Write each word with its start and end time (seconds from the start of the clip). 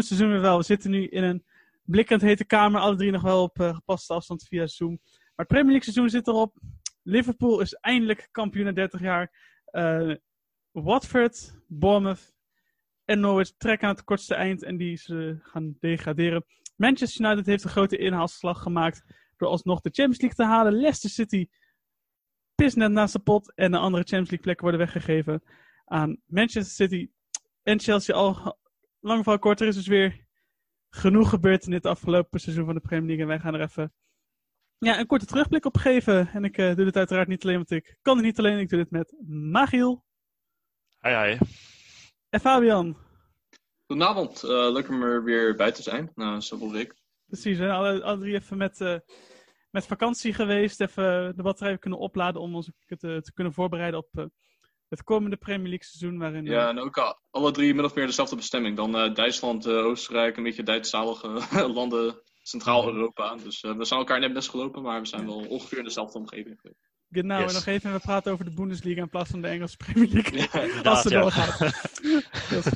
Seizoen 0.00 0.30
weer 0.30 0.40
wel. 0.40 0.56
We 0.56 0.64
zitten 0.64 0.90
nu 0.90 1.06
in 1.06 1.22
een 1.22 1.44
blikkend 1.84 2.22
hete 2.22 2.44
kamer. 2.44 2.80
Alle 2.80 2.96
drie 2.96 3.10
nog 3.10 3.22
wel 3.22 3.42
op 3.42 3.60
eh, 3.60 3.74
gepaste 3.74 4.14
afstand 4.14 4.46
via 4.46 4.66
Zoom. 4.66 5.00
Maar 5.02 5.30
het 5.34 5.46
Premier 5.46 5.72
League 5.72 5.92
seizoen 5.92 6.10
zit 6.10 6.26
erop. 6.26 6.56
Liverpool 7.02 7.60
is 7.60 7.74
eindelijk 7.74 8.28
kampioen 8.30 8.64
na 8.64 8.72
30 8.72 9.00
jaar. 9.00 9.32
Eh, 9.64 10.14
Watford, 10.70 11.60
Bournemouth 11.66 12.34
en 13.04 13.20
Norwich 13.20 13.52
trekken 13.56 13.88
aan 13.88 13.94
het 13.94 14.04
kortste 14.04 14.34
eind. 14.34 14.62
En 14.62 14.76
die 14.76 14.96
ze 14.96 15.38
gaan 15.42 15.76
degraderen. 15.80 16.44
Manchester 16.76 17.24
United 17.24 17.46
heeft 17.46 17.64
een 17.64 17.70
grote 17.70 17.96
inhaalslag 17.96 18.62
gemaakt. 18.62 19.04
Door 19.36 19.48
alsnog 19.48 19.80
de 19.80 19.90
Champions 19.92 20.20
League 20.20 20.46
te 20.46 20.52
halen. 20.52 20.72
Leicester 20.72 21.10
City 21.10 21.48
pist 22.54 22.76
net 22.76 22.90
naast 22.90 23.12
de 23.12 23.18
pot. 23.18 23.54
En 23.54 23.70
de 23.70 23.78
andere 23.78 24.02
Champions 24.02 24.30
League 24.30 24.44
plekken 24.44 24.64
worden 24.64 24.80
weggegeven 24.80 25.42
aan 25.84 26.20
Manchester 26.26 26.88
City 26.88 27.10
en 27.62 27.80
Chelsea. 27.80 28.14
Al 28.14 28.60
lang 29.02 29.24
van 29.24 29.38
kort, 29.38 29.60
er 29.60 29.66
is 29.66 29.74
dus 29.74 29.86
weer 29.86 30.26
genoeg 30.88 31.28
gebeurd 31.28 31.64
in 31.64 31.70
dit 31.70 31.86
afgelopen 31.86 32.40
seizoen 32.40 32.64
van 32.64 32.74
de 32.74 32.80
Premier 32.80 33.06
League. 33.06 33.22
En 33.22 33.28
wij 33.28 33.38
gaan 33.38 33.54
er 33.54 33.60
even 33.60 33.92
ja, 34.78 34.98
een 34.98 35.06
korte 35.06 35.26
terugblik 35.26 35.64
op 35.64 35.76
geven. 35.76 36.28
En 36.28 36.44
ik 36.44 36.58
eh, 36.58 36.74
doe 36.74 36.84
dit 36.84 36.96
uiteraard 36.96 37.28
niet 37.28 37.42
alleen, 37.42 37.56
want 37.56 37.70
ik 37.70 37.98
kan 38.02 38.16
het 38.16 38.24
niet 38.24 38.38
alleen. 38.38 38.58
Ik 38.58 38.68
doe 38.68 38.78
dit 38.78 38.90
met 38.90 39.14
Magiel 39.26 40.04
Hoi, 40.98 41.14
hoi. 41.14 41.38
en 42.28 42.40
Fabian. 42.40 42.96
Goedenavond, 43.86 44.42
eh, 44.42 44.48
leuk 44.50 44.88
om 44.88 45.02
er 45.02 45.24
weer 45.24 45.56
bij 45.56 45.72
te 45.72 45.82
zijn 45.82 46.10
na 46.14 46.40
zoveel 46.40 46.72
weken. 46.72 46.96
Precies, 47.26 47.58
hè? 47.58 47.72
Alle, 47.72 48.02
alle 48.02 48.18
drie 48.18 48.34
even 48.34 48.56
met, 48.56 48.80
eh, 48.80 48.98
met 49.70 49.86
vakantie 49.86 50.34
geweest. 50.34 50.80
Even 50.80 51.36
de 51.36 51.42
batterij 51.42 51.78
kunnen 51.78 51.98
opladen 51.98 52.40
om 52.40 52.54
ons 52.54 52.70
te, 52.86 53.20
te 53.22 53.32
kunnen 53.34 53.52
voorbereiden 53.52 54.00
op 54.00 54.08
eh, 54.12 54.24
het 54.92 55.02
komende 55.04 55.36
Premier 55.36 55.68
League 55.68 55.84
seizoen. 55.86 56.18
Waarin, 56.18 56.46
eh, 56.46 56.52
Ja, 56.52 56.68
en 56.68 56.78
ook 56.78 56.98
al- 56.98 57.20
alle 57.30 57.50
drie 57.50 57.74
min 57.74 57.84
of 57.84 57.94
meer 57.94 58.06
dezelfde 58.06 58.36
bestemming. 58.36 58.76
Dan 58.76 58.96
eh, 58.96 59.14
Duitsland, 59.14 59.66
eh, 59.66 59.72
Oostenrijk, 59.84 60.36
een 60.36 60.42
beetje 60.42 60.62
Duitsstalige 60.62 61.28
landen, 61.78 62.20
Centraal-Europa. 62.42 63.36
Dus 63.36 63.62
eh, 63.62 63.76
we 63.76 63.84
zijn 63.84 64.00
elkaar 64.00 64.20
net 64.20 64.32
best 64.32 64.48
gelopen, 64.50 64.82
maar 64.82 65.00
we 65.00 65.06
zijn 65.06 65.26
wel 65.26 65.46
ongeveer 65.48 65.78
in 65.78 65.84
dezelfde 65.84 66.18
omgeving 66.18 66.60
geweest. 66.60 66.90
Genau, 67.10 67.40
Yes. 67.40 67.48
en 67.48 67.54
nog 67.54 67.66
even 67.66 67.92
we 67.92 67.98
praten 67.98 68.32
over 68.32 68.44
de 68.44 68.54
Bundesliga 68.54 69.00
in 69.02 69.08
plaats 69.08 69.30
van 69.30 69.40
de 69.42 69.48
Engelse 69.48 69.76
Premier 69.76 70.08
League. 70.08 70.38
Ja, 70.82 70.82
Als 70.90 71.02
ze 71.02 71.10
ja. 71.10 71.20
doorgaat. 71.20 71.58
Dat 72.50 72.66
is 72.66 72.72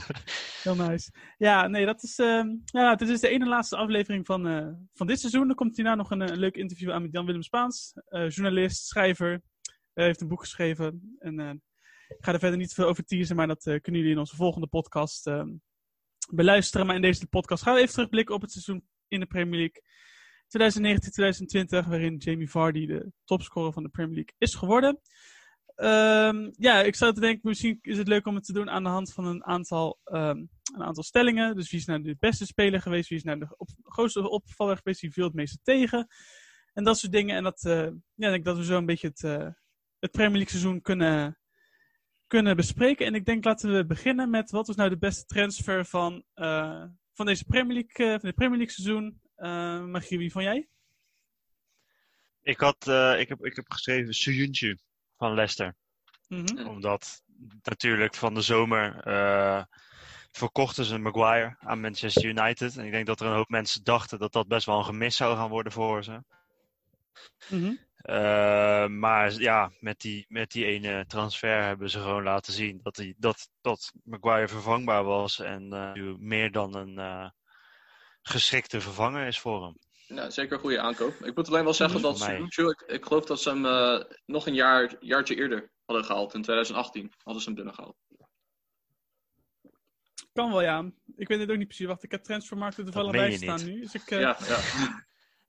heel 0.63 0.75
nice. 0.89 1.11
Ja, 1.39 1.67
nee, 1.67 1.87
dat 1.87 2.03
is, 2.03 2.19
ehm, 2.19 2.49
ja, 2.65 2.95
dit 2.95 3.09
is 3.09 3.21
de 3.21 3.29
ene 3.29 3.47
laatste 3.47 3.77
aflevering 3.77 4.27
van, 4.27 4.47
eh, 4.47 4.67
van 4.95 5.07
dit 5.07 5.21
seizoen. 5.21 5.47
Dan 5.47 5.57
komt 5.57 5.77
hierna 5.77 5.95
nog 5.95 6.11
een, 6.11 6.23
eh, 6.23 6.37
leuk 6.37 6.57
interview 6.57 6.91
aan 6.91 7.03
met 7.03 7.13
Jan-Willem 7.13 7.43
Spaans. 7.43 7.93
eh, 8.09 8.29
journalist, 8.31 8.87
schrijver. 8.87 9.43
Hij 9.95 10.05
heeft 10.05 10.21
een 10.21 10.29
boek 10.29 10.41
geschreven. 10.41 11.17
En 11.19 11.39
eh, 11.41 11.51
ik 12.09 12.25
ga 12.25 12.33
er 12.33 12.39
verder 12.39 12.59
niet 12.59 12.75
veel 12.75 12.87
over 12.87 13.05
teasen, 13.05 13.37
maar 13.37 13.47
dat 13.47 13.67
eh, 13.67 13.81
kunnen 13.81 14.01
jullie 14.01 14.15
in 14.15 14.21
onze 14.21 14.37
volgende 14.37 14.67
podcast 14.67 15.27
ehm, 15.27 15.49
beluisteren. 16.31 16.87
Maar 16.87 16.97
in 16.97 17.03
deze 17.03 17.27
podcast 17.27 17.63
gaan 17.63 17.75
we 17.75 17.81
even 17.81 17.93
terugblikken 17.93 18.35
op 18.35 18.41
het 18.41 18.53
seizoen 18.53 18.89
in 19.09 19.21
de 19.21 19.27
Premier 19.27 19.59
League. 19.61 19.83
2019-2020, 21.85 21.89
waarin 21.89 22.17
Jamie 22.17 22.51
Vardy 22.51 22.87
de 22.87 23.13
topscorer 23.25 23.73
van 23.73 23.83
de 23.83 23.89
Premier 23.89 24.15
League 24.15 24.35
is 24.39 24.55
geworden. 24.55 25.01
Ehm, 25.77 26.51
ja, 26.53 26.83
ik 26.83 26.95
zou 26.95 27.15
te 27.15 27.21
denken, 27.21 27.49
misschien 27.49 27.79
is 27.83 27.99
het 27.99 28.09
leuk 28.09 28.27
om 28.27 28.35
het 28.35 28.45
te 28.45 28.53
doen 28.53 28.71
aan 28.71 28.83
de 28.83 28.89
hand 28.89 29.13
van 29.13 29.27
een 29.27 29.45
aantal, 29.45 30.01
ehm, 30.05 30.45
een 30.75 30.83
aantal 30.83 31.03
stellingen. 31.03 31.57
Dus 31.57 31.71
wie 31.71 31.81
is 31.81 31.87
nou 31.87 32.03
de 32.03 32.17
beste 32.19 32.47
speler 32.47 32.81
geweest? 32.81 33.09
Wie 33.09 33.19
is 33.19 33.25
nou 33.25 33.39
de 33.39 33.55
op, 33.57 33.69
grootste 33.83 34.31
opvaller 34.31 34.77
geweest? 34.77 35.01
Wie 35.01 35.13
viel 35.13 35.25
het 35.25 35.35
meeste 35.35 35.59
tegen? 35.63 36.07
En 36.73 36.85
dat 36.85 36.99
soort 36.99 37.13
dingen. 37.13 37.37
En 37.37 37.43
dat, 37.43 37.65
eh, 37.65 37.89
ja, 38.15 38.31
denk 38.31 38.45
dat 38.45 38.57
we 38.57 38.65
zo 38.65 38.77
een 38.77 38.87
beetje 38.87 39.09
het, 39.09 39.25
eh, 39.25 39.49
het 39.99 40.11
Premier 40.11 40.37
League 40.37 40.51
seizoen 40.51 40.81
kunnen, 40.81 41.39
kunnen 42.27 42.57
bespreken. 42.57 43.07
En 43.07 43.15
ik 43.15 43.25
denk 43.25 43.45
laten 43.45 43.73
we 43.73 43.87
beginnen 43.87 44.31
met 44.31 44.51
wat 44.51 44.67
was 44.67 44.77
nou 44.77 44.89
de 44.89 44.99
beste 44.99 45.25
transfer 45.25 45.85
van, 45.85 46.25
eh, 46.35 46.85
van 47.15 47.27
deze 47.27 47.45
Premier 47.45 47.75
League, 47.75 48.07
eh, 48.07 48.21
van 48.21 48.29
de 48.29 48.35
Premier 48.35 48.59
League 48.59 48.75
seizoen? 48.75 49.21
Uh, 49.37 49.85
Magie, 49.85 50.19
wie 50.19 50.33
van 50.33 50.43
jij? 50.43 50.69
Ik, 52.47 52.61
had, 52.61 52.89
eh, 52.89 53.21
ik, 53.21 53.29
heb, 53.29 53.45
ik 53.45 53.57
heb 53.57 53.71
geschreven 53.71 54.15
Suyuncu 54.15 54.79
van 55.17 55.35
Leicester. 55.35 55.75
Mhm. 56.29 56.67
Omdat 56.67 57.23
natuurlijk 57.63 58.15
van 58.15 58.35
de 58.35 58.41
zomer 58.41 59.01
eh, 59.05 59.65
verkochten 60.31 60.85
ze 60.85 60.99
Maguire 60.99 61.57
aan 61.59 61.81
Manchester 61.81 62.25
United. 62.25 62.77
En 62.77 62.85
ik 62.85 62.93
denk 62.93 63.07
dat 63.07 63.21
er 63.21 63.27
een 63.27 63.35
hoop 63.35 63.49
mensen 63.49 63.85
dachten 63.85 64.19
dat 64.19 64.33
dat 64.33 64.49
best 64.49 64.67
wel 64.67 64.79
een 64.79 64.85
gemis 64.85 65.17
zou 65.17 65.37
gaan 65.37 65.49
worden 65.49 65.73
voor 65.73 66.05
ze. 66.05 66.23
Mhm. 67.49 67.75
Eh, 67.97 68.66
maar 68.89 69.33
ja, 69.33 69.71
met 69.81 70.01
die, 70.01 70.25
met 70.29 70.51
die 70.51 70.65
ene 70.65 71.05
transfer 71.07 71.63
hebben 71.63 71.91
ze 71.91 72.01
gewoon 72.01 72.23
laten 72.23 72.53
zien 72.53 72.81
dat, 72.83 72.95
die, 72.95 73.15
dat, 73.19 73.49
dat 73.61 73.93
Maguire 74.05 74.49
vervangbaar 74.49 75.05
was. 75.05 75.39
En 75.39 75.73
eh, 75.73 75.93
nu 75.93 76.17
meer 76.19 76.53
dan 76.53 76.75
een 76.77 76.99
eh, 76.99 77.31
geschikte 78.23 78.81
vervanger 78.81 79.27
is 79.27 79.41
voor 79.41 79.65
hem. 79.65 79.77
Ja, 80.07 80.31
zeker 80.31 80.53
een 80.53 80.61
goede 80.61 80.81
aankoop. 80.81 81.15
Ik 81.25 81.37
moet 81.37 81.49
alleen 81.49 81.65
wel 81.65 81.75
zeggen 81.75 82.03
dat 82.03 82.29
ik, 82.29 82.85
ik 82.87 83.05
geloof 83.05 83.25
dat 83.25 83.41
ze 83.41 83.49
hem 83.51 83.67
eh, 83.67 84.01
nog 84.27 84.47
een 84.47 84.55
jaar, 84.55 84.97
jaartje 85.01 85.37
eerder 85.37 85.71
hadden 85.85 86.05
gehaald. 86.05 86.35
In 86.35 86.43
2018 86.43 87.13
hadden 87.23 87.43
ze 87.43 87.49
hem 87.49 87.57
binnengehaald. 87.57 87.97
Kan 90.33 90.51
wel, 90.51 90.63
ja. 90.63 90.91
Ik 91.17 91.29
weet 91.29 91.41
het 91.41 91.51
ook 91.51 91.57
niet 91.57 91.67
precies. 91.67 91.87
Wacht, 91.87 92.03
ik 92.03 92.11
heb 92.11 92.23
Transfermarkt 92.23 92.79
er 92.79 92.85
toevallig 92.85 93.13
meen 93.13 93.29
bij 93.29 93.37
staan 93.37 93.65
niet. 93.65 93.75
nu. 93.75 93.81
Dus 93.81 93.95
ik, 93.95 94.11
eh, 94.11 94.21
Ja, 94.21 94.37
ja. 94.47 94.59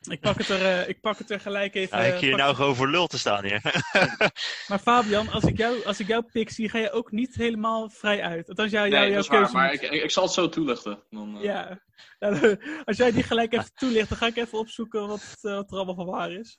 ik, 0.07 0.19
pak 0.19 0.37
het 0.37 0.49
er, 0.49 0.65
eh, 0.65 0.89
ik 0.89 1.01
pak 1.01 1.17
het 1.17 1.29
er 1.31 1.39
gelijk 1.39 1.75
even. 1.75 1.97
Ja, 1.97 2.03
ik 2.03 2.13
eh, 2.13 2.19
hier 2.19 2.29
pak- 2.29 2.39
nou 2.39 2.55
gewoon 2.55 2.75
voor 2.75 2.89
lul 2.89 3.07
te 3.07 3.17
staan 3.19 3.43
hier. 3.45 3.61
Maar 4.67 4.79
Fabian, 4.79 5.29
als 5.29 5.43
ik, 5.43 5.57
jou, 5.57 5.83
als 5.85 5.99
ik 5.99 6.07
jou 6.07 6.23
pik 6.31 6.49
zie, 6.49 6.69
ga 6.69 6.77
je 6.77 6.91
ook 6.91 7.11
niet 7.11 7.35
helemaal 7.35 7.89
vrij 7.89 8.21
uit. 8.21 8.49
Althans, 8.49 8.71
jij, 8.71 8.81
Nee, 8.89 8.91
jou, 8.91 9.13
dat 9.13 9.25
jouw 9.25 9.31
waar. 9.33 9.39
keuze 9.41 9.55
Maar 9.55 9.73
ik, 9.73 9.81
ik, 9.81 10.03
ik 10.03 10.11
zal 10.11 10.23
het 10.23 10.31
zo 10.33 10.49
toelichten. 10.49 11.03
Dan, 11.09 11.37
eh, 11.37 11.43
Ja. 11.43 11.81
Ja, 12.19 12.29
Als 12.85 12.97
jij 12.97 13.11
die 13.11 13.23
gelijk 13.23 13.53
even 13.53 13.73
toelicht, 13.73 14.09
dan 14.09 14.17
ga 14.17 14.25
ik 14.27 14.35
even 14.37 14.57
opzoeken 14.57 15.07
wat, 15.07 15.37
eh, 15.41 15.53
wat 15.55 15.71
er 15.71 15.77
allemaal 15.77 15.95
van 15.95 16.05
waar 16.05 16.31
is. 16.31 16.57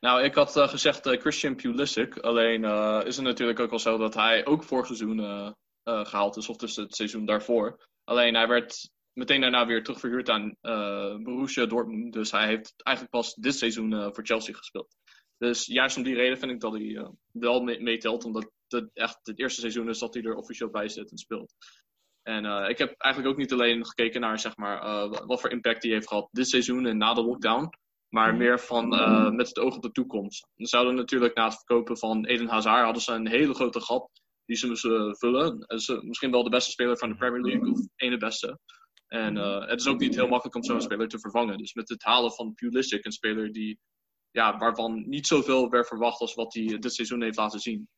Nou, 0.00 0.22
ik 0.22 0.34
had 0.34 0.56
eh, 0.56 0.68
gezegd 0.68 1.06
eh, 1.06 1.20
Christian 1.20 1.54
Pulisic. 1.56 2.18
Alleen 2.18 2.64
eh, 2.64 3.00
is 3.04 3.16
het 3.16 3.24
natuurlijk 3.24 3.60
ook 3.60 3.70
wel 3.70 3.78
zo 3.78 3.98
dat 3.98 4.14
hij 4.14 4.46
ook 4.46 4.64
vorig 4.64 4.86
seizoen 4.86 5.20
eh, 5.20 5.50
eh, 5.82 6.04
gehaald 6.06 6.36
is. 6.36 6.48
Of 6.48 6.56
dus 6.56 6.76
het 6.76 6.94
seizoen 6.96 7.24
daarvoor. 7.26 7.86
Alleen 8.04 8.34
hij 8.34 8.48
werd 8.48 8.90
meteen 9.14 9.40
daarna 9.40 9.66
weer 9.66 9.82
terugverhuurd 9.82 10.28
aan 10.28 10.56
eh 10.60 11.16
Borussia 11.16 11.66
Dortmund. 11.66 12.12
Dus 12.12 12.30
hij 12.30 12.46
heeft 12.46 12.72
eigenlijk 12.82 13.16
pas 13.16 13.34
dit 13.34 13.54
seizoen 13.54 13.92
eh, 13.92 14.08
voor 14.12 14.24
Chelsea 14.26 14.54
gespeeld. 14.54 14.96
Dus 15.38 15.66
juist 15.66 15.96
om 15.96 16.02
die 16.02 16.14
reden 16.14 16.38
vind 16.38 16.50
ik 16.52 16.60
dat 16.60 16.72
hij 16.72 16.96
eh, 16.96 17.08
wel 17.30 17.62
mee- 17.62 17.80
meetelt. 17.82 18.24
Omdat 18.24 18.50
het 18.68 18.90
echt 18.92 19.18
het 19.22 19.38
eerste 19.38 19.60
seizoen 19.60 19.88
is 19.88 19.98
dat 19.98 20.14
hij 20.14 20.22
er 20.22 20.34
officieel 20.36 20.70
bij 20.70 20.88
zit 20.88 21.10
en 21.10 21.18
speelt. 21.18 21.54
En 22.22 22.68
ik 22.68 22.78
heb 22.78 22.94
eigenlijk 22.98 23.32
ook 23.32 23.40
niet 23.40 23.52
alleen 23.52 23.86
gekeken 23.86 24.20
naar 24.20 24.38
zeg 24.38 24.56
maar, 24.56 25.08
wat 25.08 25.40
voor 25.40 25.50
impact 25.50 25.82
hij 25.82 25.92
heeft 25.92 26.08
gehad 26.08 26.28
dit 26.32 26.48
seizoen 26.48 26.86
en 26.86 26.96
na 26.96 27.14
de 27.14 27.22
lockdown. 27.24 27.68
Maar 28.08 28.28
Mhm. 28.28 28.38
meer 28.38 28.60
van 28.60 28.88
met 29.36 29.48
het 29.48 29.58
oog 29.58 29.76
op 29.76 29.82
de 29.82 29.90
toekomst. 29.90 30.46
Dan 30.54 30.66
zouden 30.66 30.94
natuurlijk 30.94 31.34
na 31.36 31.44
het 31.44 31.54
verkopen 31.54 31.98
van 31.98 32.24
Eden 32.24 32.48
Hazard 32.48 32.84
hadden 32.84 33.02
ze 33.02 33.12
een 33.12 33.28
hele 33.28 33.54
grote 33.54 33.80
gat 33.80 34.10
die 34.44 34.56
ze 34.56 34.66
moesten 34.66 35.16
vullen. 35.16 35.60
En 35.60 35.78
ze, 35.80 36.00
misschien 36.04 36.30
wel 36.30 36.42
de 36.42 36.50
beste 36.50 36.70
speler 36.70 36.98
van 36.98 37.08
de 37.08 37.16
Premier 37.16 37.40
League, 37.42 37.70
of 37.72 37.78
ene 37.96 38.16
beste. 38.16 38.58
En 39.14 39.36
eh, 39.36 39.68
het 39.68 39.80
is 39.80 39.86
ook 39.86 39.98
niet 39.98 40.14
heel 40.14 40.28
makkelijk 40.28 40.56
om 40.56 40.64
zo'n 40.64 40.80
speler 40.80 41.08
te 41.08 41.18
vervangen. 41.18 41.58
Dus 41.58 41.74
met 41.74 41.88
het 41.88 42.02
halen 42.02 42.32
van 42.32 42.54
Pulisic, 42.54 43.04
een 43.04 43.12
speler 43.12 43.52
die, 43.52 43.80
ja, 44.30 44.58
waarvan 44.58 45.08
niet 45.08 45.26
zoveel 45.26 45.70
werd 45.70 45.86
verwacht 45.86 46.20
als 46.20 46.34
wat 46.34 46.54
hij 46.54 46.78
dit 46.78 46.94
seizoen 46.94 47.22
heeft 47.22 47.36
laten 47.36 47.60
zien. 47.60 47.88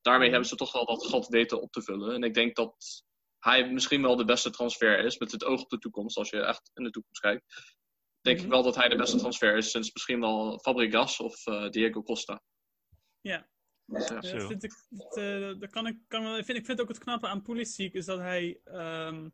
Daarmee 0.00 0.30
hebben 0.30 0.48
ze 0.48 0.56
toch 0.56 0.72
wel 0.72 0.86
dat 0.86 1.06
gat 1.06 1.28
weten 1.28 1.62
op 1.62 1.72
te 1.72 1.82
vullen. 1.82 2.14
En 2.14 2.22
ik 2.22 2.34
denk 2.34 2.56
dat 2.56 3.04
hij 3.38 3.72
misschien 3.72 4.02
wel 4.02 4.16
de 4.16 4.24
beste 4.24 4.50
transfer 4.50 5.04
is 5.04 5.18
met 5.18 5.32
het 5.32 5.44
oog 5.44 5.62
op 5.62 5.68
de 5.68 5.78
toekomst. 5.78 6.16
Als 6.16 6.30
je 6.30 6.40
echt 6.40 6.70
in 6.74 6.84
de 6.84 6.90
toekomst 6.90 7.20
kijkt. 7.20 7.74
Denk 8.20 8.40
ik 8.40 8.48
wel 8.48 8.62
dat 8.62 8.74
hij 8.74 8.88
de 8.88 8.96
beste 8.96 9.16
transfer 9.16 9.56
is 9.56 9.70
sinds 9.70 9.92
misschien 9.92 10.20
wel 10.20 10.58
Fabregas 10.58 11.20
of 11.20 11.46
eh, 11.46 11.68
Diego 11.68 12.02
Costa. 12.02 12.42
Ja. 13.20 13.48
Dus, 13.84 14.08
ja. 14.08 14.20
Dat 14.20 14.46
vind 14.46 14.64
ik, 14.64 14.86
dat, 14.88 15.16
eh, 15.16 15.58
dat 15.58 15.70
kan 15.70 15.86
ik, 15.86 15.98
kan 16.08 16.36
ik, 16.36 16.44
vind, 16.44 16.58
ik 16.58 16.66
vind 16.66 16.80
ook 16.80 16.88
het 16.88 16.98
knappe 16.98 17.26
aan 17.26 17.42
Pulisic 17.42 17.94
is 17.94 18.04
dat 18.04 18.18
hij... 18.18 18.60
ehm, 18.64 19.28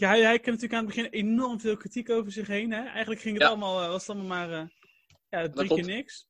ja, 0.00 0.08
hij, 0.08 0.20
hij 0.20 0.38
kreeg 0.38 0.54
natuurlijk 0.54 0.72
aan 0.72 0.86
het 0.86 0.94
begin 0.94 1.10
enorm 1.10 1.60
veel 1.60 1.76
kritiek 1.76 2.10
over 2.10 2.32
zich 2.32 2.46
heen. 2.46 2.72
Hè? 2.72 2.82
Eigenlijk 2.84 3.20
ging 3.20 3.34
het 3.34 3.42
Ja. 3.42 3.48
allemaal, 3.48 3.82
eh, 3.82 3.88
was 3.88 4.06
het 4.06 4.16
allemaal 4.16 4.38
maar 4.38 4.50
eh, 4.50 4.68
ja, 5.28 5.48
drie 5.48 5.68
keer 5.68 5.84
niks. 5.84 6.28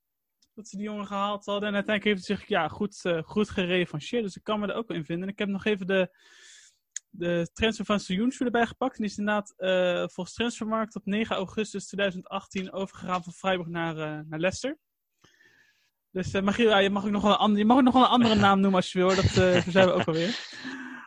Dat 0.55 0.69
ze 0.69 0.77
die 0.77 0.85
jongen 0.85 1.07
gehaald 1.07 1.45
hadden. 1.45 1.69
En 1.69 1.75
uiteindelijk 1.75 2.17
heeft 2.17 2.29
hij 2.29 2.37
zich 2.37 2.49
ja, 2.49 2.69
goed, 2.69 3.05
eh, 3.05 3.23
goed 3.23 3.51
gerevancheerd. 3.51 4.23
Dus 4.23 4.37
ik 4.37 4.43
kan 4.43 4.61
me 4.61 4.67
er 4.67 4.75
ook 4.75 4.89
wel 4.89 4.97
in 4.97 5.05
vinden. 5.05 5.25
En 5.25 5.33
ik 5.33 5.39
heb 5.39 5.49
nog 5.49 5.65
even 5.65 5.87
de, 5.87 6.17
de 7.11 7.51
transfer 7.53 7.85
van 7.85 8.01
Soyuncu 8.01 8.45
erbij 8.45 8.67
gepakt. 8.67 8.97
En 8.97 9.03
die 9.03 9.11
is 9.11 9.19
inderdaad 9.19 9.55
volgens 10.13 10.37
Transfermarkt 10.37 10.97
op 10.97 11.07
9 11.07 11.37
augustus 11.37 11.87
2018 11.87 12.73
overgegaan 12.73 13.23
van 13.23 13.33
Freiburg 13.33 13.69
naar, 13.69 13.95
naar 14.27 14.39
Leicester. 14.39 14.79
Dus 16.13 16.35
uh, 16.35 16.43
Magiel, 16.43 16.69
ja, 16.69 16.79
je, 16.79 16.91
mag 16.91 17.05
ook 17.05 17.11
nog 17.11 17.23
wel 17.23 17.41
een 17.41 17.57
je 17.57 17.65
mag 17.65 17.77
ook 17.77 17.83
nog 17.83 17.95
wel 17.95 18.03
een 18.03 18.09
andere 18.09 18.35
naam 18.47 18.61
noemen 18.61 18.81
als 18.81 18.93
je 18.93 18.99
wil. 18.99 19.09
Dat 19.09 19.25
uh, 19.25 19.67
zijn 19.67 19.87
we 19.87 19.93
ook 19.93 20.07
alweer. 20.07 20.39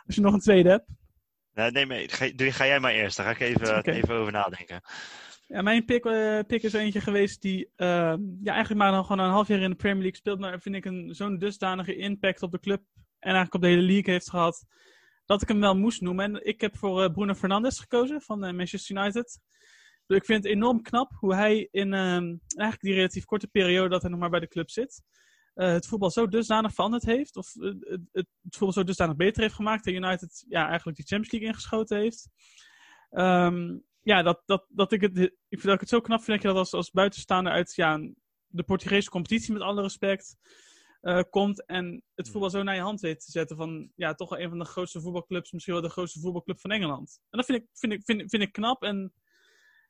Als 0.06 0.16
je 0.16 0.22
nog 0.22 0.34
een 0.34 0.40
tweede 0.40 0.70
hebt. 0.70 0.86
Nee, 1.54 1.72
nee, 1.72 1.86
maar 1.86 2.04
ga, 2.08 2.28
ga 2.36 2.66
jij 2.66 2.80
maar 2.80 2.92
eerst. 2.92 3.18
Daar 3.18 3.26
ga 3.26 3.32
ik 3.32 3.40
even, 3.40 3.86
even 3.86 4.16
over 4.16 4.32
nadenken. 4.32 4.82
Ja, 5.48 5.62
mijn 5.62 5.86
pick, 5.86 6.06
eh, 6.06 6.40
pick 6.48 6.64
is 6.64 6.74
eentje 6.74 7.02
geweest 7.02 7.42
die 7.42 7.72
ehm, 7.76 8.20
ja, 8.44 8.52
eigenlijk 8.54 8.82
maar 8.82 8.92
dan 8.92 9.06
gewoon 9.06 9.26
een 9.26 9.32
half 9.32 9.48
jaar 9.48 9.60
in 9.60 9.70
de 9.70 9.76
Premier 9.76 10.02
League 10.02 10.16
speelt. 10.20 10.40
Maar 10.40 10.60
vind 10.60 10.76
ik 10.76 10.86
een, 10.86 11.16
zo'n 11.16 11.38
dusdanige 11.38 11.96
impact 11.96 12.42
op 12.42 12.52
de 12.52 12.60
club 12.60 12.82
en 12.96 13.34
eigenlijk 13.34 13.54
op 13.54 13.62
de 13.62 13.68
hele 13.68 13.82
league 13.82 14.14
heeft 14.14 14.30
gehad. 14.30 14.66
Dat 15.26 15.42
ik 15.42 15.48
hem 15.48 15.60
wel 15.60 15.76
moest 15.76 16.02
noemen. 16.02 16.26
En 16.26 16.46
ik 16.46 16.62
heb 16.62 16.78
voor 16.78 17.04
eh, 17.04 17.12
Bruno 17.12 17.34
Fernandes 17.34 17.80
gekozen 17.80 18.22
van 18.22 18.44
eh, 18.44 18.54
Manchester 18.54 18.98
United. 18.98 19.40
Dus 20.06 20.18
ik 20.18 20.26
vind 20.26 20.44
het 20.44 20.54
enorm 20.54 20.82
knap 20.82 21.12
hoe 21.16 21.36
hij 21.36 21.68
in 21.72 21.94
ehm, 21.94 22.36
eigenlijk 22.56 22.82
die 22.82 22.94
relatief 22.94 23.26
korte 23.26 23.48
periode 23.48 23.90
dat 23.90 24.02
hij 24.02 24.12
nog 24.12 24.20
maar 24.20 24.30
bij 24.30 24.40
de 24.40 24.48
club 24.48 24.70
zit. 24.70 25.02
Eh, 25.54 25.72
het 25.72 25.88
voetbal 25.88 26.12
zo 26.12 26.28
dusdanig 26.28 26.74
veranderd 26.74 27.04
heeft. 27.04 27.36
Of 27.36 27.56
eh, 27.56 27.72
het, 27.80 28.02
het, 28.12 28.28
voetbal 28.50 28.72
zo 28.72 28.84
dusdanig 28.84 29.16
beter 29.16 29.42
heeft 29.42 29.56
gemaakt. 29.56 29.86
En 29.86 29.94
United 29.94 30.46
ja, 30.48 30.68
eigenlijk 30.68 30.98
die 30.98 31.06
Champions 31.06 31.32
League 31.32 31.50
ingeschoten 31.50 31.98
heeft. 31.98 32.30
Ehm, 33.10 33.78
ja, 34.02 34.22
dat, 34.22 34.42
dat, 34.46 34.66
dat 34.70 34.92
ik 34.92 35.02
het, 35.02 35.18
ik 35.18 35.32
vind 35.50 35.64
dat 35.64 35.74
ik 35.74 35.80
het 35.80 35.90
zo 35.90 36.02
knap 36.02 36.24
vind 36.24 36.32
dat 36.32 36.42
je 36.42 36.48
dat 36.48 36.58
als, 36.58 36.74
als 36.74 36.92
buitenstaander 36.92 37.54
uit 37.54 37.76
ja, 37.76 38.00
de 38.48 38.64
Portugese 38.64 39.10
competitie 39.10 39.54
met 39.54 39.62
alle 39.62 39.82
respect 39.82 40.38
eh, 41.02 41.22
komt 41.30 41.66
en 41.66 42.04
het 42.16 42.30
voetbal 42.30 42.50
zo 42.50 42.64
naar 42.64 42.76
je 42.76 42.82
hand 42.82 43.00
weet 43.00 43.26
te 43.26 43.32
zetten 43.32 43.58
van 43.58 43.92
ja, 43.96 44.14
toch 44.14 44.30
wel 44.30 44.40
een 44.40 44.50
van 44.50 44.60
de 44.60 44.66
grootste 44.66 45.02
voetbalclubs, 45.02 45.52
misschien 45.52 45.74
wel 45.74 45.84
de 45.84 45.90
grootste 45.90 46.20
voetbalclub 46.20 46.60
van 46.60 46.72
Engeland. 46.72 47.20
En 47.30 47.38
dat 47.38 47.46
vind 47.46 47.62
ik, 47.62 47.68
vind 47.74 47.94
ik, 47.94 48.02
vind, 48.04 48.30
vind 48.30 48.44
ik 48.44 48.52
knap 48.52 48.84
en 48.84 49.14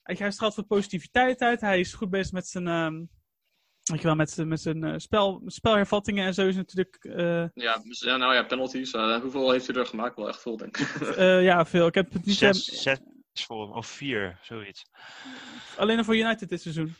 hij 0.03 0.15
hij 0.15 0.31
straalt 0.31 0.53
veel 0.53 0.65
positiviteit 0.65 1.41
uit. 1.41 1.61
Hij 1.61 1.79
is 1.79 1.93
goed 1.93 2.09
bezig 2.09 2.31
met 2.31 2.47
zijn, 2.47 2.67
ehm, 2.67 3.03
weet 3.83 3.99
je 4.01 4.05
wel, 4.07 4.15
met 4.15 4.29
zijn, 4.29 4.47
met 4.47 4.61
zijn 4.61 4.83
eh, 4.83 4.93
spel, 4.97 5.41
spelhervattingen 5.45 6.25
en 6.25 6.33
zo 6.33 6.47
is 6.47 6.55
natuurlijk 6.55 6.95
eh, 7.03 7.45
Ja, 7.53 7.77
dus, 7.83 7.99
ja, 7.99 8.17
nou 8.17 8.33
ja, 8.33 8.43
penalties. 8.43 8.91
eh, 8.93 9.21
hoeveel 9.21 9.51
heeft 9.51 9.67
hij 9.67 9.75
er 9.75 9.85
gemaakt? 9.85 10.15
Wel 10.15 10.27
echt 10.27 10.41
veel, 10.41 10.57
denk 10.57 10.77
ik. 10.77 10.87
eh, 11.17 11.43
ja, 11.43 11.65
veel. 11.65 11.87
Ik 11.87 11.95
heb 11.95 12.13
het 12.13 12.25
niet 12.25 12.35
Zes, 12.35 12.65
hem- 12.67 12.75
zes 12.75 12.99
voor 13.45 13.61
hem, 13.67 13.71
of 13.75 13.87
vier, 13.87 14.39
zoiets. 14.41 14.83
alleen 15.77 15.97
nog 15.97 16.05
voor 16.05 16.15
United 16.15 16.49
dit 16.49 16.61
seizoen. 16.61 16.95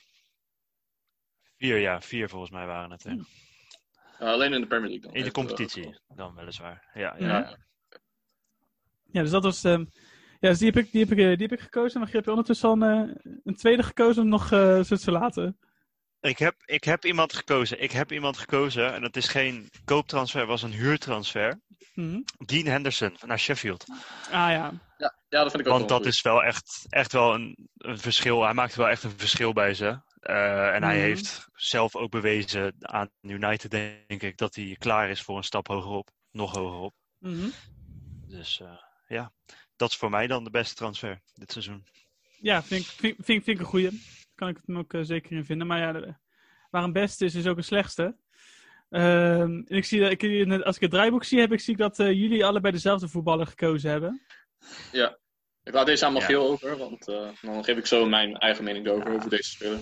Vier, 1.58 1.78
ja, 1.78 2.02
vier 2.02 2.30
volgens 2.30 2.52
mij 2.52 2.66
waren 2.66 2.92
het. 2.92 3.04
Hè. 3.04 3.12
Eh, 3.12 4.28
alleen 4.32 4.54
in 4.54 4.62
de 4.62 4.68
Premier 4.68 4.90
League 4.90 5.06
dan. 5.06 5.14
In 5.14 5.22
de 5.22 5.28
eh, 5.28 5.34
competitie 5.34 6.00
dan 6.16 6.36
weliswaar. 6.36 6.90
Ja, 6.94 7.16
ja. 7.18 7.28
Ja. 7.28 7.58
Ja, 9.12 9.22
dus 9.22 9.32
dat 9.32 9.44
was. 9.44 9.64
ehm, 9.64 9.86
ja, 10.40 10.50
dus 10.50 10.58
die 10.58 10.68
heb 10.72 10.84
ik, 10.86 10.92
die 10.92 11.02
heb 11.02 11.12
ik, 11.12 11.18
eh, 11.18 11.24
die 11.38 11.48
heb 11.48 11.52
ik 11.52 11.60
gekozen. 11.60 12.00
Maar 12.00 12.10
je 12.10 12.16
hebt 12.16 12.28
ondertussen 12.28 12.70
al 12.70 12.82
een, 12.82 13.10
eh, 13.10 13.16
een 13.44 13.56
tweede 13.56 13.84
gekozen 13.84 14.24
om 14.24 14.30
nog 14.30 14.52
eh 14.52 14.84
zo 14.84 14.96
te 14.96 15.12
laten. 15.12 15.58
Ik, 16.24 16.38
heb, 16.38 16.56
ik 16.66 16.84
heb 16.84 17.06
iemand 17.06 17.34
gekozen. 17.34 17.82
Ik 17.82 17.92
heb 17.92 18.12
iemand 18.12 18.38
gekozen. 18.38 18.94
En 18.94 19.02
dat 19.02 19.16
is 19.16 19.28
geen 19.28 19.70
kooptransfer, 19.86 20.40
het 20.40 20.50
was 20.50 20.62
een 20.62 20.72
huurtransfer. 20.72 21.62
Mhm. 21.94 22.20
Dean 22.46 22.66
Henderson 22.66 23.16
naar 23.26 23.40
Sheffield. 23.40 23.86
Ah 23.90 24.30
ja. 24.32 24.50
ja, 24.98 25.16
ja, 25.30 25.42
dat 25.44 25.52
vind 25.52 25.54
ik 25.54 25.60
ook 25.60 25.78
Want 25.78 25.80
wel 25.80 25.88
dat 25.88 25.98
goed. 25.98 26.06
is 26.06 26.22
wel 26.22 26.44
echt, 26.44 26.86
echt 26.90 27.12
wel 27.12 27.34
een, 27.34 27.70
een 27.78 27.98
verschil. 28.00 28.44
Hij 28.44 28.54
maakt 28.54 28.76
wel 28.76 28.88
echt 28.90 29.04
een 29.04 29.18
verschil 29.18 29.54
bij 29.54 29.74
ze. 29.74 30.02
Eh, 30.20 30.74
en 30.76 30.84
hij 30.84 30.96
Mhm. 30.96 31.04
heeft 31.06 31.48
zelf 31.54 31.96
ook 31.96 32.12
bewezen 32.12 32.76
aan 32.80 33.10
United, 33.22 33.72
denk 33.72 34.22
ik, 34.24 34.38
dat 34.38 34.56
hij 34.56 34.76
klaar 34.80 35.10
is 35.10 35.22
voor 35.22 35.38
een 35.38 35.44
stap 35.44 35.68
hogerop. 35.68 36.10
Nog 36.32 36.56
hogerop. 36.56 36.94
Mhm. 37.20 37.48
Dus 38.28 38.60
eh, 38.62 38.78
ja, 39.08 39.32
dat 39.76 39.90
is 39.90 39.96
voor 39.96 40.10
mij 40.10 40.28
dan 40.28 40.44
de 40.44 40.50
beste 40.50 40.76
transfer 40.76 41.22
dit 41.34 41.52
seizoen. 41.52 41.86
Ja, 42.40 42.64
vind 42.64 42.82
ik, 42.86 42.88
vind, 42.92 43.16
vind, 43.16 43.44
vind 43.44 43.48
ik 43.48 43.60
een 43.60 43.66
goeie. 43.72 44.02
Kan 44.44 44.52
ik 44.52 44.58
het 44.58 44.68
hem 44.68 44.78
ook 44.78 44.94
eh, 44.94 45.02
zeker 45.04 45.32
in 45.32 45.46
vinden. 45.46 45.68
Maar 45.68 45.80
ja, 45.80 46.18
waar 46.70 46.84
een 46.84 46.92
beste 46.92 47.26
is, 47.26 47.36
is 47.36 47.48
ook 47.48 47.58
een 47.58 47.64
slechtste. 47.64 48.16
Ehm, 48.90 49.42
en 49.42 49.66
ik 49.68 49.86
zie 49.86 50.00
dat, 50.02 50.12
ik, 50.12 50.24
in 50.24 50.50
het- 50.50 50.64
als 50.64 50.76
ik 50.76 50.82
het 50.82 50.92
draaiboek 50.92 51.24
zie, 51.24 51.40
heb 51.40 51.52
ik, 51.52 51.60
zie 51.60 51.74
ik 51.74 51.80
dat 51.80 52.00
eh, 52.00 52.12
jullie 52.12 52.46
allebei 52.46 52.74
dezelfde 52.74 53.08
voetballer 53.08 53.48
gekozen 53.48 53.90
hebben. 53.90 54.22
Ik 55.64 55.74
laat 55.74 55.86
deze 55.86 56.06
aan 56.06 56.14
Ja. 56.14 56.20
Magiel 56.20 56.48
over, 56.50 56.78
want 56.78 57.08
eh, 57.08 57.28
dan 57.42 57.64
geef 57.64 57.78
ik 57.78 57.86
zo 57.86 58.06
mijn 58.06 58.38
eigen 58.38 58.64
mening 58.64 58.88
over, 58.88 59.10
Ja. 59.10 59.16
over 59.16 59.30
deze 59.30 59.50
speler. 59.50 59.80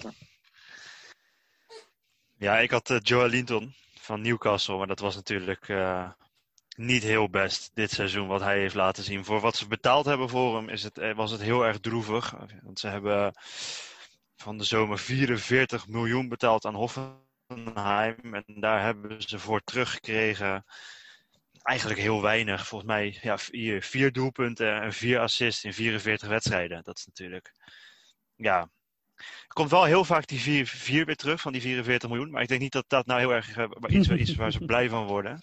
Ja, 2.37 2.59
ik 2.59 2.71
had 2.71 2.99
Joe 3.03 3.29
Linton 3.29 3.73
van 3.99 4.21
Newcastle, 4.21 4.77
maar 4.77 4.87
dat 4.87 4.99
was 4.99 5.15
natuurlijk 5.15 5.69
eh, 5.69 6.09
niet 6.75 7.03
heel 7.03 7.29
best 7.29 7.71
dit 7.73 7.91
seizoen 7.91 8.27
wat 8.27 8.41
hij 8.41 8.59
heeft 8.59 8.75
laten 8.75 9.03
zien. 9.03 9.25
Voor 9.25 9.39
wat 9.39 9.55
ze 9.55 9.67
betaald 9.67 10.05
hebben 10.05 10.29
voor 10.29 10.55
hem 10.55 10.69
is 10.69 10.83
het, 10.83 11.13
was 11.15 11.31
het 11.31 11.41
heel 11.41 11.65
erg 11.65 11.79
droevig. 11.79 12.33
Want 12.63 12.79
ze 12.79 12.87
hebben 12.87 13.33
van 14.41 14.57
de 14.57 14.63
zomer 14.63 14.99
44 14.99 15.87
miljoen 15.87 16.29
betaald 16.29 16.65
aan 16.65 16.75
Hoffenheim. 16.75 18.33
En 18.33 18.43
daar 18.45 18.83
hebben 18.83 19.21
ze 19.21 19.39
voor 19.39 19.61
teruggekregen 19.63 20.65
eigenlijk 21.61 21.99
heel 21.99 22.21
weinig. 22.21 22.67
Volgens 22.67 22.91
mij 22.91 23.17
ja, 23.21 23.37
vier, 23.37 23.81
vier 23.81 24.11
doelpunten 24.11 24.81
en 24.81 24.93
vier 24.93 25.19
assists 25.19 25.63
in 25.63 25.73
44 25.73 26.27
wedstrijden. 26.27 26.83
Dat 26.83 26.97
is 26.97 27.05
natuurlijk... 27.05 27.51
Ja, 28.35 28.69
er 29.47 29.53
komt 29.53 29.69
wel 29.69 29.83
heel 29.83 30.05
vaak 30.05 30.27
die 30.27 30.39
4, 30.39 30.67
4 30.67 31.05
weer 31.05 31.15
terug 31.15 31.41
van 31.41 31.51
die 31.51 31.61
44 31.61 32.09
miljoen. 32.09 32.31
Maar 32.31 32.41
ik 32.41 32.47
denk 32.47 32.61
niet 32.61 32.71
dat 32.71 32.85
dat 32.87 33.05
nou 33.05 33.19
heel 33.19 33.33
erg 33.33 33.57
eh, 33.57 33.69
iets, 33.87 34.09
iets 34.09 34.35
waar 34.35 34.51
ze 34.51 34.65
blij 34.65 34.89
van 34.89 35.05
worden. 35.05 35.39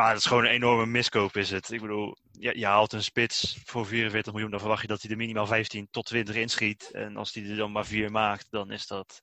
Maar 0.00 0.08
het 0.08 0.18
is 0.18 0.26
gewoon 0.26 0.44
een 0.44 0.50
enorme 0.50 0.86
miskoop 0.86 1.36
is 1.36 1.50
het. 1.50 1.70
Ik 1.70 1.80
bedoel, 1.80 2.16
je, 2.32 2.58
je 2.58 2.66
haalt 2.66 2.92
een 2.92 3.02
spits 3.02 3.58
voor 3.64 3.86
44 3.86 4.32
miljoen. 4.32 4.50
Dan 4.50 4.60
verwacht 4.60 4.82
je 4.82 4.88
dat 4.88 5.02
hij 5.02 5.10
er 5.10 5.16
minimaal 5.16 5.46
15 5.46 5.88
tot 5.90 6.06
20 6.06 6.34
inschiet. 6.34 6.90
En 6.92 7.16
als 7.16 7.34
hij 7.34 7.50
er 7.50 7.56
dan 7.56 7.72
maar 7.72 7.86
4 7.86 8.10
maakt, 8.10 8.46
dan 8.50 8.70
is 8.70 8.86
dat... 8.86 9.20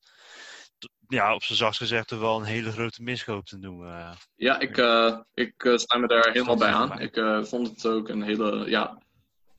Ja, 1.07 1.33
op 1.33 1.44
zijn 1.44 1.57
zachtst 1.57 1.79
gezegd 1.79 2.07
toch 2.07 2.19
wel 2.19 2.39
een 2.39 2.45
hele 2.45 2.71
grote 2.71 3.03
miskoop 3.03 3.45
te 3.45 3.57
noemen. 3.57 4.18
Ja, 4.35 4.59
ik, 4.59 4.77
eh 4.77 5.19
ik 5.33 5.63
eh, 5.63 5.77
sta 5.77 5.97
me 5.97 6.07
daar 6.07 6.31
helemaal 6.31 6.57
bij 6.57 6.71
aan. 6.71 7.00
Ik 7.00 7.15
eh, 7.15 7.44
vond 7.44 7.68
het 7.68 7.85
ook 7.85 8.09
een 8.09 8.21
hele 8.21 8.69
ja, 8.69 9.01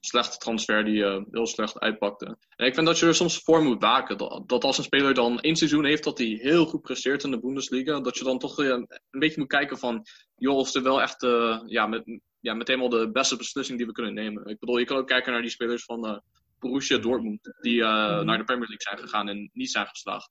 slechte 0.00 0.36
transfer 0.36 0.84
die 0.84 1.04
eh, 1.04 1.22
heel 1.30 1.46
slecht 1.46 1.78
uitpakte. 1.80 2.36
En 2.56 2.66
ik 2.66 2.74
vind 2.74 2.86
dat 2.86 2.98
je 2.98 3.06
er 3.06 3.14
soms 3.14 3.38
voor 3.38 3.62
moet 3.62 3.82
waken. 3.82 4.18
Dat, 4.18 4.42
dat 4.48 4.64
als 4.64 4.78
een 4.78 4.84
speler 4.84 5.14
dan 5.14 5.40
één 5.40 5.56
seizoen 5.56 5.84
heeft 5.84 6.04
dat 6.04 6.18
hij 6.18 6.26
heel 6.26 6.66
goed 6.66 6.82
presteert 6.82 7.24
in 7.24 7.30
de 7.30 7.40
Bundesliga, 7.40 8.00
dat 8.00 8.18
je 8.18 8.24
dan 8.24 8.38
toch 8.38 8.58
eh, 8.60 8.66
een 8.66 8.88
beetje 9.10 9.38
moet 9.40 9.48
kijken 9.48 9.78
van, 9.78 10.04
joh, 10.36 10.56
of 10.56 10.74
er 10.74 10.82
wel 10.82 11.02
echt 11.02 11.22
eh, 11.22 11.60
ja, 11.66 11.86
met, 11.86 12.18
ja, 12.40 12.54
meteen 12.54 12.78
wel 12.78 12.88
de 12.88 13.10
beste 13.10 13.36
beslissing 13.36 13.78
die 13.78 13.86
we 13.86 13.92
kunnen 13.92 14.14
nemen. 14.14 14.46
Ik 14.46 14.58
bedoel, 14.58 14.78
je 14.78 14.84
kan 14.84 14.96
ook 14.96 15.06
kijken 15.06 15.32
naar 15.32 15.40
die 15.42 15.50
spelers 15.50 15.84
van 15.84 16.22
Borussia 16.58 16.98
Dortmund, 16.98 17.54
die 17.60 17.82
Mhm. 17.82 18.24
naar 18.24 18.38
de 18.38 18.44
Premier 18.44 18.68
League 18.68 18.82
zijn 18.88 18.98
gegaan 18.98 19.28
en 19.28 19.50
niet 19.52 19.70
zijn 19.70 19.86
geslaagd. 19.86 20.28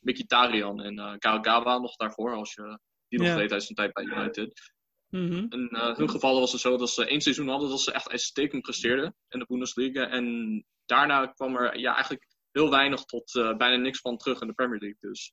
Mkhitaryan 0.00 0.80
en 0.80 1.18
Kagawa 1.18 1.78
nog 1.78 1.96
daarvoor, 1.96 2.34
als 2.34 2.54
je 2.54 2.78
die 3.08 3.18
nog 3.18 3.28
Ja. 3.28 3.36
weet 3.36 3.52
uit 3.52 3.62
zijn 3.62 3.74
tijd 3.74 3.92
bij 3.92 4.04
United. 4.04 4.72
Mhm. 5.12 5.46
In 5.48 5.68
eh, 5.68 5.96
hun 5.96 6.10
geval 6.10 6.40
was 6.40 6.52
het 6.52 6.60
zo 6.60 6.76
dat 6.76 6.90
ze 6.90 7.06
één 7.06 7.20
seizoen 7.20 7.48
hadden 7.48 7.68
dat 7.68 7.80
ze 7.80 7.92
echt 7.92 8.08
uitstekend 8.08 8.62
presteerden 8.62 9.14
in 9.28 9.38
de 9.38 9.46
Bundesliga. 9.48 10.08
En 10.08 10.66
daarna 10.84 11.26
kwam 11.26 11.56
er 11.56 11.78
ja, 11.78 11.94
eigenlijk 11.94 12.26
heel 12.50 12.70
weinig 12.70 13.04
tot 13.04 13.34
eh, 13.36 13.56
bijna 13.56 13.76
niks 13.76 14.00
van 14.00 14.16
terug 14.16 14.40
in 14.40 14.46
de 14.46 14.52
Premier 14.52 14.80
League. 14.80 14.98
Dus 15.00 15.32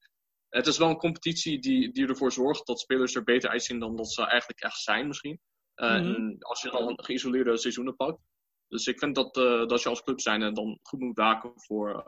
het 0.50 0.68
is 0.68 0.78
wel 0.78 0.90
een 0.90 0.98
competitie 0.98 1.60
die, 1.60 1.92
die 1.92 2.08
ervoor 2.08 2.32
zorgt 2.32 2.68
dat 2.68 2.80
spelers 2.80 3.16
er 3.16 3.24
beter 3.24 3.50
uitzien 3.50 3.80
dan 3.80 3.96
dat 3.96 4.12
ze 4.12 4.26
eigenlijk 4.26 4.62
echt 4.62 4.82
zijn 4.82 5.08
misschien. 5.08 5.40
En 5.76 6.36
als 6.40 6.62
je 6.62 6.70
dan 6.70 7.04
geïsoleerde 7.04 7.58
seizoenen 7.58 7.96
pakt. 7.96 8.20
Dus 8.68 8.88
ik 8.88 9.00
vind 9.00 9.16
dat, 9.16 9.34
dat 9.70 9.82
je 9.82 9.90
als 9.90 10.04
club 10.04 10.20
zijn 10.20 10.54
dan 10.54 10.80
goed 10.82 11.00
moet 11.00 11.18
waken 11.18 11.52
voor 11.56 12.04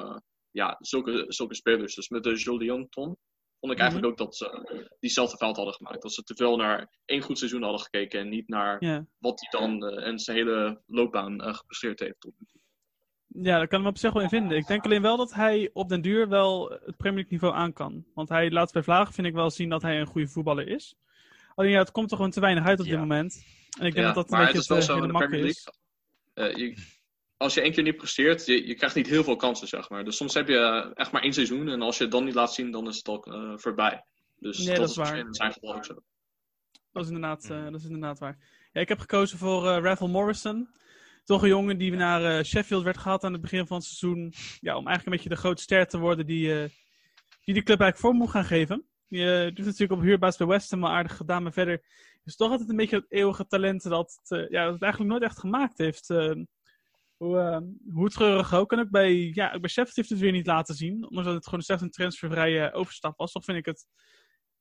ja, 0.52 0.78
zulke, 0.80 1.26
zulke 1.28 1.56
spelers. 1.56 1.96
Dus 1.96 2.10
met 2.10 2.24
de 2.24 2.36
Julian 2.36 2.90
Ton 2.90 3.18
vond 3.62 3.72
ik 3.74 3.78
Mhm. 3.80 3.88
eigenlijk 3.88 4.06
ook 4.12 4.18
dat 4.18 4.36
ze 4.36 4.90
diezelfde 5.00 5.38
fout 5.38 5.56
hadden 5.56 5.74
gemaakt. 5.74 6.02
Dat 6.02 6.14
ze 6.14 6.24
te 6.24 6.36
veel 6.36 6.56
naar 6.58 6.90
één 7.06 7.22
goed 7.22 7.38
seizoen 7.38 7.62
hadden 7.64 7.82
gekeken 7.82 8.20
en 8.20 8.30
niet 8.30 8.48
naar 8.48 9.06
wat 9.18 9.40
hij 9.40 9.60
dan 9.62 9.86
eh, 9.86 10.08
in 10.08 10.20
zijn 10.20 10.38
hele 10.38 10.82
loopbaan 10.88 11.42
eh, 11.42 11.54
gepresteerd 11.54 12.00
heeft. 12.00 12.28
ja, 13.28 13.58
daar 13.58 13.68
kan 13.68 13.78
ik 13.78 13.84
me 13.86 13.90
op 13.92 13.98
zich 13.98 14.14
wel 14.14 14.22
in 14.24 14.30
vinden. 14.30 14.58
Ik 14.58 14.68
denk 14.68 14.86
alleen 14.86 15.02
wel 15.02 15.18
dat 15.18 15.34
hij 15.34 15.70
op 15.74 15.90
den 15.90 16.02
duur 16.02 16.28
wel 16.30 16.70
het 16.70 16.98
Premier 16.98 17.14
League 17.20 17.32
niveau 17.32 17.54
aan 17.54 17.74
kan. 17.74 18.06
Want 18.14 18.30
hij 18.30 18.52
laat 18.52 18.72
bij 18.74 18.84
Vlagen, 18.84 19.14
vind 19.14 19.28
ik 19.28 19.34
wel 19.34 19.50
zien 19.50 19.70
dat 19.70 19.82
hij 19.82 20.00
een 20.00 20.06
goede 20.06 20.28
voetballer 20.28 20.68
is. 20.68 20.96
Alleen 21.56 21.72
ja, 21.72 21.80
het 21.80 21.92
komt 21.92 22.10
er 22.12 22.16
gewoon 22.16 22.32
te 22.32 22.40
weinig 22.40 22.66
uit 22.66 22.80
op 22.80 22.86
Ja. 22.86 22.92
dit 22.92 23.00
moment. 23.00 23.44
En 23.80 23.86
ik 23.86 23.94
denk 23.94 24.08
Ja, 24.08 24.14
dat 24.14 24.16
dat 24.16 24.32
een 24.32 24.38
het 24.38 24.46
beetje 24.46 24.62
is 24.62 24.68
wel 24.68 24.78
het 24.78 24.86
zo 24.86 24.92
eh, 24.98 25.04
in 25.04 25.32
hele 25.32 25.48
is. 25.48 25.68
Je, 26.34 26.76
als 27.42 27.54
je 27.54 27.62
één 27.62 27.72
keer 27.72 27.84
niet 27.84 27.96
presteert, 27.98 28.46
je, 28.46 28.68
je 28.68 28.76
krijgt 28.76 28.96
niet 28.96 29.08
heel 29.08 29.24
veel 29.24 29.36
kansen, 29.36 29.68
zeg 29.68 29.90
maar. 29.90 30.04
Dus 30.04 30.16
soms 30.18 30.34
heb 30.34 30.48
je 30.48 30.58
eh, 30.58 30.92
echt 30.94 31.12
maar 31.12 31.22
één 31.22 31.34
seizoen 31.34 31.70
en 31.70 31.82
als 31.82 31.98
je 31.98 32.04
het 32.04 32.12
dan 32.12 32.24
niet 32.24 32.34
laat 32.34 32.54
zien, 32.54 32.72
dan 32.72 32.88
is 32.88 32.98
het 32.98 33.08
al 33.08 33.24
eh, 33.24 33.54
voorbij. 33.58 34.06
Dus 34.40 34.58
Nee, 34.58 34.68
dat, 34.68 34.78
dat 34.78 34.90
is 34.90 34.96
waar. 34.96 35.18
in 35.18 35.34
zijn 35.34 35.52
geval 35.54 35.76
ook 35.76 35.86
zo. 35.86 35.94
Dat 36.92 37.04
is 37.04 37.10
inderdaad, 37.10 37.50
Mhm. 37.50 37.72
dat 37.72 37.80
is 37.82 37.86
inderdaad 37.86 38.20
waar. 38.20 38.38
Ja, 38.72 38.82
ik 38.82 38.88
heb 38.90 39.00
gekozen 39.00 39.38
voor 39.38 39.64
Ravel 39.64 40.08
Morrison. 40.08 40.70
Toch 41.24 41.42
een 41.44 41.50
jongen 41.50 41.78
die 41.78 41.92
naar 41.92 42.46
Sheffield 42.46 42.84
werd 42.84 42.98
gehaald 42.98 43.24
aan 43.24 43.32
het 43.34 43.42
begin 43.42 43.68
van 43.68 43.78
het 43.78 43.86
seizoen. 43.86 44.34
Ja, 44.60 44.78
om 44.78 44.88
eigenlijk 44.88 45.06
een 45.06 45.12
beetje 45.12 45.30
de 45.30 45.42
grote 45.48 45.62
ster 45.62 45.88
te 45.88 45.98
worden 45.98 46.26
die, 46.26 46.48
die 47.44 47.54
de 47.54 47.64
club 47.64 47.80
eigenlijk 47.80 47.98
vorm 47.98 48.18
moet 48.18 48.30
gaan 48.30 48.46
geven. 48.46 48.86
Je 49.08 49.52
doet 49.54 49.66
natuurlijk 49.66 49.92
op 49.92 50.02
huurbaas 50.02 50.38
bij 50.38 50.48
West 50.48 50.72
Ham 50.72 50.82
wel 50.82 50.90
aardig 50.90 51.16
gedaan, 51.18 51.44
maar 51.44 51.54
verder 51.54 51.82
is 52.24 52.36
toch 52.36 52.52
altijd 52.52 52.70
een 52.70 52.76
beetje 52.76 52.96
het 52.96 53.06
eeuwige 53.12 53.48
talent 53.48 53.84
dat 53.84 54.20
ja, 54.50 54.64
dat 54.64 54.74
het 54.74 54.82
eigenlijk 54.82 55.12
nooit 55.12 55.24
echt 55.24 55.40
gemaakt 55.40 55.78
heeft. 55.78 56.08
Eh, 57.22 57.28
hoe, 57.28 57.40
eh, 57.40 57.94
hoe 57.94 58.10
treurig 58.10 58.54
ook. 58.54 58.72
En 58.72 58.80
ook 58.80 58.90
bij, 58.90 59.14
ja, 59.14 59.54
ook 59.54 59.62
bij 59.62 59.70
Sheffield 59.70 59.96
heeft 59.96 60.10
het 60.10 60.20
weer 60.20 60.32
niet 60.32 60.46
laten 60.48 60.76
zien. 60.76 60.94
Ondanks 60.94 61.26
dat 61.26 61.34
het 61.36 61.46
gewoon 61.46 61.62
slechts 61.62 61.84
een 61.84 61.92
transfervrije 61.92 62.74
overstap 62.74 63.18
was. 63.18 63.32
Toch 63.32 63.44
vind 63.44 63.58
ik 63.58 63.66
het, 63.66 63.86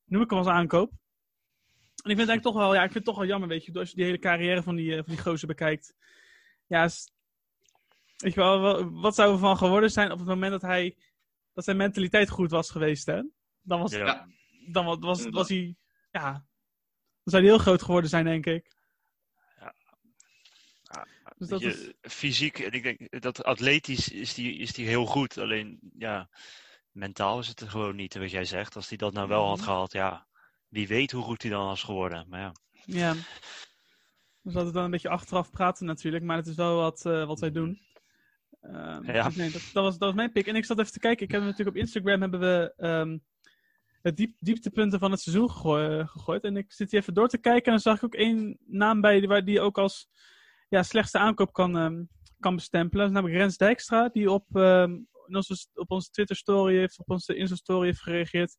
noem 0.05 0.21
ik 0.21 0.29
hem 0.29 0.39
als 0.39 0.47
aankoop. 0.47 0.89
En 0.91 2.09
ik 2.09 2.17
vind 2.17 2.19
het 2.19 2.29
eigenlijk 2.29 2.43
toch 2.43 2.55
wel, 2.55 2.73
ja, 2.73 2.83
ik 2.83 2.91
vind 2.91 2.93
het 2.93 3.05
toch 3.05 3.17
wel 3.17 3.25
jammer, 3.27 3.49
weet 3.49 3.65
je, 3.65 3.73
als 3.73 3.89
je 3.89 3.95
die 3.95 4.05
hele 4.05 4.19
carrière 4.19 4.63
van 4.63 4.75
die, 4.75 4.89
eh, 4.91 4.97
van 4.97 5.05
die 5.13 5.21
gozer 5.23 5.47
bekijkt. 5.47 5.93
Ja, 6.67 6.83
is- 6.83 7.11
weet 8.17 8.33
je 8.33 8.39
wel, 8.39 8.89
wat 8.91 9.15
zou 9.15 9.31
er 9.33 9.39
van 9.39 9.57
geworden 9.57 9.91
zijn 9.91 10.11
op 10.11 10.17
het 10.19 10.27
moment 10.27 10.51
dat 10.51 10.61
hij, 10.61 10.97
dat 11.53 11.63
zijn 11.63 11.77
mentaliteit 11.77 12.29
goed 12.29 12.51
was 12.51 12.69
geweest, 12.71 13.05
hè? 13.05 13.21
Dan 13.61 13.79
was, 13.79 13.91
Ja. 13.91 14.27
Dan 14.71 14.85
was, 14.85 14.97
was, 14.99 15.29
was 15.29 15.49
hij, 15.49 15.75
ja, 16.11 16.31
dan 16.31 16.43
zou 17.23 17.43
hij 17.43 17.51
heel 17.51 17.61
groot 17.61 17.81
geworden 17.81 18.09
zijn, 18.09 18.25
denk 18.25 18.45
ik. 18.45 18.79
Dus 21.41 21.49
dat 21.49 21.61
is, 21.61 21.91
Fysiek, 22.01 22.59
en 22.59 22.71
ik 22.71 22.83
denk 22.83 23.21
dat 23.21 23.43
atletisch 23.43 24.09
is 24.09 24.33
die, 24.33 24.57
is 24.57 24.73
die 24.73 24.87
heel 24.87 25.05
goed. 25.05 25.37
Alleen, 25.37 25.79
ja, 25.97 26.29
mentaal 26.91 27.39
is 27.39 27.47
het 27.47 27.59
er 27.59 27.69
gewoon 27.69 27.95
niet, 27.95 28.15
wat 28.15 28.31
jij 28.31 28.45
zegt. 28.45 28.75
Als 28.75 28.89
hij 28.89 28.97
dat 28.97 29.13
nou 29.13 29.27
wel 29.27 29.47
had 29.47 29.57
Mhm. 29.57 29.65
gehad, 29.65 29.91
ja, 29.91 30.27
wie 30.67 30.87
weet 30.87 31.11
hoe 31.11 31.23
goed 31.23 31.41
hij 31.41 31.51
dan 31.51 31.65
was 31.65 31.83
geworden. 31.83 32.25
Maar 32.29 32.39
ja, 32.39 32.51
ja. 32.85 33.15
Dus 34.41 34.53
dat 34.53 34.73
dan 34.73 34.83
een 34.83 34.91
beetje 34.91 35.09
achteraf 35.09 35.51
praten 35.51 35.85
natuurlijk, 35.85 36.23
maar 36.23 36.37
het 36.37 36.47
is 36.47 36.55
wel 36.55 36.75
wat, 36.75 37.05
eh, 37.05 37.25
wat 37.25 37.39
wij 37.39 37.51
doen. 37.51 37.79
Ehm, 38.61 39.11
Ja. 39.11 39.23
dus 39.23 39.35
nee, 39.35 39.51
dat, 39.51 39.61
dat, 39.73 39.83
was, 39.83 39.97
dat 39.97 40.07
was 40.07 40.13
mijn 40.13 40.31
pick. 40.31 40.47
En 40.47 40.55
ik 40.55 40.65
zat 40.65 40.79
even 40.79 40.91
te 40.91 40.99
kijken, 40.99 41.25
ik 41.25 41.31
heb 41.31 41.41
natuurlijk 41.41 41.69
op 41.69 41.81
Instagram 41.81 42.21
hebben 42.21 42.39
we 42.39 42.73
ehm, 42.77 43.17
het 44.01 44.17
diep, 44.17 44.35
dieptepunten 44.39 44.99
van 44.99 45.11
het 45.11 45.21
seizoen 45.21 45.47
eh, 45.49 46.07
gegooid. 46.07 46.43
En 46.43 46.57
ik 46.57 46.71
zit 46.71 46.91
hier 46.91 46.99
even 46.99 47.13
door 47.13 47.27
te 47.27 47.37
kijken 47.37 47.65
en 47.65 47.71
dan 47.71 47.79
zag 47.79 47.95
ik 47.95 48.03
ook 48.03 48.15
één 48.15 48.57
naam 48.65 49.01
bij 49.01 49.19
die, 49.19 49.27
waar 49.27 49.45
die 49.45 49.61
ook 49.61 49.77
als 49.77 50.09
ja, 50.71 50.83
slechtste 50.83 51.17
aankoop 51.17 51.53
kan, 51.53 51.77
ehm, 51.77 52.03
kan 52.39 52.55
bestempelen. 52.55 53.05
Dat 53.05 53.07
is 53.07 53.13
namelijk 53.19 53.39
Rens 53.41 53.57
Dijkstra, 53.57 54.09
die 54.09 54.31
op, 54.31 54.45
ehm, 54.53 54.91
in 55.27 55.35
onze, 55.35 55.67
op 55.73 55.91
onze 55.91 56.09
Twitter 56.09 56.35
story 56.35 56.77
heeft, 56.77 56.99
op 56.99 57.09
onze 57.09 57.35
Insta 57.35 57.55
story 57.55 57.85
heeft 57.85 58.01
gereageerd 58.01 58.57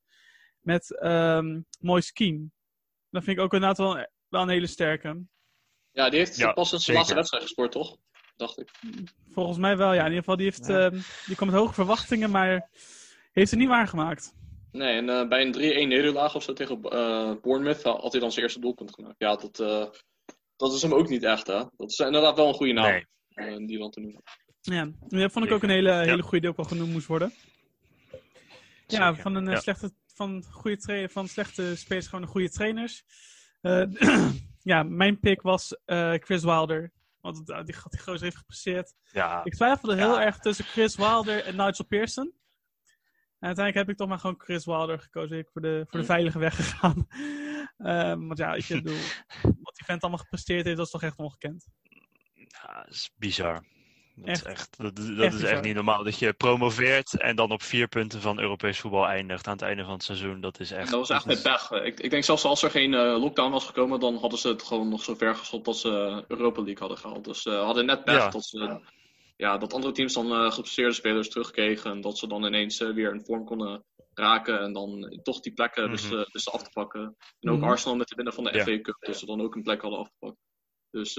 met 0.60 0.98
ehm 1.00 1.60
mooi 1.80 2.02
scheme. 2.02 2.46
Dat 3.10 3.24
vind 3.24 3.36
ik 3.36 3.42
ook 3.42 3.52
inderdaad 3.52 3.78
wel, 3.78 4.06
wel 4.28 4.42
een 4.42 4.48
hele 4.48 4.66
sterke. 4.66 5.24
Ja, 5.92 6.10
die 6.10 6.18
heeft 6.18 6.36
Ja, 6.36 6.52
pas 6.52 6.72
in 6.72 6.78
zijn 6.78 6.96
laatste 6.96 7.14
wedstrijd 7.14 7.42
gescoord, 7.42 7.72
toch? 7.72 7.96
Dacht 8.36 8.58
ik. 8.60 8.70
Volgens 9.32 9.58
mij 9.58 9.76
wel, 9.76 9.92
ja. 9.92 9.98
In 10.00 10.04
ieder 10.04 10.18
geval, 10.18 10.36
die, 10.36 10.44
heeft, 10.44 10.66
Ja. 10.66 10.84
ehm, 10.90 11.00
die 11.26 11.36
kwam 11.36 11.48
met 11.50 11.58
hoge 11.58 11.74
verwachtingen, 11.74 12.30
maar 12.30 12.70
heeft 13.32 13.50
ze 13.50 13.56
niet 13.56 13.68
waargemaakt. 13.68 14.34
Nee, 14.72 14.96
en 14.96 15.08
eh, 15.08 15.28
bij 15.28 15.42
een 15.42 15.52
3-1 15.52 15.88
nederlaag 15.88 16.34
of 16.34 16.42
zo 16.42 16.52
tegen 16.52 16.82
eh 16.82 17.32
Bournemouth 17.42 17.82
had 17.82 18.12
hij 18.12 18.20
dan 18.20 18.32
zijn 18.32 18.44
eerste 18.44 18.60
doelpunt 18.60 18.94
gemaakt. 18.94 19.14
Ja, 19.18 19.36
dat, 19.36 19.60
eh, 19.60 19.86
dat 20.62 20.72
is 20.72 20.82
hem 20.82 20.94
ook 20.94 21.08
niet 21.08 21.22
echt, 21.22 21.46
hè. 21.46 21.62
Dat 21.76 21.90
is 21.90 21.98
inderdaad 21.98 22.36
wel 22.36 22.48
een 22.48 22.54
goede 22.54 22.72
naam, 22.72 22.90
nee. 22.90 23.06
eh, 23.28 23.56
die 23.66 23.78
dan 23.78 23.90
te 23.90 24.00
noemen. 24.00 24.22
Ja, 24.60 24.88
dat 25.08 25.32
vond 25.32 25.44
ik 25.44 25.52
ook 25.52 25.62
een 25.62 25.70
hele, 25.70 25.92
hele 25.92 26.22
goede 26.22 26.40
die 26.40 26.48
ook 26.48 26.56
wel 26.56 26.66
genoemd 26.66 26.92
moest 26.92 27.06
worden. 27.06 27.32
Ja, 28.86 29.06
Zeker. 29.08 29.22
van 29.22 29.34
een 29.34 29.46
eh, 29.46 29.52
Ja. 29.52 29.60
slechte, 29.60 29.92
van, 30.14 30.44
goede 30.50 31.08
van 31.10 31.28
slechte 31.28 31.76
spelers 31.76 32.06
gewoon 32.06 32.24
een 32.24 32.30
goede 32.30 32.50
trainers. 32.50 33.04
Eh, 33.60 33.84
ja, 34.72 34.82
mijn 34.82 35.20
pick 35.20 35.42
was 35.42 35.76
eh, 35.84 36.12
Chris 36.12 36.42
Wilder. 36.44 36.92
Want 37.20 37.46
die, 37.46 37.64
die 37.64 37.74
gozer 37.98 38.22
heeft 38.22 38.36
gepresteerd. 38.36 38.94
Ja, 39.12 39.44
Ik 39.44 39.54
twijfelde 39.54 39.96
heel 39.96 40.20
erg 40.20 40.38
tussen 40.38 40.64
Chris 40.64 40.96
Wilder 40.96 41.44
en 41.44 41.56
Nigel 41.56 41.84
Pearson. 41.84 42.32
En 43.42 43.48
uiteindelijk 43.48 43.86
heb 43.86 43.88
ik 43.88 43.96
toch 43.96 44.08
maar 44.08 44.18
gewoon 44.18 44.40
Chris 44.40 44.64
Wilder 44.64 44.98
gekozen. 44.98 45.38
Ik 45.38 45.48
voor 45.52 45.62
de, 45.62 45.76
voor 45.82 45.90
de 45.90 45.98
Mm. 45.98 46.04
veilige 46.04 46.38
weg 46.38 46.56
gegaan. 46.56 47.06
Ehm, 47.78 48.26
want 48.26 48.38
ja, 48.38 48.54
ik 48.54 48.66
bedoel, 48.68 48.96
wat 49.42 49.74
die 49.76 49.84
vent 49.84 50.02
allemaal 50.02 50.20
gepresteerd 50.20 50.64
heeft, 50.64 50.76
dat 50.76 50.86
is 50.86 50.92
toch 50.92 51.02
echt 51.02 51.16
ongekend. 51.18 51.66
ja, 52.34 52.82
dat 52.84 52.94
is 52.94 53.10
bizar. 53.16 53.64
Dat 54.14 54.26
Echt. 54.26 54.36
is 54.38 54.52
echt, 54.52 54.76
dat, 54.78 54.96
dat 54.96 55.18
Echt 55.18 55.34
is 55.34 55.42
echt 55.42 55.62
niet 55.62 55.74
normaal. 55.74 56.04
Dat 56.04 56.18
je 56.18 56.32
promoveert 56.32 57.20
en 57.20 57.36
dan 57.36 57.50
op 57.50 57.62
vier 57.62 57.88
punten 57.88 58.20
van 58.20 58.40
Europees 58.40 58.80
voetbal 58.80 59.06
eindigt 59.06 59.46
aan 59.46 59.52
het 59.52 59.62
einde 59.62 59.82
van 59.84 59.92
het 59.92 60.02
seizoen. 60.02 60.40
Dat 60.40 60.60
is 60.60 60.70
echt. 60.70 60.90
dat 60.90 60.98
was 60.98 61.10
echt 61.10 61.24
met 61.26 61.42
pech. 61.42 61.70
Ik, 61.70 62.00
ik 62.00 62.10
denk 62.10 62.24
zelfs 62.24 62.44
als 62.44 62.62
er 62.62 62.70
geen 62.70 62.94
eh, 62.94 63.00
lockdown 63.20 63.50
was 63.50 63.64
gekomen, 63.66 64.00
dan 64.00 64.16
hadden 64.16 64.38
ze 64.38 64.48
het 64.48 64.62
gewoon 64.62 64.88
nog 64.88 65.02
zo 65.02 65.14
ver 65.14 65.36
geschopt 65.36 65.64
dat 65.64 65.76
ze 65.76 65.88
eh, 65.88 66.22
Europa 66.28 66.60
League 66.62 66.78
hadden 66.80 66.98
gehaald. 66.98 67.24
Dus 67.24 67.42
ze 67.42 67.50
hadden 67.50 67.86
net 67.86 68.04
pech 68.04 68.14
Ja. 68.14 68.28
dat, 68.28 68.44
ze, 68.44 68.58
ja, 68.58 68.80
dat 69.42 69.72
andere 69.72 69.92
teams 69.92 70.12
dan 70.14 70.52
gepresteerde 70.52 70.92
spelers 70.92 71.28
terugkregen. 71.28 71.90
En 71.90 72.00
dat 72.00 72.18
ze 72.18 72.26
dan 72.26 72.44
ineens 72.44 72.80
eh, 72.80 72.90
weer 72.94 73.14
in 73.14 73.24
vorm 73.24 73.44
konden 73.44 73.84
raken. 74.14 74.60
En 74.60 74.72
dan 74.72 75.20
toch 75.22 75.40
die 75.40 75.52
plekken 75.52 75.82
Mhm. 75.82 75.92
wisten, 75.92 76.26
wisten 76.32 76.52
af 76.52 76.62
te 76.62 76.70
pakken. 76.70 77.16
En 77.40 77.50
ook 77.50 77.58
Mhm. 77.58 77.68
Arsenal 77.68 77.96
met 77.96 78.08
de 78.08 78.14
winnen 78.14 78.34
van 78.34 78.44
de 78.44 78.52
Ja. 78.52 78.62
FA 78.64 78.80
Cup, 78.80 78.96
dus 79.00 79.18
ze 79.18 79.26
dan 79.26 79.40
ook 79.40 79.54
een 79.54 79.62
plek 79.62 79.80
hadden 79.82 80.00
afgepakt. 80.00 80.36
Dus 80.90 81.14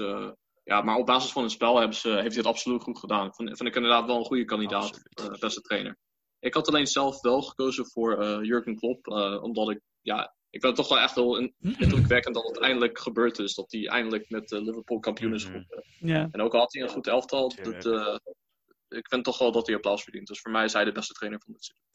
ja, 0.64 0.82
maar 0.82 0.96
op 0.96 1.06
basis 1.06 1.32
van 1.32 1.42
het 1.42 1.52
spel 1.52 1.76
hebben 1.78 1.96
ze, 1.96 2.08
heeft 2.08 2.26
hij 2.26 2.36
het 2.36 2.46
absoluut 2.46 2.82
goed 2.82 2.98
gedaan. 2.98 3.34
Vind, 3.34 3.48
vind 3.56 3.68
ik 3.68 3.74
inderdaad 3.76 4.06
wel 4.06 4.16
een 4.18 4.24
goede 4.24 4.44
kandidaat, 4.44 5.00
beste 5.40 5.60
trainer. 5.60 5.98
Ik 6.38 6.54
had 6.54 6.68
alleen 6.68 6.86
zelf 6.86 7.20
wel 7.20 7.42
gekozen 7.42 7.86
voor 7.90 8.44
Jurgen 8.44 8.76
Klopp, 8.76 9.06
omdat 9.42 9.70
ik, 9.70 9.80
ja, 10.00 10.34
ik 10.54 10.60
vind 10.60 10.76
het 10.76 10.86
toch 10.86 10.88
wel 10.88 10.98
echt 11.04 11.14
wel 11.14 11.36
in- 11.38 11.54
indrukwekkend 11.78 12.34
dat 12.34 12.44
het 12.46 12.58
eindelijk 12.60 12.98
gebeurd 12.98 13.38
is. 13.38 13.54
Dat 13.54 13.72
hij 13.72 13.86
eindelijk 13.88 14.24
met 14.28 14.52
eh, 14.52 14.60
Liverpool 14.60 14.98
kampioen 14.98 15.34
is 15.34 15.44
Mhm. 15.44 15.52
geworden. 15.52 15.84
Ja, 15.98 16.28
En 16.30 16.40
ook 16.40 16.52
al 16.54 16.60
had 16.60 16.72
hij 16.72 16.82
een 16.82 16.88
goed 16.88 17.06
elftal, 17.06 17.52
dat, 17.62 17.86
eh, 17.86 18.16
ik 18.88 19.08
vind 19.08 19.24
toch 19.24 19.38
wel 19.38 19.52
dat 19.52 19.66
hij 19.66 19.76
applaus 19.76 20.02
verdient. 20.02 20.26
Dus 20.26 20.40
voor 20.40 20.50
mij 20.52 20.64
is 20.64 20.72
hij 20.72 20.84
de 20.84 20.92
beste 20.92 21.12
trainer 21.12 21.40
van 21.44 21.52
dit 21.52 21.64
seizoen. 21.64 21.86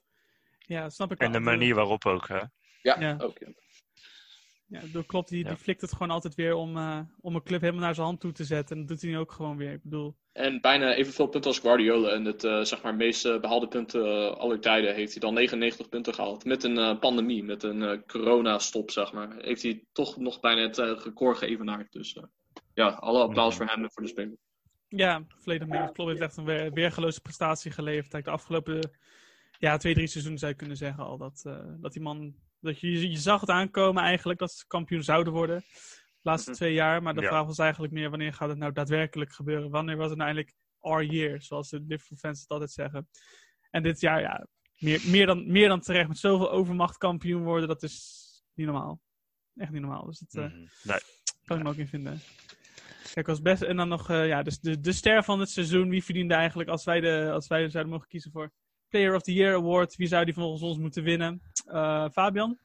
ja, 0.60 0.90
snap 0.90 1.12
ik 1.12 1.20
En 1.20 1.32
de 1.32 1.40
manier 1.40 1.76
waarop 1.76 2.06
ook, 2.06 2.28
hè? 2.28 2.38
Ja, 2.82 3.00
Ja. 3.00 3.16
ook. 3.20 3.38
ja. 3.40 3.48
Ja, 4.70 4.82
klopt, 5.08 5.30
die, 5.30 5.44
Ja. 5.44 5.50
die 5.50 5.58
flikt 5.58 5.82
het 5.82 5.92
gewoon 5.92 6.10
altijd 6.10 6.36
weer 6.36 6.54
om, 6.54 6.78
eh, 6.78 7.00
om 7.22 7.36
een 7.36 7.44
club 7.44 7.62
helemaal 7.62 7.82
naar 7.82 7.94
zijn 7.96 8.06
hand 8.06 8.20
toe 8.20 8.32
te 8.32 8.44
zetten. 8.44 8.76
En 8.76 8.82
dat 8.82 8.90
doet 8.92 9.02
hij 9.02 9.12
nu 9.12 9.18
ook 9.18 9.32
gewoon 9.32 9.58
weer. 9.58 9.72
Ik 9.72 9.84
bedoel, 9.84 10.16
En 10.32 10.62
bijna 10.62 10.94
evenveel 10.94 11.28
punten 11.28 11.50
als 11.50 11.60
Guardiola. 11.60 12.10
En 12.10 12.26
het 12.26 12.44
eh, 12.44 12.62
zeg 12.62 12.82
maar, 12.82 12.96
meest 12.96 13.26
eh, 13.26 13.40
behaalde 13.40 13.68
punten 13.68 14.38
aller 14.38 14.60
tijden 14.60 14.96
heeft 14.96 15.12
hij 15.12 15.20
dan 15.22 15.34
99 15.34 15.90
punten 15.90 16.14
gehaald. 16.14 16.46
Met 16.46 16.64
een 16.64 17.00
pandemie, 17.00 17.44
met 17.44 17.64
een 17.64 18.04
corona-stop, 18.08 18.92
zeg 18.92 19.14
maar. 19.14 19.36
Heeft 19.38 19.62
hij 19.62 19.84
toch 19.92 20.18
nog 20.18 20.40
bijna 20.40 20.62
het 20.62 20.78
record 20.78 21.38
geëvenaard. 21.38 21.92
Dus 21.92 22.18
ja, 22.74 22.88
alle 22.88 23.22
applaus 23.22 23.56
voor 23.56 23.66
hem 23.66 23.84
en 23.84 23.92
voor 23.92 24.04
de 24.04 24.10
speler. 24.10 24.38
ja, 24.88 25.24
volledig 25.28 25.68
mee. 25.68 25.92
Klopt 25.92 26.10
heeft 26.10 26.22
echt 26.22 26.38
een 26.38 26.46
weer, 26.46 26.74
weergeloze 26.74 27.22
prestatie 27.22 27.72
geleverd. 27.72 28.26
De 28.26 28.32
afgelopen 28.32 28.92
ja, 29.58 29.78
twee, 29.78 29.94
drie 29.94 30.08
seizoenen 30.08 30.40
zou 30.40 30.52
je 30.52 30.58
kunnen 30.58 30.78
zeggen 30.78 31.04
al. 31.04 31.18
Dat, 31.18 31.42
dat 31.80 31.94
die 31.94 32.02
man, 32.02 32.36
dat 32.60 32.80
je, 32.80 33.10
je 33.12 33.18
zag 33.18 33.42
het 33.42 33.50
aankomen 33.50 34.04
eigenlijk 34.04 34.40
dat 34.40 34.52
ze 34.52 34.68
kampioen 34.68 35.04
zouden 35.04 35.34
worden. 35.34 35.60
De 36.22 36.30
laatste 36.30 36.50
Mhm. 36.50 36.60
twee 36.60 36.74
jaar. 36.74 37.02
Maar 37.04 37.14
de 37.14 37.22
Ja. 37.22 37.28
vraag 37.28 37.46
was 37.46 37.58
eigenlijk 37.58 37.94
meer 37.94 38.10
wanneer 38.10 38.34
gaat 38.34 38.50
het 38.50 38.58
nou 38.58 38.72
daadwerkelijk 38.72 39.32
gebeuren? 39.32 39.70
Wanneer 39.70 39.98
was 39.98 40.10
het 40.10 40.18
nou 40.18 40.30
eindelijk 40.30 40.56
our 40.80 41.04
year? 41.04 41.42
Zoals 41.42 41.70
de 41.70 41.80
Liverpool 41.88 42.18
fans 42.18 42.42
het 42.42 42.50
altijd 42.50 42.72
zeggen. 42.72 43.10
En 43.70 43.84
dit 43.84 44.00
jaar, 44.00 44.22
ja, 44.22 44.48
meer, 44.78 45.02
meer, 45.06 45.26
dan, 45.26 45.52
meer 45.52 45.68
dan 45.68 45.80
terecht. 45.82 46.08
Met 46.08 46.18
zoveel 46.18 46.52
overmacht 46.52 46.98
kampioen 46.98 47.44
worden, 47.44 47.68
dat 47.68 47.84
is 47.84 48.26
niet 48.54 48.66
normaal. 48.68 49.02
Echt 49.56 49.72
niet 49.72 49.82
normaal. 49.82 50.06
Dus 50.06 50.20
dat 50.20 50.44
eh, 50.44 50.50
Mhm. 50.52 50.66
Nee. 50.84 51.00
kan 51.46 51.58
ik 51.58 51.64
me 51.64 51.70
ook 51.70 51.76
in 51.76 51.88
vinden. 51.88 52.20
Kijk, 53.14 53.28
als 53.28 53.42
best. 53.42 53.62
En 53.62 53.78
dan 53.78 53.88
nog, 53.88 54.10
eh, 54.10 54.28
ja, 54.28 54.44
dus 54.44 54.60
de, 54.60 54.80
de 54.80 54.92
ster 54.92 55.24
van 55.24 55.40
het 55.40 55.50
seizoen. 55.50 55.90
Wie 55.90 56.04
verdiende 56.04 56.34
eigenlijk, 56.34 56.70
als 56.70 56.84
wij, 56.84 57.00
de, 57.00 57.30
als 57.34 57.48
wij 57.48 57.70
zouden 57.70 57.94
mogen 57.94 58.08
kiezen 58.08 58.32
voor 58.32 58.52
Player 58.90 59.16
of 59.16 59.22
the 59.22 59.34
Year 59.34 59.56
Award, 59.56 59.96
wie 59.96 60.08
zou 60.08 60.26
die 60.26 60.34
volgens 60.34 60.62
ons 60.62 60.78
moeten 60.78 61.04
winnen? 61.04 61.42
Eh, 61.66 62.06
Fabian? 62.12 62.58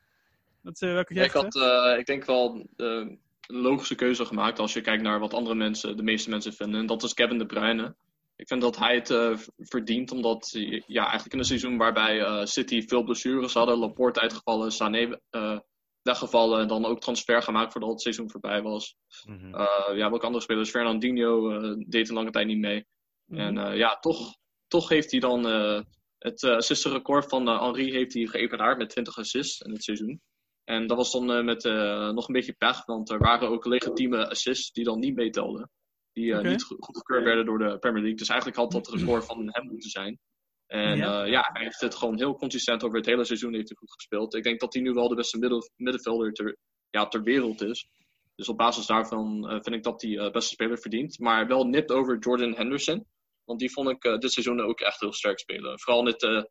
Wat, 0.61 0.81
eh, 0.81 0.93
welke 0.93 1.15
jij 1.15 1.25
Ik 1.25 1.31
had, 1.31 1.57
eh, 1.57 1.99
ik 1.99 2.07
denk 2.07 2.25
wel 2.25 2.67
een 2.77 3.21
logische 3.47 3.95
keuze 3.95 4.25
gemaakt 4.25 4.59
als 4.59 4.73
je 4.73 4.81
kijkt 4.81 5.03
naar 5.03 5.21
wat 5.21 5.35
andere 5.35 5.55
mensen, 5.55 5.97
de 5.97 6.03
meeste 6.03 6.31
mensen 6.31 6.53
vinden. 6.53 6.81
En 6.81 6.87
dat 6.87 7.03
is 7.03 7.15
Kevin 7.15 7.39
De 7.39 7.47
Bruyne. 7.47 7.95
Ik 8.37 8.49
vind 8.49 8.61
dat 8.61 8.79
hij 8.79 8.95
het 8.95 9.11
eh, 9.11 9.37
verdient, 9.57 10.11
omdat 10.11 10.51
hij, 10.53 10.83
ja, 10.87 11.03
eigenlijk 11.03 11.33
in 11.33 11.39
een 11.39 11.45
seizoen 11.45 11.77
waarbij 11.77 12.21
eh, 12.21 12.45
City 12.45 12.87
veel 12.87 13.03
blessures 13.03 13.55
hadden, 13.55 13.79
Laporte 13.79 14.21
uitgevallen, 14.21 14.73
Sané 14.73 15.19
eh, 15.31 15.59
weggevallen 16.03 16.61
en 16.61 16.69
dan 16.69 16.85
ook 16.85 17.01
transfer 17.01 17.43
gemaakt 17.43 17.73
voordat 17.73 17.91
het 17.91 18.01
seizoen 18.01 18.31
voorbij 18.31 18.63
was. 18.63 18.97
Eh, 19.27 19.97
ja, 19.97 20.11
welke 20.11 20.27
andere 20.27 20.43
spelers? 20.43 20.71
Fernandinho 20.71 21.51
eh, 21.51 21.85
deed 21.89 22.09
een 22.09 22.15
lange 22.15 22.31
tijd 22.31 22.47
niet 22.47 22.59
mee. 22.59 22.87
Mhm. 23.25 23.41
En 23.41 23.59
eh, 23.59 23.77
ja, 23.77 23.99
toch, 23.99 24.37
toch 24.69 24.89
heeft 24.89 25.11
hij 25.11 25.21
dan 25.21 25.49
eh, 25.49 25.81
het 26.25 26.43
uh, 26.43 26.57
assistenrecord 26.57 27.29
van 27.29 27.49
uh, 27.49 27.63
Henri 27.63 27.93
heeft 27.93 28.15
hij 28.15 28.27
geëvenaard 28.27 28.79
met 28.79 28.91
20 28.91 29.19
assists 29.19 29.61
in 29.61 29.73
het 29.73 29.85
seizoen. 29.85 30.21
En 30.65 30.87
dat 30.87 30.97
was 30.97 31.13
dan 31.13 31.31
uh, 31.31 31.45
met 31.45 31.65
uh, 31.65 32.11
nog 32.11 32.29
een 32.29 32.35
beetje 32.35 32.53
pech, 32.53 32.85
want 32.85 33.11
er 33.11 33.19
waren 33.19 33.49
ook 33.49 33.65
legitieme 33.65 34.29
assists 34.29 34.73
die 34.73 34.85
dan 34.85 34.99
niet 34.99 35.15
meetelden. 35.15 35.71
Die 36.13 36.25
uh, 36.25 36.39
Oké. 36.39 36.49
niet 36.49 36.63
goed 36.63 36.85
goedgekeurd 36.85 37.25
werden 37.25 37.45
door 37.45 37.59
de 37.59 37.79
Premier 37.79 38.01
League. 38.01 38.19
Dus 38.19 38.29
eigenlijk 38.29 38.59
had 38.59 38.71
dat 38.71 38.89
record 38.89 39.25
van 39.25 39.49
hem 39.53 39.67
moeten 39.67 39.91
zijn. 39.91 40.19
En 40.67 40.97
Ja. 40.97 41.05
ja. 41.05 41.25
ja, 41.25 41.51
hij 41.53 41.63
heeft 41.63 41.81
het 41.81 41.95
gewoon 41.95 42.17
heel 42.17 42.37
consistent 42.37 42.85
over 42.85 42.97
het 42.97 43.07
hele 43.07 43.25
seizoen 43.25 43.55
heeft 43.55 43.69
hij 43.69 43.77
goed 43.77 43.93
gespeeld. 43.93 44.35
Ik 44.35 44.43
denk 44.43 44.61
dat 44.61 44.73
hij 44.73 44.83
nu 44.83 44.93
wel 44.93 45.09
de 45.09 45.15
beste 45.15 45.39
middel, 45.39 45.71
middenvelder 45.77 46.33
ter, 46.33 46.57
ja, 46.91 47.09
ter 47.09 47.23
wereld 47.23 47.63
is. 47.63 47.87
Dus 48.35 48.49
op 48.49 48.57
basis 48.57 48.87
daarvan 48.87 49.45
uh, 49.45 49.51
vind 49.51 49.75
ik 49.75 49.83
dat 49.83 50.03
hij 50.03 50.11
uh, 50.11 50.31
beste 50.31 50.55
speler 50.55 50.79
verdient. 50.79 51.19
Maar 51.19 51.47
wel 51.47 51.65
nipt 51.65 51.93
over 51.93 52.19
Jordan 52.19 52.55
Henderson. 52.55 53.07
Want 53.45 53.59
die 53.61 53.73
vond 53.73 53.89
ik 53.89 54.05
uh, 54.05 54.19
dit 54.19 54.33
seizoen 54.33 54.61
ook 54.61 54.81
echt 54.81 55.01
heel 55.01 55.13
sterk 55.13 55.39
spelen. 55.39 55.81
Vooral 55.81 56.01
in 56.07 56.13
het, 56.13 56.23
uh, 56.23 56.43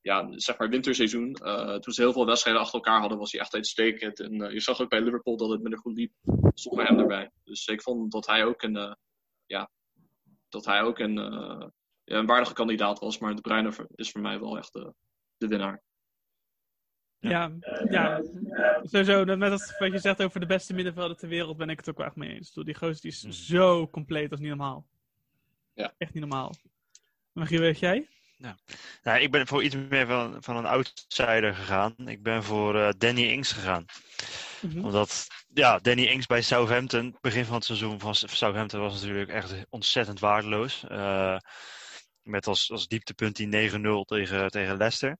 ja, 0.00 0.38
zeg 0.38 0.58
maar 0.58 0.68
winterseizoen. 0.68 1.34
Eh, 1.34 1.74
toen 1.74 1.92
ze 1.92 2.00
heel 2.00 2.12
veel 2.12 2.26
wedstrijden 2.26 2.62
achter 2.62 2.74
elkaar 2.78 3.00
hadden, 3.00 3.18
was 3.18 3.32
hij 3.32 3.40
echt 3.40 3.54
uitstekend. 3.54 4.20
En 4.20 4.42
eh, 4.42 4.52
je 4.52 4.60
zag 4.60 4.80
ook 4.80 4.88
bij 4.88 5.00
Liverpool 5.00 5.36
dat 5.36 5.50
het 5.50 5.60
minder 5.60 5.78
goed 5.80 5.96
liep. 5.96 6.12
Zonder 6.54 6.86
hem 6.86 6.98
erbij. 6.98 7.30
Dus 7.44 7.66
ik 7.66 7.82
vond 7.82 8.12
dat 8.12 8.26
hij 8.26 8.44
ook 8.44 8.62
een, 8.62 8.76
eh, 8.76 8.92
ja, 9.46 9.70
dat 10.48 10.64
hij 10.64 10.82
ook 10.82 10.98
een, 10.98 11.18
eh, 11.18 11.66
ja, 12.04 12.18
een 12.18 12.26
waardige 12.26 12.54
kandidaat 12.54 12.98
was. 12.98 13.18
Maar 13.18 13.34
De 13.34 13.40
Bruyne 13.40 13.72
is 13.94 14.10
voor 14.10 14.20
mij 14.20 14.40
wel 14.40 14.56
echt 14.58 14.72
de, 14.72 14.94
de 15.36 15.46
winnaar. 15.48 15.82
Ja, 17.20 17.52
ja, 17.90 18.22
sowieso. 18.82 19.24
Met 19.24 19.50
dat 19.50 19.74
wat 19.78 19.92
je 19.92 19.98
zegt 19.98 20.22
over 20.22 20.40
de 20.40 20.46
beste 20.46 20.74
middenvelder 20.74 21.16
ter 21.16 21.28
wereld 21.28 21.56
ben 21.56 21.68
ik 21.70 21.78
het 21.78 21.88
ook 21.88 21.96
wel 21.96 22.06
echt 22.06 22.16
mee 22.16 22.34
eens. 22.34 22.52
Die 22.52 22.74
gozer 22.74 23.00
die 23.00 23.10
is 23.10 23.22
Mhm. 23.22 23.32
zo 23.32 23.88
compleet 23.88 24.30
als 24.30 24.40
niet 24.40 24.48
normaal. 24.48 24.86
Ja. 25.78 25.94
Echt 25.98 26.14
niet 26.14 26.22
normaal. 26.22 26.54
Magie, 27.32 27.58
weet 27.58 27.78
jij? 27.78 28.08
Nou, 29.02 29.20
ik 29.20 29.30
ben 29.30 29.46
voor 29.46 29.62
iets 29.62 29.74
meer 29.74 30.06
van, 30.06 30.42
van 30.42 30.56
een 30.56 30.66
outsider 30.66 31.54
gegaan. 31.54 31.94
Ik 32.06 32.22
ben 32.22 32.44
voor 32.44 32.80
eh, 32.80 32.88
Danny 32.98 33.22
Ings 33.22 33.52
gegaan. 33.52 33.84
Mhm. 34.60 34.84
Omdat, 34.84 35.26
ja, 35.54 35.78
Danny 35.78 36.04
Ings 36.04 36.26
bij 36.26 36.42
Southampton, 36.42 37.16
begin 37.20 37.44
van 37.44 37.54
het 37.54 37.64
seizoen 37.64 38.00
van 38.00 38.14
Southampton 38.14 38.80
was 38.80 39.00
natuurlijk 39.02 39.30
echt 39.30 39.54
ontzettend 39.70 40.20
waardeloos. 40.20 40.84
Eh, 40.88 41.38
met 42.22 42.46
als, 42.46 42.70
als 42.70 42.88
dieptepunt 42.88 43.36
die 43.36 43.70
9-0 43.70 44.04
tegen, 44.04 44.50
tegen 44.50 44.76
Leicester. 44.76 45.18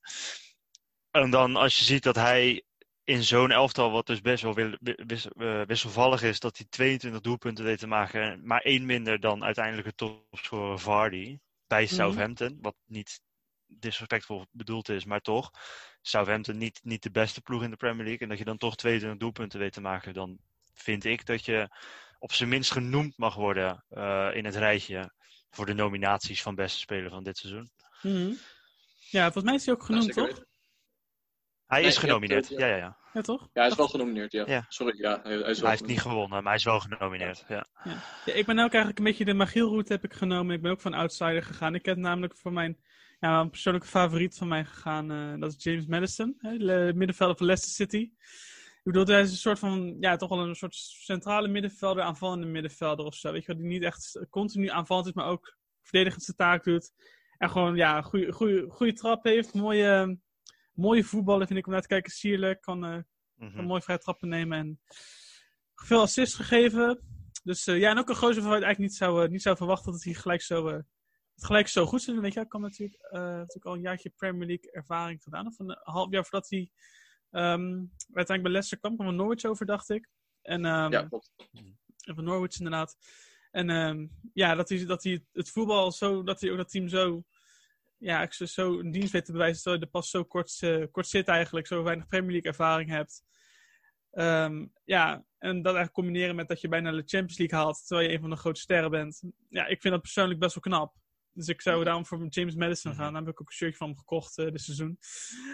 En 1.11 1.31
dan 1.31 1.57
als 1.57 1.79
je 1.79 1.85
ziet 1.85 2.03
dat 2.03 2.17
hij 2.17 2.63
in 3.09 3.25
zo'n 3.25 3.51
elftal, 3.51 3.91
wat 3.91 4.07
dus 4.07 4.21
best 4.21 4.43
wel 4.43 4.57
eh, 4.57 5.63
wisselvallig 5.67 6.23
is, 6.23 6.41
dat 6.41 6.57
hij 6.57 6.67
22 6.71 7.21
doelpunten 7.21 7.65
weet 7.65 7.79
te 7.79 7.87
maken. 7.87 8.23
en 8.23 8.47
Maar 8.47 8.61
één 8.61 8.87
minder 8.87 9.21
dan 9.21 9.45
uiteindelijke 9.45 9.95
topscorer 9.95 10.79
Vardy 10.79 11.39
bij 11.67 11.83
Mhm. 11.85 11.95
Southampton. 11.95 12.59
Wat 12.61 12.75
niet 12.87 13.21
disrespectvol 13.67 14.47
bedoeld 14.51 14.89
is, 14.89 15.05
maar 15.05 15.21
toch. 15.21 15.51
Southampton 16.01 16.59
niet, 16.59 16.81
niet 16.83 17.03
de 17.03 17.11
beste 17.11 17.41
ploeg 17.41 17.63
in 17.63 17.71
de 17.71 17.77
Premier 17.77 18.05
League. 18.05 18.21
En 18.21 18.29
dat 18.29 18.39
je 18.39 18.45
dan 18.45 18.59
toch 18.59 18.77
22 18.77 19.19
doelpunten 19.21 19.59
weet 19.59 19.73
te 19.73 19.81
maken, 19.81 20.15
dan 20.15 20.39
vind 20.75 21.05
ik 21.05 21.27
dat 21.27 21.45
je 21.45 21.69
op 22.19 22.33
zijn 22.33 22.49
minst 22.49 22.73
genoemd 22.73 23.17
mag 23.17 23.35
worden 23.35 23.85
eh, 23.89 24.29
in 24.33 24.45
het 24.45 24.57
rijtje 24.57 25.13
voor 25.51 25.67
de 25.67 25.75
nominaties 25.75 26.43
van 26.43 26.55
beste 26.55 26.79
speler 26.79 27.11
van 27.11 27.25
dit 27.25 27.37
seizoen. 27.37 27.71
Mhm. 28.03 28.33
Ja, 29.11 29.23
volgens 29.23 29.45
mij 29.45 29.55
is 29.55 29.65
hij 29.65 29.75
ook 29.75 29.83
genoemd, 29.83 30.13
toch? 30.13 30.47
Hij 31.69 31.81
Nee, 31.81 31.89
is 31.89 31.97
genomineerd. 31.99 32.49
hebt, 32.49 32.61
Ja, 32.61 32.67
eh, 32.67 32.73
ja, 32.73 32.79
ja. 32.79 32.97
Ja, 33.13 33.21
toch? 33.21 33.41
Ja, 33.53 33.61
hij 33.61 33.71
is 33.71 33.77
wel 33.77 33.89
genomineerd, 33.89 34.33
ja. 34.33 34.45
Ja. 34.47 34.65
Sorry, 34.69 34.99
ja. 35.01 35.21
Hij, 35.23 35.33
hij 35.39 35.51
is 35.51 35.59
wel 35.61 35.69
Hij 35.69 35.77
heeft 35.79 35.91
niet 35.91 36.01
gewonnen, 36.01 36.29
maar 36.31 36.43
hij 36.43 36.55
is 36.55 36.65
wel 36.65 36.81
genomineerd. 36.81 37.45
Ja. 37.49 37.67
Ja, 38.25 38.33
ik 38.35 38.47
ben 38.47 38.59
ook 38.59 38.71
eigenlijk 38.73 38.99
een 38.99 39.05
beetje 39.05 39.25
de 39.25 39.35
Magielroute 39.35 39.93
heb 39.93 40.05
ik 40.05 40.13
genomen. 40.13 40.55
Ik 40.55 40.63
ben 40.63 40.71
ook 40.71 40.81
van 40.81 40.95
outsider 40.95 41.43
gegaan. 41.43 41.75
Ik 41.75 41.85
heb 41.85 41.97
namelijk 41.97 42.37
voor 42.37 42.53
mijn 42.53 42.79
ja, 43.21 43.41
een 43.41 43.51
persoonlijke 43.51 43.89
favoriet 43.89 44.37
van 44.37 44.49
mij 44.49 44.65
gegaan. 44.65 45.11
eh, 45.11 45.41
dat 45.41 45.55
is 45.57 45.63
James 45.65 45.87
Madison, 45.87 46.35
hè, 46.39 46.57
de 46.59 46.93
middenvelder 46.95 47.37
van 47.37 47.47
Leicester 47.47 47.75
City. 47.87 48.11
Ik 48.85 48.95
bedoel, 48.95 49.05
hij 49.15 49.21
is 49.23 49.31
een 49.31 49.37
soort 49.37 49.59
van, 49.59 49.97
ja, 50.01 50.17
toch 50.17 50.29
wel 50.29 50.39
een 50.39 50.55
soort 50.55 50.75
centrale 50.75 51.49
middenvelder, 51.49 52.03
aanvallende 52.03 52.47
middenvelder 52.47 53.07
of 53.07 53.15
zo. 53.15 53.33
Weet 53.33 53.41
je 53.45 53.47
wel, 53.53 53.57
die 53.57 53.67
niet 53.71 53.83
echt 53.83 54.27
continu 54.31 54.69
aanvallend 54.69 55.07
is, 55.07 55.13
maar 55.13 55.27
ook 55.27 55.57
verdedigend 55.83 56.23
zijn 56.23 56.37
taak 56.37 56.65
doet. 56.65 56.93
En 57.39 57.51
gewoon, 57.51 57.77
ja, 57.77 57.97
een 57.97 58.03
goede, 58.05 58.33
goede, 58.33 58.67
goede 58.69 58.93
trap 58.93 59.25
heeft. 59.25 59.55
Mooie, 59.55 60.19
mooie 60.79 61.05
voetballen 61.05 61.47
vind 61.47 61.59
ik 61.59 61.67
om 61.67 61.73
naar 61.73 61.81
te 61.83 61.89
kijken. 61.89 62.13
Sierlijk, 62.13 62.61
kan, 62.61 62.85
eh, 62.85 62.99
Mhm. 63.35 63.59
een 63.59 63.65
mooi 63.65 63.83
vrij 63.83 63.99
trappen 63.99 64.29
nemen 64.29 64.59
en 64.59 64.81
veel 65.75 66.01
assists 66.01 66.35
gegeven. 66.35 67.01
Dus 67.45 67.67
eh, 67.67 67.79
ja, 67.79 67.91
en 67.91 67.99
ook 67.99 68.09
een 68.09 68.17
gozer 68.17 68.43
je 68.43 68.49
eigenlijk 68.49 68.79
niet 68.79 68.95
zou, 68.95 69.25
eh, 69.25 69.31
niet 69.31 69.43
zou 69.43 69.57
verwachten 69.57 69.93
dat 69.93 70.03
hij 70.05 70.15
gelijk 70.15 70.43
zo, 70.43 70.69
eh, 70.69 70.75
het 71.35 71.45
gelijk 71.47 71.69
zo 71.69 71.87
goed 71.87 72.03
zou 72.03 72.13
doen. 72.13 72.25
Weet 72.25 72.33
je, 72.35 72.41
hij 72.41 72.49
kan 72.49 72.61
natuurlijk, 72.61 73.09
natuurlijk 73.11 73.65
al 73.65 73.75
een 73.75 73.81
jaartje 73.81 74.11
Premier 74.17 74.47
League 74.47 74.71
ervaring 74.71 75.23
gedaan. 75.23 75.47
Of 75.47 75.59
een 75.59 75.79
half 75.83 76.11
jaar 76.11 76.23
voordat 76.23 76.51
hij 76.51 76.71
ehm, 77.31 77.85
uiteindelijk 78.13 78.43
bij 78.43 78.51
Leicester 78.53 78.79
kwam, 78.79 78.95
kwam 78.95 79.07
van 79.07 79.17
Norwich 79.17 79.45
over, 79.45 79.67
dacht 79.67 79.89
ik. 79.91 80.09
En, 80.43 80.65
ehm, 80.65 80.93
Ja, 80.93 81.03
klopt. 81.03 81.33
van 82.15 82.25
Norwich 82.25 82.57
inderdaad. 82.59 82.97
En 83.51 83.71
ehm, 83.71 84.07
ja, 84.33 84.55
dat 84.55 84.69
hij, 84.69 84.85
dat 84.87 85.03
hij 85.03 85.25
het 85.33 85.51
voetbal 85.51 85.93
zo, 85.93 86.23
dat 86.23 86.41
hij 86.41 86.51
ook 86.51 86.57
dat 86.57 86.71
team 86.71 86.89
zo, 86.89 87.25
ja, 87.99 88.23
ik 88.23 88.33
zo, 88.33 88.45
zo 88.47 88.79
een 88.79 88.91
dienst 88.91 89.13
weet 89.13 89.25
te 89.25 89.33
bewijzen, 89.33 89.57
terwijl 89.63 89.81
je 89.81 89.87
er 89.87 89.93
pas 89.93 90.11
zo 90.11 90.25
kort, 90.25 90.59
eh, 90.63 90.85
kort 90.91 91.07
zit 91.07 91.29
eigenlijk, 91.29 91.67
zo 91.67 91.83
weinig 91.83 92.07
Premier 92.09 92.31
League 92.33 92.51
ervaring 92.51 92.91
hebt. 92.91 93.23
Ehm, 94.11 94.67
ja, 94.85 95.25
en 95.39 95.57
dat 95.57 95.75
eigenlijk 95.75 95.93
combineren 95.95 96.37
met 96.37 96.49
dat 96.49 96.61
je 96.61 96.69
bijna 96.69 96.91
de 96.91 96.97
Champions 97.07 97.39
League 97.39 97.59
haalt, 97.59 97.87
terwijl 97.87 98.09
je 98.09 98.15
een 98.15 98.21
van 98.21 98.31
de 98.31 98.37
grote 98.37 98.61
sterren 98.61 98.91
bent. 98.91 99.23
Ja, 99.49 99.67
ik 99.67 99.81
vind 99.81 99.93
dat 99.95 100.03
persoonlijk 100.03 100.41
best 100.41 100.55
wel 100.55 100.63
knap. 100.63 100.95
Dus 101.33 101.49
ik 101.49 101.61
zou 101.61 101.85
daarom 101.85 102.07
voor 102.07 102.27
James 102.29 102.55
Madison 102.55 102.95
gaan. 102.95 103.13
Daar 103.13 103.23
heb 103.23 103.31
ik 103.33 103.41
ook 103.41 103.49
een 103.49 103.55
shirtje 103.55 103.77
van 103.77 103.89
hem 103.89 103.99
gekocht 103.99 104.39
eh, 104.39 104.51
dit 104.51 104.61
seizoen. 104.61 104.99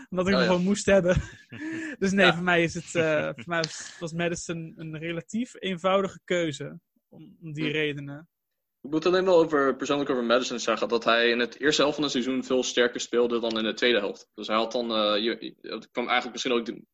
Omdat 0.08 0.26
ik 0.28 0.32
Oh, 0.32 0.38
hem 0.38 0.48
ja. 0.48 0.54
gewoon 0.54 0.62
moest 0.62 0.86
hebben. 0.86 1.16
dus 1.98 2.12
nee, 2.12 2.26
Ja. 2.26 2.34
voor 2.34 2.42
mij 2.44 2.62
is 2.62 2.74
het 2.74 2.94
eh, 2.94 3.24
voor 3.34 3.42
mij 3.46 3.58
was, 3.62 3.96
was 3.98 4.12
Madison 4.12 4.72
een 4.76 4.98
relatief 4.98 5.54
eenvoudige 5.58 6.20
keuze. 6.24 6.80
Om, 7.08 7.36
om 7.40 7.52
die 7.52 7.64
Hm. 7.66 7.70
redenen. 7.72 8.28
Ik 8.84 8.90
moet 8.90 9.06
alleen 9.06 9.24
wel 9.24 9.38
over, 9.38 9.76
persoonlijk 9.76 10.10
over 10.10 10.24
Madison 10.24 10.58
zeggen 10.58 10.88
dat 10.88 11.04
hij 11.04 11.30
in 11.30 11.38
het 11.38 11.60
eerste 11.60 11.80
helft 11.80 11.94
van 11.94 12.04
het 12.04 12.12
seizoen 12.12 12.44
veel 12.44 12.62
sterker 12.62 13.00
speelde 13.00 13.40
dan 13.40 13.58
in 13.58 13.64
de 13.64 13.74
tweede 13.74 13.98
helft. 13.98 14.28
Dus 14.34 14.46
hij 14.46 14.56
had 14.56 14.72
dan, 14.72 14.90
eh, 14.90 15.22
je, 15.22 15.54
het 15.60 15.90
kwam 15.90 16.04
eigenlijk 16.08 16.32
misschien 16.32 16.52
ook 16.52 16.64
de- 16.66 16.84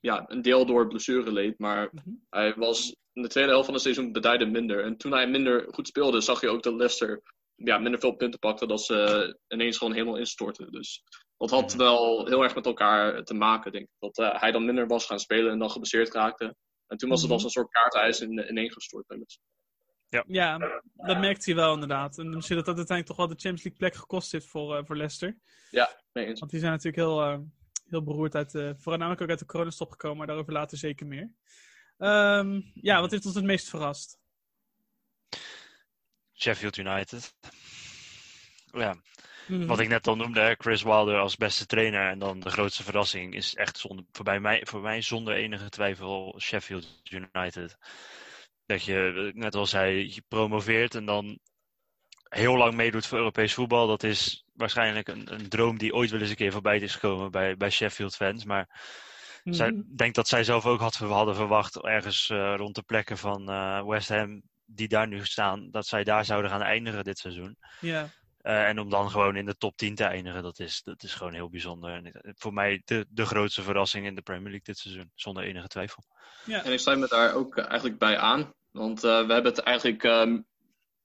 ja, 0.00 0.24
een 0.26 0.42
deel 0.42 0.66
door 0.66 0.86
blessureleed, 0.86 1.58
maar 1.58 1.88
Mhm. 1.92 2.08
hij 2.30 2.54
was 2.56 2.96
in 3.12 3.22
de 3.22 3.28
tweede 3.28 3.50
helft 3.50 3.64
van 3.64 3.74
het 3.74 3.82
seizoen 3.82 4.12
beduidend 4.12 4.52
minder. 4.52 4.84
En 4.84 4.96
toen 4.96 5.12
hij 5.12 5.28
minder 5.28 5.66
goed 5.72 5.88
speelde, 5.88 6.20
zag 6.20 6.40
je 6.40 6.48
ook 6.48 6.62
dat 6.62 6.74
Leicester 6.74 7.22
ja, 7.54 7.78
minder 7.78 8.00
veel 8.00 8.12
punten 8.16 8.38
pakte, 8.38 8.66
dat 8.66 8.82
ze 8.82 9.38
ineens 9.48 9.78
gewoon 9.78 9.92
helemaal 9.92 10.16
instortten. 10.16 10.72
Dus 10.72 11.02
dat 11.36 11.50
had 11.50 11.68
Mhm. 11.68 11.78
wel 11.78 12.26
heel 12.26 12.42
erg 12.42 12.54
met 12.54 12.66
elkaar 12.66 13.24
te 13.24 13.34
maken, 13.34 13.72
denk 13.72 13.84
ik. 13.84 13.90
Dat 13.98 14.18
eh, 14.18 14.40
hij 14.40 14.50
dan 14.52 14.64
minder 14.64 14.86
was 14.86 15.06
gaan 15.06 15.20
spelen 15.20 15.52
en 15.52 15.58
dan 15.58 15.70
geblesseerd 15.70 16.12
raakte. 16.14 16.54
En 16.86 16.96
toen 16.96 17.08
was 17.08 17.18
het 17.18 17.26
Mhm. 17.26 17.34
als 17.34 17.44
een 17.44 17.50
soort 17.50 17.70
kaartijs 17.70 18.20
in, 18.20 18.48
ineengestort 18.48 19.06
bij 19.06 19.16
Leicester. 19.16 19.44
Ja, 20.26 20.58
dat 20.96 21.18
merkt 21.18 21.44
hij 21.46 21.54
wel 21.54 21.74
inderdaad. 21.74 22.18
En 22.18 22.30
misschien 22.30 22.56
dat 22.56 22.66
dat 22.66 22.76
uiteindelijk 22.76 23.06
toch 23.06 23.16
wel 23.16 23.36
de 23.36 23.42
Champions 23.42 23.62
League 23.62 23.78
plek 23.80 23.94
gekost 23.94 24.32
heeft 24.32 24.46
voor, 24.46 24.76
eh, 24.76 24.84
voor 24.84 24.96
Leicester. 24.96 25.36
Nee, 26.12 26.26
eens. 26.26 26.38
Want 26.38 26.50
die 26.50 26.60
zijn 26.60 26.72
natuurlijk 26.72 27.02
heel, 27.02 27.22
eh, 27.22 27.38
heel 27.88 28.02
beroerd 28.02 28.34
uit 28.34 28.50
de, 28.50 28.74
voornamelijk 28.78 29.22
ook 29.22 29.28
uit 29.28 29.38
de 29.38 29.44
coronastop 29.46 29.90
gekomen, 29.90 30.18
maar 30.18 30.26
daarover 30.26 30.52
later 30.52 30.78
zeker 30.78 31.06
meer. 31.06 31.30
Ehm, 31.98 32.60
ja, 32.74 33.00
wat 33.00 33.10
heeft 33.10 33.26
ons 33.26 33.34
het 33.34 33.44
meest 33.44 33.68
verrast? 33.68 34.18
Sheffield 36.34 36.76
United. 36.76 37.34
Ja, 38.72 38.96
Mhm. 39.50 39.66
wat 39.66 39.80
ik 39.80 39.88
net 39.88 40.06
al 40.06 40.16
noemde, 40.16 40.56
Chris 40.58 40.82
Wilder 40.82 41.18
als 41.18 41.36
beste 41.36 41.66
trainer. 41.66 42.08
En 42.10 42.18
dan 42.18 42.40
de 42.40 42.50
grootste 42.50 42.82
verrassing 42.82 43.34
is 43.34 43.54
echt 43.54 43.78
zonder, 43.78 44.04
voor, 44.12 44.24
bij 44.24 44.40
mij, 44.40 44.66
voor 44.66 44.80
mij 44.80 45.00
zonder 45.02 45.34
enige 45.34 45.68
twijfel 45.68 46.36
Sheffield 46.40 47.00
United. 47.10 47.76
Dat 48.70 48.84
je, 48.84 49.30
net 49.34 49.54
al 49.54 49.66
zei, 49.66 50.14
je 50.14 50.22
promoveert 50.28 50.94
en 50.94 51.04
dan 51.04 51.38
heel 52.28 52.56
lang 52.56 52.74
meedoet 52.74 53.06
voor 53.06 53.18
Europees 53.18 53.54
voetbal. 53.54 53.86
Dat 53.86 54.02
is 54.02 54.44
waarschijnlijk 54.52 55.08
een, 55.08 55.32
een 55.32 55.48
droom 55.48 55.78
die 55.78 55.94
ooit 55.94 56.10
wel 56.10 56.20
eens 56.20 56.30
een 56.30 56.36
keer 56.36 56.52
voorbij 56.52 56.78
is 56.78 56.92
gekomen 56.94 57.30
bij, 57.30 57.56
bij 57.56 57.70
Sheffield 57.70 58.16
fans. 58.16 58.44
Maar 58.44 58.80
zij- 59.54 59.68
ik 59.68 59.98
denk 59.98 60.14
dat 60.14 60.28
zij 60.28 60.44
zelf 60.44 60.66
ook 60.66 60.80
had, 60.80 60.94
hadden 60.94 61.34
verwacht, 61.34 61.76
ergens 61.84 62.30
eh, 62.30 62.54
rond 62.56 62.74
de 62.74 62.82
plekken 62.82 63.18
van 63.18 63.50
eh, 63.50 63.86
West 63.86 64.08
Ham, 64.08 64.42
die 64.64 64.88
daar 64.88 65.08
nu 65.08 65.24
staan, 65.26 65.70
dat 65.70 65.86
zij 65.86 66.04
daar 66.04 66.24
zouden 66.24 66.50
gaan 66.50 66.62
eindigen 66.62 67.04
dit 67.04 67.18
seizoen. 67.18 67.56
Ja, 67.80 68.08
Eh, 68.40 68.68
en 68.68 68.78
om 68.78 68.90
dan 68.90 69.10
gewoon 69.10 69.36
in 69.36 69.46
de 69.46 69.56
top 69.56 69.76
10 69.76 69.94
te 69.94 70.04
eindigen, 70.04 70.42
dat 70.42 70.58
is, 70.58 70.82
dat 70.82 71.02
is 71.02 71.14
gewoon 71.14 71.32
heel 71.34 71.50
bijzonder. 71.50 71.92
En 71.92 72.34
voor 72.38 72.52
mij 72.52 72.82
de, 72.84 73.06
de 73.08 73.26
grootste 73.26 73.62
verrassing 73.62 74.06
in 74.06 74.14
de 74.14 74.22
Premier 74.22 74.42
League 74.48 74.62
dit 74.64 74.78
seizoen, 74.78 75.10
zonder 75.14 75.42
enige 75.42 75.66
twijfel. 75.68 76.02
ja. 76.44 76.64
En 76.64 76.72
ik 76.72 76.78
sluit 76.78 76.98
me 76.98 77.06
daar 77.08 77.34
ook 77.34 77.56
eh, 77.56 77.66
eigenlijk 77.68 77.98
bij 77.98 78.18
aan. 78.18 78.54
Want 78.70 79.04
eh, 79.04 79.26
we 79.26 79.32
hebben 79.32 79.52
het 79.52 79.58
eigenlijk 79.58 80.04
ehm, 80.04 80.40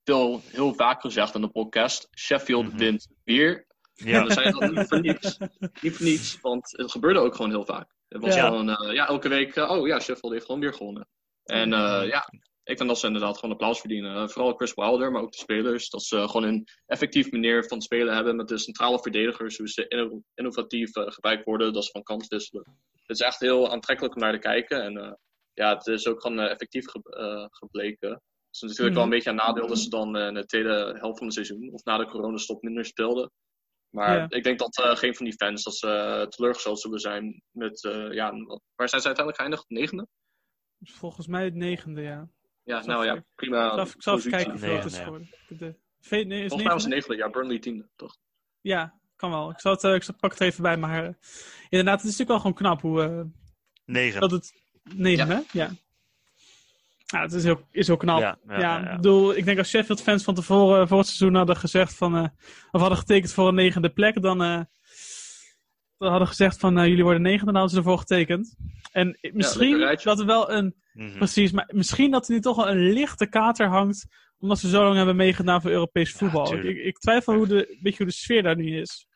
veel, 0.04 0.42
heel 0.46 0.74
vaak 0.74 1.02
gezegd 1.02 1.36
in 1.36 1.42
de 1.42 1.50
podcast. 1.50 2.08
Sheffield 2.18 2.68
Mhm. 2.68 2.78
wint 2.78 3.08
weer. 3.24 3.66
Ja, 3.94 4.20
En 4.20 4.26
we 4.28 4.34
zijn 4.34 4.52
dat 4.52 4.72
niet 4.72 4.88
voor 4.88 5.00
niets. 5.02 5.38
Niet 5.82 5.96
voor 5.96 6.06
niets, 6.06 6.40
want 6.42 6.72
het 6.78 6.92
gebeurde 6.92 7.20
ook 7.20 7.36
gewoon 7.36 7.52
heel 7.52 7.66
vaak. 7.66 7.94
Het 8.08 8.22
was 8.22 8.36
Ja. 8.36 8.46
gewoon, 8.48 8.70
eh, 8.70 8.94
ja, 8.94 9.08
elke 9.08 9.30
week, 9.30 9.56
eh, 9.56 9.70
oh 9.70 9.88
ja, 9.88 10.00
Sheffield 10.00 10.34
heeft 10.34 10.46
gewoon 10.46 10.62
weer 10.62 10.74
gewonnen. 10.74 11.08
En 11.44 11.74
eh, 11.74 12.08
ja, 12.08 12.30
ik 12.64 12.78
vind 12.78 12.90
dat 12.90 13.00
ze 13.00 13.08
inderdaad 13.08 13.36
gewoon 13.38 13.52
applaus 13.52 13.80
verdienen. 13.80 14.30
Vooral 14.30 14.54
Chris 14.54 14.74
Wilder, 14.74 15.12
maar 15.12 15.22
ook 15.22 15.32
de 15.32 15.38
spelers. 15.38 15.90
Dat 15.90 16.04
ze 16.04 16.28
gewoon 16.28 16.44
een 16.44 16.68
effectief 16.86 17.32
manier 17.32 17.64
van 17.68 17.82
spelen 17.82 18.14
hebben 18.16 18.36
met 18.36 18.48
de 18.48 18.58
centrale 18.58 19.00
verdedigers. 19.00 19.58
Hoe 19.58 19.68
ze 19.70 19.88
inno- 19.88 20.22
innovatief 20.34 20.90
gebruikt 20.94 21.44
worden, 21.46 21.74
dat 21.74 21.86
ze 21.86 21.92
van 21.92 22.04
kant 22.04 22.28
wisselen. 22.28 22.78
Het 23.06 23.20
is 23.20 23.26
echt 23.26 23.40
heel 23.40 23.72
aantrekkelijk 23.72 24.16
om 24.16 24.22
naar 24.22 24.32
te 24.34 24.40
kijken. 24.40 24.84
En 24.84 25.20
ja, 25.56 25.74
het 25.76 25.88
is 25.88 26.08
ook 26.08 26.22
gewoon 26.22 26.40
eh, 26.40 26.52
effectief 26.52 26.86
ge- 26.90 27.18
eh, 27.18 27.46
gebleken. 27.50 28.10
Het 28.10 28.22
is 28.50 28.62
natuurlijk 28.62 28.96
wel 28.96 29.04
een 29.04 29.10
beetje 29.10 29.30
een 29.30 29.36
nadeel 29.36 29.68
dat 29.68 29.80
ze 29.80 29.90
dan 29.90 30.16
eh, 30.18 30.28
in 30.28 30.34
de 30.34 30.46
tweede 30.46 30.96
helft 31.00 31.18
van 31.18 31.26
het 31.28 31.34
seizoen, 31.34 31.70
of 31.74 31.84
na 31.84 31.98
de 31.98 32.06
coronastop, 32.06 32.62
minder 32.64 32.86
speelden. 32.86 33.32
Maar 33.90 34.16
Ja. 34.18 34.26
ik 34.30 34.44
denk 34.44 34.60
dat 34.60 34.78
eh, 34.78 34.96
geen 34.96 35.16
van 35.16 35.26
die 35.26 35.36
fans 35.36 35.64
dat 35.64 35.76
ze 35.76 35.88
eh, 35.88 36.28
teleurgesteld 36.28 36.80
zullen 36.80 37.00
zijn 37.00 37.42
met, 37.52 37.84
eh, 37.84 38.12
ja, 38.12 38.32
waar 38.76 38.90
zijn 38.90 39.02
ze 39.02 39.08
uiteindelijk 39.08 39.36
geëindigd? 39.38 39.66
Negende? 39.70 40.08
Volgens 40.84 41.28
mij 41.28 41.44
het 41.44 41.54
negende, 41.56 42.02
ja. 42.02 42.30
Ja, 42.64 42.86
nou 42.86 43.06
ik- 43.08 43.14
ja, 43.16 43.24
prima. 43.36 43.66
Ik 43.68 43.74
zal, 43.74 43.86
ik 43.86 44.02
zal 44.02 44.18
even 44.18 44.32
kijken 44.32 44.52
hoeveel 44.52 44.76
het 44.76 44.86
is 44.86 44.98
geworden. 44.98 45.30
De, 45.48 45.76
V, 46.00 46.12
nee, 46.12 46.24
is 46.44 46.48
Volgens 46.48 46.64
mij 46.64 46.74
was 46.74 46.84
het 46.84 46.94
negende? 46.94 47.16
ja, 47.16 47.30
Burnley 47.30 47.60
tiende, 47.60 47.90
toch? 47.96 48.18
Ja, 48.62 49.00
kan 49.16 49.30
wel. 49.30 49.50
Ik, 49.50 49.60
zal 49.60 49.72
het, 49.72 49.84
ik 49.84 50.04
zal, 50.04 50.16
pak 50.20 50.32
het 50.32 50.42
even 50.42 50.62
bij, 50.62 50.78
maar 50.78 51.06
eh, 51.06 51.14
inderdaad, 51.70 52.02
het 52.02 52.10
is 52.12 52.18
natuurlijk 52.18 52.30
wel 52.30 52.40
gewoon 52.40 52.54
knap 52.54 52.82
hoe... 52.82 53.02
eh, 53.04 53.22
Negen. 53.86 54.20
dat 54.22 54.32
het... 54.32 54.64
Negen, 54.94 55.28
Ja. 55.28 55.34
hè? 55.36 55.42
Ja. 55.60 55.70
Ja, 57.06 57.22
het 57.22 57.34
is 57.34 57.44
heel, 57.44 57.62
is 57.72 57.88
heel 57.88 57.98
knap. 57.98 58.20
Ja, 58.20 58.38
Ja, 58.48 58.54
ja, 58.54 58.60
ja, 58.60 58.80
ja. 58.84 58.90
Ik, 58.90 58.96
bedoel, 58.96 59.36
ik 59.36 59.46
denk 59.46 59.58
als 59.58 59.70
Sheffield-fans 59.70 60.24
van 60.24 60.34
tevoren 60.36 60.88
voor 60.88 60.98
het 60.98 61.08
seizoen 61.08 61.36
hadden 61.36 61.56
gezegd 61.58 61.94
van... 61.96 62.16
eh, 62.16 62.24
of 62.72 62.80
hadden 62.82 62.98
getekend 62.98 63.34
voor 63.34 63.48
een 63.48 63.56
negende 63.56 63.90
plek, 63.90 64.22
dan... 64.22 64.42
eh, 64.44 64.60
dan 65.98 66.10
hadden 66.10 66.28
gezegd 66.28 66.60
van 66.60 66.78
eh, 66.78 66.88
jullie 66.88 67.04
worden 67.04 67.22
negende, 67.22 67.46
dan 67.52 67.62
hadden 67.62 67.72
ze 67.72 67.78
ervoor 67.78 67.98
getekend. 67.98 68.56
En 68.92 69.18
misschien 69.34 69.98
dat 70.04 70.20
er 70.20 70.26
wel 70.26 70.52
een... 70.52 70.76
Mhm. 70.94 71.18
Precies, 71.18 71.52
maar 71.52 71.70
misschien 71.74 72.12
dat 72.12 72.28
er 72.28 72.34
nu 72.34 72.40
toch 72.42 72.56
wel 72.56 72.70
een 72.70 72.92
lichte 72.94 73.26
kater 73.26 73.68
hangt... 73.68 74.08
omdat 74.40 74.60
ze 74.60 74.70
zo 74.70 74.84
lang 74.84 74.96
hebben 74.96 75.16
meegedaan 75.16 75.62
voor 75.62 75.72
Europees 75.72 76.12
voetbal. 76.12 76.54
ik, 76.54 76.78
ik 76.78 76.98
twijfel 76.98 77.34
hoe 77.34 77.48
de, 77.48 77.72
een 77.72 77.80
beetje 77.82 77.98
hoe 78.04 78.12
de 78.12 78.18
sfeer 78.18 78.44
daar 78.44 78.56
nu 78.56 78.80
is. 78.80 79.08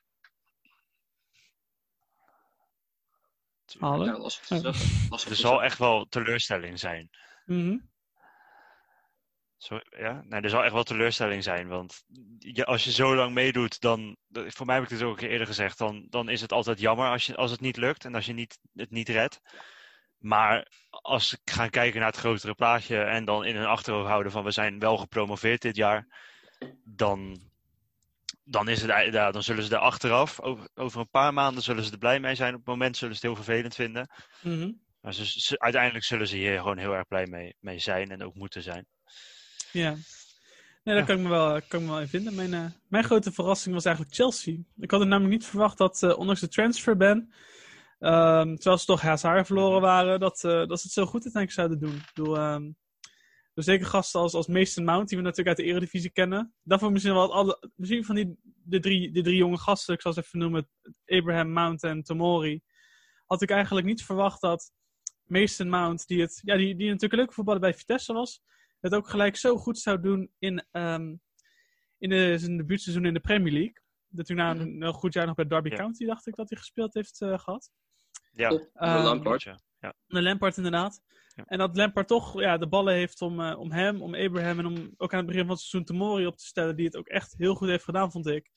Alle? 3.79 4.05
Ja, 4.05 4.17
Er 5.29 5.35
zal 5.35 5.63
echt 5.63 5.77
wel 5.77 6.05
teleurstelling 6.05 6.79
zijn. 6.79 7.09
Mhm. 7.45 7.77
Zo, 9.57 9.79
ja? 9.89 10.21
Nee, 10.25 10.41
er 10.41 10.49
zal 10.49 10.63
echt 10.63 10.73
wel 10.73 10.83
teleurstelling 10.83 11.43
zijn. 11.43 11.67
Want 11.67 12.03
je, 12.37 12.65
als 12.65 12.83
je 12.83 12.91
zo 12.91 13.15
lang 13.15 13.33
meedoet, 13.33 13.81
dan. 13.81 14.17
Voor 14.29 14.65
mij 14.65 14.75
heb 14.75 14.83
ik 14.83 14.89
het 14.89 15.01
ook 15.01 15.21
een 15.21 15.29
eerder 15.29 15.47
gezegd. 15.47 15.77
Dan, 15.77 16.05
dan 16.09 16.29
is 16.29 16.41
het 16.41 16.51
altijd 16.51 16.79
jammer 16.79 17.09
als, 17.09 17.25
je, 17.25 17.35
als 17.35 17.51
het 17.51 17.59
niet 17.59 17.77
lukt 17.77 18.05
en 18.05 18.15
als 18.15 18.25
je 18.25 18.33
niet, 18.33 18.59
het 18.73 18.91
niet 18.91 19.09
redt. 19.09 19.41
Maar 20.17 20.71
als 20.89 21.31
we 21.31 21.51
gaan 21.51 21.69
kijken 21.69 21.99
naar 21.99 22.09
het 22.09 22.19
grotere 22.19 22.53
plaatje. 22.53 22.97
en 23.01 23.25
dan 23.25 23.45
in 23.45 23.55
hun 23.55 23.65
achterhoofd 23.65 24.07
houden 24.07 24.31
van 24.31 24.43
we 24.43 24.51
zijn 24.51 24.79
wel 24.79 24.97
gepromoveerd 24.97 25.61
dit 25.61 25.75
jaar. 25.75 26.07
dan. 26.83 27.48
Dan, 28.51 28.67
is 28.67 28.81
het, 28.81 29.13
ja, 29.13 29.31
dan 29.31 29.43
zullen 29.43 29.63
ze 29.63 29.71
er 29.73 29.77
achteraf, 29.81 30.41
over, 30.41 30.69
over 30.73 30.99
een 30.99 31.09
paar 31.09 31.33
maanden, 31.33 31.63
zullen 31.63 31.83
ze 31.83 31.91
er 31.91 31.97
blij 31.97 32.19
mee 32.19 32.35
zijn. 32.35 32.53
Op 32.53 32.59
het 32.59 32.67
moment 32.67 32.97
zullen 32.97 33.15
ze 33.15 33.25
het 33.27 33.35
heel 33.35 33.43
vervelend 33.43 33.75
vinden. 33.75 34.09
Mhm. 34.41 34.71
Maar 35.01 35.13
ze, 35.13 35.25
ze- 35.25 35.59
uiteindelijk 35.59 36.05
zullen 36.05 36.27
ze 36.27 36.35
hier 36.35 36.57
gewoon 36.57 36.77
heel 36.77 36.93
erg 36.93 37.07
blij 37.07 37.25
mee, 37.27 37.55
mee 37.59 37.79
zijn 37.79 38.09
en 38.11 38.23
ook 38.23 38.33
moeten 38.35 38.63
zijn. 38.63 38.85
Ja. 39.71 39.89
Nee, 40.83 40.95
daar 40.95 40.97
Ja. 40.97 41.03
kan 41.03 41.15
ik 41.17 41.21
me 41.23 41.29
wel, 41.29 41.61
kan 41.67 41.79
ik 41.79 41.85
me 41.85 41.91
wel 41.91 42.01
in 42.01 42.07
vinden. 42.07 42.35
Mijn, 42.35 42.53
eh, 42.53 42.65
mijn 42.87 43.03
grote 43.03 43.31
verrassing 43.31 43.75
was 43.75 43.85
eigenlijk 43.85 44.15
Chelsea. 44.15 44.57
Ik 44.77 44.91
had 44.91 45.01
er 45.01 45.07
namelijk 45.07 45.33
niet 45.33 45.45
verwacht 45.45 45.77
dat, 45.77 46.03
eh, 46.03 46.17
ondanks 46.17 46.41
de 46.41 46.47
transferban, 46.47 47.33
ehm 47.99 48.55
terwijl 48.55 48.77
ze 48.77 48.85
toch 48.85 49.01
Hazard 49.01 49.45
verloren 49.45 49.81
waren, 49.81 50.19
dat, 50.19 50.43
eh, 50.43 50.51
dat 50.51 50.79
ze 50.79 50.83
het 50.85 50.91
zo 50.93 51.05
goed 51.05 51.23
uiteindelijk 51.23 51.51
zouden 51.51 51.79
doen. 51.79 51.95
Ik 51.95 52.11
bedoel, 52.13 52.37
ehm, 52.37 52.71
dus 53.65 53.67
zeker 53.67 53.87
gasten 53.87 54.19
als, 54.19 54.33
als 54.33 54.47
Mason 54.47 54.83
Mount, 54.83 55.09
die 55.09 55.17
we 55.17 55.23
natuurlijk 55.23 55.57
uit 55.57 55.67
de 55.67 55.73
Eredivisie 55.73 56.09
kennen. 56.09 56.53
Daarvoor 56.63 56.91
misschien 56.91 57.13
wel 57.13 57.33
alle, 57.33 57.71
misschien 57.75 58.05
van 58.05 58.15
die 58.15 58.37
de 58.43 58.79
drie, 58.79 59.11
de 59.11 59.21
drie 59.21 59.37
jonge 59.37 59.57
gasten, 59.57 59.93
ik 59.93 60.01
zal 60.01 60.13
ze 60.13 60.19
even 60.19 60.39
noemen, 60.39 60.69
Abraham, 61.05 61.51
Mount 61.51 61.83
en 61.83 62.03
Tomori. 62.03 62.61
Had 63.25 63.41
ik 63.41 63.49
eigenlijk 63.49 63.85
niet 63.85 64.03
verwacht 64.03 64.41
dat 64.41 64.71
Mason 65.23 65.69
Mount, 65.69 66.07
die, 66.07 66.21
het, 66.21 66.41
ja, 66.43 66.55
die, 66.55 66.75
die 66.75 66.85
natuurlijk 66.85 67.11
een 67.11 67.17
leuke 67.17 67.33
voetballer 67.33 67.61
bij 67.61 67.73
Vitesse 67.73 68.13
was, 68.13 68.41
het 68.79 68.95
ook 68.95 69.09
gelijk 69.09 69.35
zo 69.35 69.57
goed 69.57 69.79
zou 69.79 70.01
doen 70.01 70.31
in, 70.39 70.65
ehm, 70.71 71.15
in 71.97 72.09
de, 72.09 72.37
zijn 72.37 72.57
debuutseizoen 72.57 73.05
in 73.05 73.13
de 73.13 73.19
Premier 73.19 73.53
League. 73.53 73.81
Dat 74.07 74.27
hij 74.27 74.37
na 74.37 74.51
een, 74.55 74.81
een 74.81 74.93
goed 74.93 75.13
jaar 75.13 75.25
nog 75.25 75.35
bij 75.35 75.47
Derby 75.47 75.69
Ja. 75.69 75.75
County, 75.75 76.05
dacht 76.05 76.27
ik, 76.27 76.35
dat 76.35 76.49
hij 76.49 76.57
gespeeld 76.57 76.93
heeft 76.93 77.21
eh, 77.21 77.39
gehad. 77.39 77.71
Ja, 78.31 78.49
Lampard. 78.73 79.43
Ja. 79.79 79.93
Lampard 80.07 80.57
inderdaad. 80.57 81.01
Ja. 81.35 81.43
En 81.45 81.57
dat 81.57 81.77
Lampard 81.77 82.07
toch 82.07 82.39
ja, 82.39 82.57
de 82.57 82.67
ballen 82.67 82.93
heeft 82.93 83.21
om, 83.21 83.41
eh, 83.41 83.59
om 83.59 83.71
hem, 83.71 84.01
om 84.01 84.15
Abraham 84.15 84.59
en 84.59 84.65
om 84.65 84.93
ook 84.97 85.11
aan 85.11 85.17
het 85.17 85.27
begin 85.27 85.41
van 85.41 85.51
het 85.51 85.59
seizoen 85.59 85.83
Tomori 85.83 86.25
op 86.25 86.37
te 86.37 86.45
stellen, 86.45 86.75
die 86.75 86.85
het 86.85 86.95
ook 86.95 87.07
echt 87.07 87.35
heel 87.37 87.55
goed 87.55 87.67
heeft 87.67 87.83
gedaan, 87.83 88.11
vond 88.11 88.27
ik. 88.27 88.51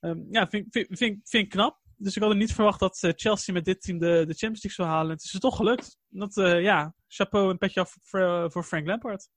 Ehm, 0.00 0.18
ja, 0.30 0.48
vind, 0.48 0.66
vind, 0.70 0.86
vind, 0.90 1.28
vind 1.28 1.44
ik 1.44 1.48
knap. 1.48 1.80
Dus 1.96 2.16
ik 2.16 2.22
had 2.22 2.30
er 2.30 2.36
niet 2.36 2.54
verwacht 2.54 2.80
dat 2.80 3.02
eh, 3.02 3.10
Chelsea 3.14 3.54
met 3.54 3.64
dit 3.64 3.82
team 3.82 3.98
de, 3.98 4.06
de 4.06 4.34
Champions 4.34 4.62
League 4.62 4.70
zou 4.70 4.88
halen. 4.88 5.10
Het 5.10 5.24
is 5.24 5.34
er 5.34 5.40
toch 5.40 5.56
gelukt. 5.56 5.98
Dat, 6.08 6.36
eh, 6.36 6.62
ja, 6.62 6.94
chapeau 7.08 7.50
en 7.50 7.58
petje 7.58 7.80
af 7.80 7.96
voor, 8.02 8.50
voor 8.52 8.64
Frank 8.64 8.86
Lampard. 8.86 9.28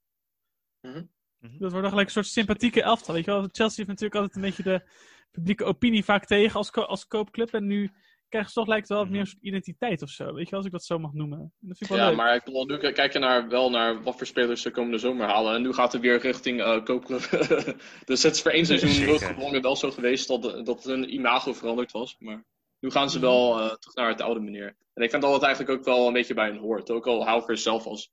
Mhm. 0.80 1.04
Mhm. 1.38 1.58
Dat 1.58 1.70
wordt 1.70 1.80
dan 1.80 1.88
gelijk 1.88 2.06
een 2.06 2.12
soort 2.12 2.26
sympathieke 2.26 2.82
elftal. 2.82 3.14
Weet 3.14 3.24
je 3.24 3.30
wel? 3.30 3.40
Chelsea 3.40 3.76
heeft 3.76 3.88
natuurlijk 3.88 4.14
altijd 4.14 4.36
een 4.36 4.42
beetje 4.42 4.62
de 4.62 4.90
publieke 5.30 5.64
opinie 5.64 6.04
vaak 6.04 6.24
tegen 6.24 6.56
als, 6.56 6.70
ko- 6.70 6.82
als 6.82 7.06
koopclub. 7.06 7.54
En 7.54 7.66
nu 7.66 7.92
krijgen 8.36 8.52
ze 8.52 8.58
toch 8.58 8.68
lijkt 8.68 8.88
het 8.88 8.98
wel 8.98 9.06
meer 9.06 9.20
een 9.20 9.26
soort 9.26 9.42
identiteit 9.42 10.02
of 10.02 10.08
zo. 10.08 10.24
Weet 10.24 10.44
je 10.44 10.50
wel, 10.50 10.58
als 10.58 10.66
ik 10.66 10.72
dat 10.72 10.84
zo 10.84 10.98
mag 10.98 11.12
noemen. 11.12 11.38
En 11.38 11.52
dat 11.60 11.78
vind 11.78 11.90
ik 11.90 11.96
wel 11.96 12.04
Ja, 12.04 12.08
leuk. 12.08 12.16
maar 12.16 12.34
ik 12.34 12.44
bedoel, 12.44 12.64
nu 12.64 12.78
kijk 12.78 13.12
je 13.12 13.18
naar, 13.18 13.48
wel 13.48 13.70
naar 13.70 14.02
wat 14.02 14.16
voor 14.16 14.26
spelers 14.26 14.62
ze 14.62 14.70
komende 14.70 14.98
zomer 14.98 15.26
halen. 15.26 15.54
En 15.54 15.62
nu 15.62 15.72
gaat 15.72 15.92
het 15.92 16.02
weer 16.02 16.20
richting 16.20 16.60
eh 16.60 16.84
koopclub. 16.84 17.20
dus 18.04 18.22
het 18.22 18.34
is 18.34 18.42
voor 18.42 18.50
één 18.50 18.66
seizoen 18.66 19.06
noodgedwongen 19.06 19.62
wel 19.62 19.76
zo 19.76 19.90
geweest 19.90 20.28
dat, 20.28 20.66
dat 20.66 20.84
hun 20.84 21.14
imago 21.14 21.52
veranderd 21.52 21.92
was. 21.92 22.16
Maar 22.18 22.44
nu 22.80 22.90
gaan 22.90 23.10
ze 23.10 23.18
wel 23.18 23.60
eh, 23.60 23.74
terug 23.74 23.94
naar 23.94 24.08
het 24.08 24.20
oude 24.20 24.40
manier. 24.40 24.76
En 24.94 25.02
ik 25.02 25.10
vind 25.10 25.22
dat 25.22 25.32
het 25.32 25.42
eigenlijk 25.42 25.78
ook 25.78 25.84
wel 25.84 26.06
een 26.06 26.12
beetje 26.12 26.34
bij 26.34 26.46
hen 26.46 26.56
hoort. 26.58 26.90
Ook 26.90 27.06
al 27.06 27.24
hou 27.24 27.42
ik 27.42 27.48
er 27.48 27.58
zelf 27.58 27.86
als 27.86 28.10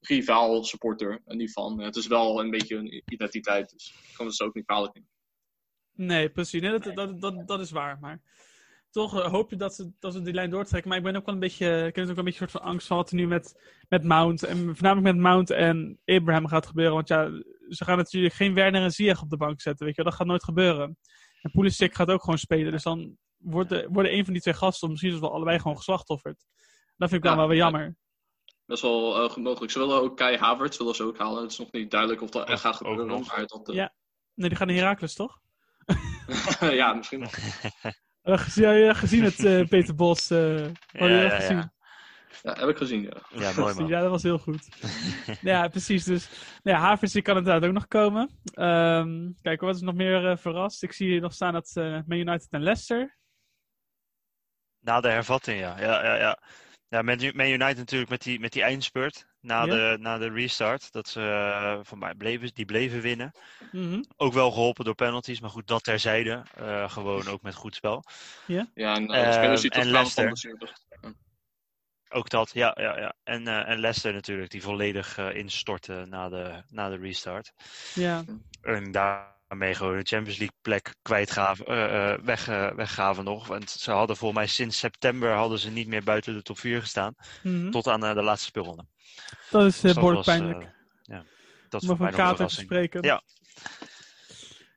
rivaal 0.00 0.64
supporter 0.64 1.22
en 1.24 1.36
niet 1.36 1.52
van. 1.52 1.80
Het 1.80 1.96
is 1.96 2.06
wel 2.06 2.40
een 2.40 2.50
beetje 2.50 2.76
een 2.76 3.02
identiteit. 3.12 3.70
Dus 3.70 3.94
ik 4.08 4.14
kan 4.16 4.26
het 4.26 4.34
ze 4.34 4.44
ook 4.44 4.54
niet 4.54 4.66
kwalijk 4.66 4.94
nemen. 4.94 5.10
Nee, 5.96 6.30
precies. 6.30 6.60
Nee, 6.60 6.78
dat, 6.78 6.94
dat, 6.94 7.20
dat, 7.20 7.48
dat 7.48 7.60
is 7.60 7.70
waar. 7.70 7.98
Maar 7.98 8.20
toch 8.94 9.20
eh, 9.20 9.30
hoop 9.30 9.50
je 9.50 9.56
dat 9.56 9.74
ze, 9.74 9.90
dat 9.98 10.12
ze 10.12 10.22
die 10.22 10.34
lijn 10.34 10.50
doortrekken. 10.50 10.88
Maar 10.88 10.98
ik 10.98 11.04
ben 11.04 11.16
ook 11.16 11.24
wel 11.26 11.34
een 11.34 11.40
beetje, 11.40 11.86
ik 11.86 11.96
heb 11.96 11.98
ook 11.98 12.08
wel 12.10 12.18
een 12.18 12.24
beetje 12.24 12.42
een 12.42 12.48
soort 12.50 12.62
van 12.62 12.70
angst 12.70 12.86
van 12.86 12.96
wat 12.96 13.10
er 13.10 13.16
nu 13.16 13.26
met, 13.26 13.60
met 13.88 14.04
Mount. 14.04 14.42
En 14.42 14.56
voornamelijk 14.58 15.14
met 15.14 15.24
Mount 15.24 15.50
en 15.50 16.00
Abraham 16.04 16.46
gaat 16.46 16.66
gebeuren. 16.66 16.94
Want 16.94 17.08
ja, 17.08 17.30
ze 17.68 17.84
gaan 17.84 17.96
natuurlijk 17.96 18.34
geen 18.34 18.54
Werner 18.54 18.82
en 18.82 18.90
Ziyech 18.90 19.22
op 19.22 19.30
de 19.30 19.36
bank 19.36 19.60
zetten. 19.60 19.86
Weet 19.86 19.96
je, 19.96 20.02
wel. 20.02 20.10
dat 20.10 20.20
gaat 20.20 20.28
nooit 20.28 20.44
gebeuren. 20.44 20.98
En 21.42 21.50
Pulisic 21.50 21.94
gaat 21.94 22.10
ook 22.10 22.20
gewoon 22.20 22.38
spelen. 22.38 22.72
Dus 22.72 22.82
dan 22.82 23.16
worden, 23.36 23.92
worden 23.92 24.12
een 24.14 24.24
van 24.24 24.32
die 24.32 24.42
twee 24.42 24.54
gasten, 24.54 24.90
misschien 24.90 25.20
wel 25.20 25.32
allebei 25.32 25.58
gewoon 25.58 25.76
geslachtofferd. 25.76 26.44
Dat 26.96 27.08
vind 27.08 27.24
ik 27.24 27.28
dan 27.28 27.32
Ja, 27.32 27.38
wel 27.38 27.48
weer 27.48 27.56
ja. 27.56 27.62
jammer. 27.62 27.96
Dat 28.66 28.76
is 28.76 28.82
wel 28.82 29.22
eh, 29.24 29.30
goed 29.30 29.42
mogelijk. 29.42 29.72
Ze 29.72 29.78
willen 29.78 30.00
ook 30.02 30.16
Kai 30.16 30.36
Havertz 30.36 30.78
willen 30.78 30.94
ze 30.94 31.02
ook 31.02 31.18
halen. 31.18 31.42
Het 31.42 31.52
is 31.52 31.58
nog 31.58 31.72
niet 31.72 31.90
duidelijk 31.90 32.22
of 32.22 32.30
dat 32.30 32.48
echt 32.48 32.60
gaat 32.60 32.72
Ook 32.72 32.78
gebeuren. 32.78 33.06
nog. 33.06 33.26
Maar 33.26 33.46
dat, 33.46 33.68
eh, 33.68 33.74
Ja. 33.74 33.94
Nee, 34.34 34.48
die 34.48 34.58
gaan 34.58 34.66
naar 34.66 34.76
Heracles, 34.76 35.14
toch? 35.14 35.38
ja, 36.60 36.92
misschien 36.94 37.20
wel. 37.20 37.30
Gezien, 38.24 38.68
ja, 38.68 38.94
gezien 38.94 39.22
het, 39.24 39.44
eh, 39.44 39.66
Peter 39.72 39.94
Bos. 39.94 40.30
eh 40.30 40.66
Ja, 40.92 41.28
gezien? 41.28 41.56
ja. 41.56 41.72
Ja, 42.42 42.52
heb 42.52 42.68
ik 42.68 42.76
gezien, 42.76 43.02
ja. 43.02 43.16
Ja, 43.28 43.52
mooi 43.60 43.74
man. 43.74 43.86
Ja, 43.86 44.00
dat 44.00 44.10
was 44.10 44.22
heel 44.22 44.38
goed. 44.38 44.68
ja, 45.40 45.68
precies. 45.68 46.04
Dus 46.04 46.28
nou 46.62 46.76
ja, 46.78 46.82
Havertz 46.82 47.12
die 47.12 47.22
kan 47.22 47.36
inderdaad 47.36 47.68
ook 47.68 47.74
nog 47.74 47.88
komen. 47.88 48.30
Ehm, 48.54 49.30
kijk, 49.42 49.60
wat 49.60 49.74
is 49.74 49.80
nog 49.80 49.94
meer 49.94 50.30
eh, 50.30 50.36
verrast? 50.36 50.82
Ik 50.82 50.92
zie 50.92 51.10
hier 51.10 51.20
nog 51.20 51.32
staan 51.32 51.52
dat 51.52 51.70
eh 51.74 51.84
Man 51.84 52.18
United 52.18 52.46
en 52.50 52.62
Leicester. 52.62 53.16
Na 54.80 55.00
de 55.00 55.08
hervatting, 55.08 55.58
ja. 55.58 55.80
Ja, 55.80 56.04
ja, 56.04 56.14
ja. 56.14 56.38
Ja 56.94 57.02
Man 57.02 57.32
Man 57.34 57.46
United 57.46 57.76
natuurlijk 57.76 58.10
met 58.10 58.22
die, 58.22 58.40
met 58.40 58.52
die 58.52 58.62
eindspurt. 58.62 59.26
Na, 59.40 59.64
Ja. 59.64 59.74
de, 59.74 59.96
na 60.00 60.18
de 60.18 60.30
restart. 60.30 60.92
Dat 60.92 61.08
ze 61.08 61.20
eh, 61.20 61.78
van 61.82 61.98
mij 61.98 62.14
bleven, 62.14 62.50
die 62.54 62.64
bleven 62.64 63.00
winnen. 63.00 63.32
Mhm. 63.72 64.02
Ook 64.16 64.32
wel 64.32 64.50
geholpen 64.50 64.84
door 64.84 64.94
penalties. 64.94 65.40
Maar 65.40 65.50
goed, 65.50 65.66
dat 65.66 65.84
terzijde. 65.84 66.42
Eh, 66.54 66.90
gewoon 66.90 67.28
ook 67.28 67.42
met 67.42 67.54
goed 67.54 67.74
spel. 67.74 68.04
Ja, 68.46 68.68
en 68.74 69.06
de 69.06 69.32
spelers 69.32 69.60
die 69.60 69.70
en 69.70 69.80
terugkwamen 69.80 70.10
van 70.10 70.24
Leicester. 70.24 70.72
Ook 72.08 72.30
dat, 72.30 72.50
ja. 72.52 72.76
ja, 72.80 72.98
ja. 72.98 73.14
En, 73.24 73.48
eh, 73.48 73.68
en 73.68 73.78
Leicester 73.78 74.12
natuurlijk. 74.12 74.50
Die 74.50 74.62
volledig 74.62 75.18
eh, 75.18 75.34
instortte 75.34 76.04
na 76.08 76.28
de, 76.28 76.62
na 76.68 76.88
de 76.88 76.96
restart. 76.96 77.52
Ja. 77.94 78.24
En 78.62 78.92
gewoon 79.60 79.96
de 79.98 80.04
Champions 80.04 80.38
League 80.38 80.56
plek 80.62 80.94
kwijtgaven, 81.02 81.66
eh, 81.66 82.12
eh, 82.12 82.18
weg, 82.20 82.48
eh, 82.48 82.70
weggaven 82.74 83.24
nog. 83.24 83.46
Want 83.46 83.70
ze 83.70 83.90
hadden 83.90 84.16
volgens 84.16 84.40
mij 84.40 84.48
sinds 84.48 84.78
september 84.78 85.32
hadden 85.32 85.58
ze 85.58 85.70
niet 85.70 85.86
meer 85.88 86.02
buiten 86.04 86.34
de 86.34 86.42
top 86.42 86.58
4 86.58 86.80
gestaan. 86.80 87.14
Mhm. 87.42 87.70
Tot 87.70 87.86
aan 87.88 88.00
de 88.00 88.22
laatste 88.22 88.46
speelronde. 88.46 88.84
Dat 89.50 89.64
is 89.66 89.80
Dus 89.80 89.94
behoorlijk 89.94 90.24
pijnlijk. 90.24 90.70
ja, 91.02 91.24
dat 91.68 91.82
is 91.82 91.88
een 91.88 92.10
kater 92.10 92.46
te 92.46 92.54
spreken. 92.54 93.02
Ja. 93.02 93.22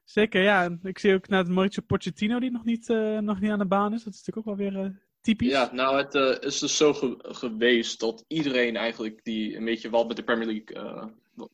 Zeker, 0.06 0.42
ja. 0.44 0.78
Ik 0.84 1.00
zie 1.00 1.14
ook 1.14 1.28
naar 1.28 1.40
het 1.40 1.48
Mauricio 1.48 1.84
Pochettino 1.88 2.40
die 2.40 2.52
nog 2.52 2.64
niet, 2.66 2.90
eh, 2.90 3.18
nog 3.18 3.40
niet 3.40 3.52
aan 3.52 3.60
de 3.60 3.66
baan 3.66 3.94
is. 3.94 4.04
Dat 4.04 4.14
is 4.14 4.20
natuurlijk 4.26 4.48
ook 4.48 4.58
wel 4.58 4.70
weer 4.72 4.84
eh, 4.84 4.90
typisch. 5.22 5.50
Ja, 5.50 5.70
nou, 5.74 5.98
het 5.98 6.44
is 6.44 6.60
dus 6.60 6.78
zo 6.78 6.94
ge- 6.94 7.18
geweest 7.22 8.00
dat 8.00 8.26
iedereen 8.28 8.76
eigenlijk 8.76 9.20
die 9.24 9.56
een 9.58 9.66
beetje 9.66 9.90
wat 9.90 10.08
met 10.08 10.16
de 10.18 10.24
Premier 10.24 10.48
League, 10.48 10.76
eh, 10.92 11.06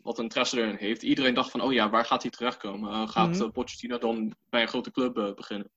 wat- 0.01 0.19
interesse 0.19 0.61
erin 0.61 0.75
heeft, 0.75 1.03
iedereen 1.03 1.33
dacht 1.33 1.51
van, 1.51 1.61
oh 1.61 1.73
ja, 1.73 1.89
waar 1.89 2.05
gaat 2.05 2.21
hij 2.21 2.31
terechtkomen? 2.31 2.91
Eh, 2.91 3.07
gaat 3.09 3.41
eh, 3.41 3.49
Pochettino 3.49 3.97
dan 3.97 4.35
bij 4.49 4.61
een 4.61 4.67
grote 4.67 4.91
club 4.91 5.17
eh, 5.17 5.33
beginnen? 5.33 5.71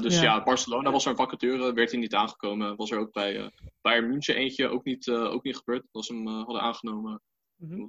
Dus 0.00 0.14
Ja. 0.16 0.22
ja. 0.22 0.42
Barcelona 0.42 0.90
was 0.90 1.04
er 1.04 1.10
een 1.10 1.16
vacature, 1.16 1.72
werd 1.72 1.90
hij 1.90 2.00
niet 2.00 2.14
aangekomen. 2.14 2.76
Was 2.76 2.90
er 2.90 2.98
ook 2.98 3.12
bij 3.12 3.52
Bayern 3.80 4.08
München 4.08 4.34
eentje, 4.36 4.68
ook 4.68 4.84
niet, 4.84 5.10
ook 5.10 5.42
niet 5.42 5.56
gebeurd, 5.56 5.86
dat 5.92 6.04
ze 6.04 6.14
hem 6.14 6.26
hadden 6.26 6.60
aangenomen. 6.60 7.22
Mhm. 7.56 7.86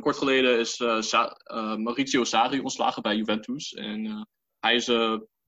Kort 0.00 0.16
geleden 0.16 0.58
is 0.58 0.74
Sa- 0.98 1.36
Maurizio 1.78 2.24
Sarri 2.24 2.60
ontslagen 2.60 3.02
bij 3.02 3.16
Juventus. 3.16 3.74
En 3.74 4.28
hij 4.60 4.74
is 4.74 4.90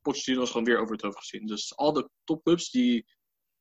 Pochettino 0.02 0.42
is 0.42 0.50
gewoon 0.50 0.66
weer 0.66 0.78
over 0.78 0.92
het 0.92 1.02
hoofd 1.02 1.18
gezien. 1.18 1.46
Dus 1.46 1.76
al 1.76 1.92
de 1.92 2.08
topclubs 2.24 2.70
die, 2.70 3.06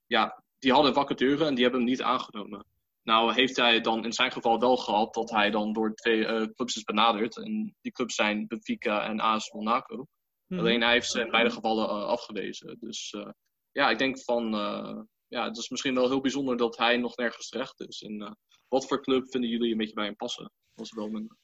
ja, 0.05 0.43
die 0.59 0.73
hadden 0.73 0.93
vacature 0.93 1.45
en 1.45 1.53
die 1.55 1.63
hebben 1.63 1.81
hem 1.81 1.89
niet 1.89 2.01
aangenomen. 2.01 2.65
Nou 3.09 3.33
heeft 3.33 3.55
hij 3.55 3.81
dan 3.81 4.05
in 4.05 4.13
zijn 4.13 4.31
geval 4.31 4.59
wel 4.59 4.77
gehad 4.77 5.13
dat 5.13 5.29
hij 5.29 5.49
dan 5.49 5.73
door 5.73 5.93
twee 5.93 6.25
eh, 6.25 6.47
clubs 6.55 6.75
is 6.75 6.83
benaderd. 6.83 7.37
En 7.37 7.75
die 7.81 7.91
clubs 7.91 8.15
zijn 8.15 8.47
Benfica 8.47 9.03
en 9.03 9.19
AS 9.19 9.51
Monaco. 9.51 10.07
Mhm. 10.47 10.59
Alleen 10.59 10.81
hij 10.81 10.91
heeft 10.91 11.11
ze 11.11 11.21
in 11.21 11.31
beide 11.31 11.49
gevallen 11.49 11.89
eh, 11.89 12.03
afgewezen. 12.03 12.77
Dus 12.79 13.11
eh, 13.11 13.29
ja, 13.71 13.89
ik 13.89 13.97
denk 13.97 14.23
van, 14.23 14.51
ja, 15.27 15.45
het 15.45 15.57
is 15.57 15.69
misschien 15.69 15.95
wel 15.95 16.09
heel 16.09 16.21
bijzonder 16.21 16.57
dat 16.57 16.77
hij 16.77 16.97
nog 16.97 17.15
nergens 17.15 17.49
terecht 17.49 17.79
is. 17.79 18.01
En 18.01 18.37
wat 18.67 18.87
voor 18.87 19.01
club 19.01 19.29
vinden 19.31 19.49
jullie 19.49 19.71
een 19.71 19.77
beetje 19.77 19.93
bij 19.93 20.05
hem 20.05 20.15
passen? 20.15 20.51
Is 20.75 20.93
wel 20.93 21.09
mijn... 21.09 21.37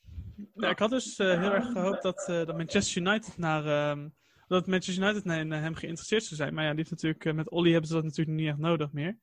Ja, 0.53 0.69
ik 0.69 0.79
had 0.79 0.89
dus 0.89 1.17
heel 1.17 1.53
erg 1.53 1.71
gehoopt 1.71 2.01
dat, 2.01 2.25
dat 2.27 2.57
Manchester 2.57 3.01
United 3.01 3.37
naar 3.37 3.65
ehm, 3.65 4.07
dat 4.47 4.67
Manchester 4.67 5.03
United 5.03 5.23
naar, 5.23 5.61
hem 5.61 5.75
geïnteresseerd 5.75 6.23
zou 6.23 6.35
zijn. 6.35 6.53
Maar 6.53 6.63
ja, 6.63 6.69
die 6.69 6.79
heeft 6.79 6.89
natuurlijk, 6.89 7.33
met 7.33 7.49
Ollie 7.49 7.71
hebben 7.71 7.89
ze 7.89 7.95
dat 7.95 8.03
natuurlijk 8.03 8.37
niet 8.37 8.47
echt 8.47 8.57
nodig 8.57 8.91
meer. 8.91 9.17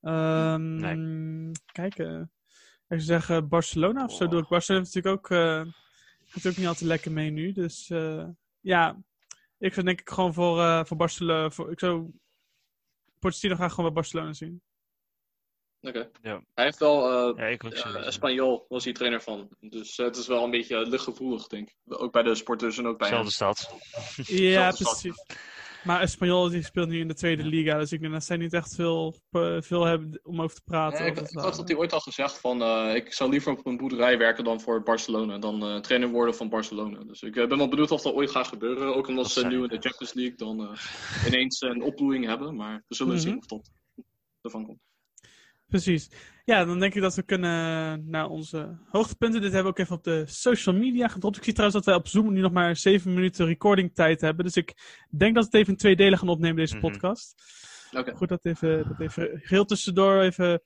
Ehm 0.00 1.52
Kijk, 1.72 1.98
eh, 1.98 2.20
ik 2.90 3.00
zou 3.00 3.00
zeggen 3.00 3.48
Barcelona 3.48 4.04
of 4.04 4.12
zo 4.12 4.28
doe 4.28 4.40
ik. 4.40 4.48
Barcelona 4.48 4.82
heeft 4.84 4.94
natuurlijk 4.94 5.24
ook, 5.24 5.30
eh, 5.30 5.72
gaat 6.24 6.46
ook 6.46 6.56
niet 6.56 6.66
altijd 6.66 6.88
lekker 6.88 7.12
mee 7.12 7.30
nu. 7.30 7.52
Dus 7.52 7.90
eh, 7.90 8.28
ja, 8.60 9.02
ik 9.58 9.72
zou 9.74 9.86
denk 9.86 10.00
ik 10.00 10.10
gewoon 10.10 10.34
voor, 10.34 10.60
eh, 10.60 10.84
voor 10.84 10.96
Barcelona, 10.96 11.50
voor, 11.50 11.70
ik 11.70 11.78
zou 11.78 12.10
Pochettino 13.18 13.54
graag 13.54 13.70
gewoon 13.70 13.84
bij 13.84 13.94
Barcelona 13.94 14.32
zien. 14.32 14.62
Oké. 15.80 16.10
Ja. 16.22 16.42
Hij 16.54 16.64
heeft 16.64 16.78
wel, 16.78 17.10
eh 17.36 17.58
Ja, 18.34 18.60
was 18.68 18.84
hij 18.84 18.92
trainer 18.92 19.22
van. 19.22 19.48
Dus 19.60 19.96
het 19.96 20.16
is 20.16 20.26
wel 20.26 20.44
een 20.44 20.50
beetje 20.50 20.86
luchtgevoelig, 20.86 21.46
denk 21.46 21.68
ik. 21.68 21.76
Ook 21.86 22.12
bij 22.12 22.22
de 22.22 22.34
sporters 22.34 22.78
en 22.78 22.86
ook 22.86 22.98
bij 22.98 23.08
hem. 23.08 23.24
Dezelfde 23.24 23.62
stad. 23.64 23.78
Ja, 24.26 24.72
Zelfde 24.72 24.84
stad. 24.84 25.26
Maar 25.84 26.00
Espanyol 26.00 26.48
die 26.48 26.62
speelt 26.64 26.88
nu 26.88 26.98
in 27.00 27.08
de 27.08 27.14
tweede 27.14 27.44
liga, 27.44 27.78
dus 27.78 27.92
ik 27.92 28.00
denk 28.00 28.12
dat 28.12 28.24
zij 28.24 28.36
niet 28.36 28.52
echt 28.52 28.74
veel, 28.74 29.14
eh, 29.30 29.56
veel 29.60 29.84
hebben 29.84 30.20
om 30.22 30.40
over 30.42 30.56
te 30.56 30.62
praten. 30.64 31.00
Nee, 31.00 31.10
ik, 31.10 31.16
het, 31.16 31.32
had 31.34 31.56
dat 31.56 31.68
hij 31.68 31.76
ooit 31.76 31.92
al 31.92 32.00
gezegd 32.00 32.38
van 32.40 32.62
eh, 32.62 32.94
ik 32.94 33.12
zou 33.12 33.30
liever 33.30 33.52
op 33.52 33.66
een 33.66 33.76
boerderij 33.76 34.18
werken 34.18 34.44
dan 34.44 34.60
voor 34.60 34.82
Barcelona. 34.82 35.38
Dan 35.38 35.62
eh, 35.62 35.76
trainer 35.80 36.08
worden 36.08 36.34
van 36.34 36.48
Barcelona. 36.48 37.04
Dus 37.04 37.22
ik 37.22 37.36
eh, 37.36 37.48
ben 37.48 37.58
wel 37.58 37.68
benieuwd 37.68 37.90
of 37.90 38.02
dat 38.02 38.14
ooit 38.14 38.30
gaat 38.30 38.48
gebeuren. 38.48 38.94
Ook 38.94 39.08
omdat 39.08 39.24
Dat 39.24 39.32
ze 39.32 39.46
nu 39.46 39.62
in 39.62 39.68
de 39.68 39.78
Champions 39.80 40.12
League 40.12 40.36
dan 40.36 40.60
eh, 40.60 41.26
ineens 41.26 41.60
een 41.60 41.82
opbloeiing 41.82 42.26
hebben. 42.26 42.56
Maar 42.56 42.84
we 42.88 42.94
zullen 42.94 43.12
Mhm. 43.14 43.22
zien 43.22 43.36
of 43.36 43.46
dat 43.46 43.70
ervan 44.40 44.64
komt. 44.66 44.78
Precies. 45.70 46.10
Ja, 46.44 46.64
dan 46.64 46.78
denk 46.78 46.94
ik 46.94 47.02
dat 47.02 47.14
we 47.14 47.22
kunnen 47.22 48.10
naar 48.10 48.28
onze 48.28 48.78
hoogtepunten. 48.88 49.40
Dit 49.40 49.52
hebben 49.52 49.72
we 49.72 49.78
ook 49.78 49.84
even 49.84 49.96
op 49.96 50.04
de 50.04 50.24
social 50.26 50.74
media 50.74 51.08
gedropt. 51.08 51.36
Ik 51.36 51.44
zie 51.44 51.52
trouwens 51.52 51.84
dat 51.84 51.94
wij 51.94 52.02
op 52.02 52.08
Zoom 52.08 52.32
nu 52.32 52.40
nog 52.40 52.52
maar 52.52 52.76
7 52.76 53.14
minuten 53.14 53.46
recording 53.46 53.94
tijd 53.94 54.20
hebben. 54.20 54.44
Dus 54.44 54.56
ik 54.56 54.74
denk 55.10 55.34
dat 55.34 55.42
we 55.44 55.50
het 55.50 55.58
even 55.60 55.72
in 55.72 55.78
twee 55.78 55.96
delen 55.96 56.18
gaan 56.18 56.28
opnemen, 56.28 56.56
deze 56.56 56.76
Mhm. 56.76 56.86
podcast. 56.90 57.34
Oké. 57.92 58.14
Goed, 58.14 58.28
dat 58.28 58.44
even, 58.44 58.88
dat 58.88 59.00
even 59.00 59.40
heel 59.42 59.64
tussendoor 59.64 60.20
even... 60.20 60.60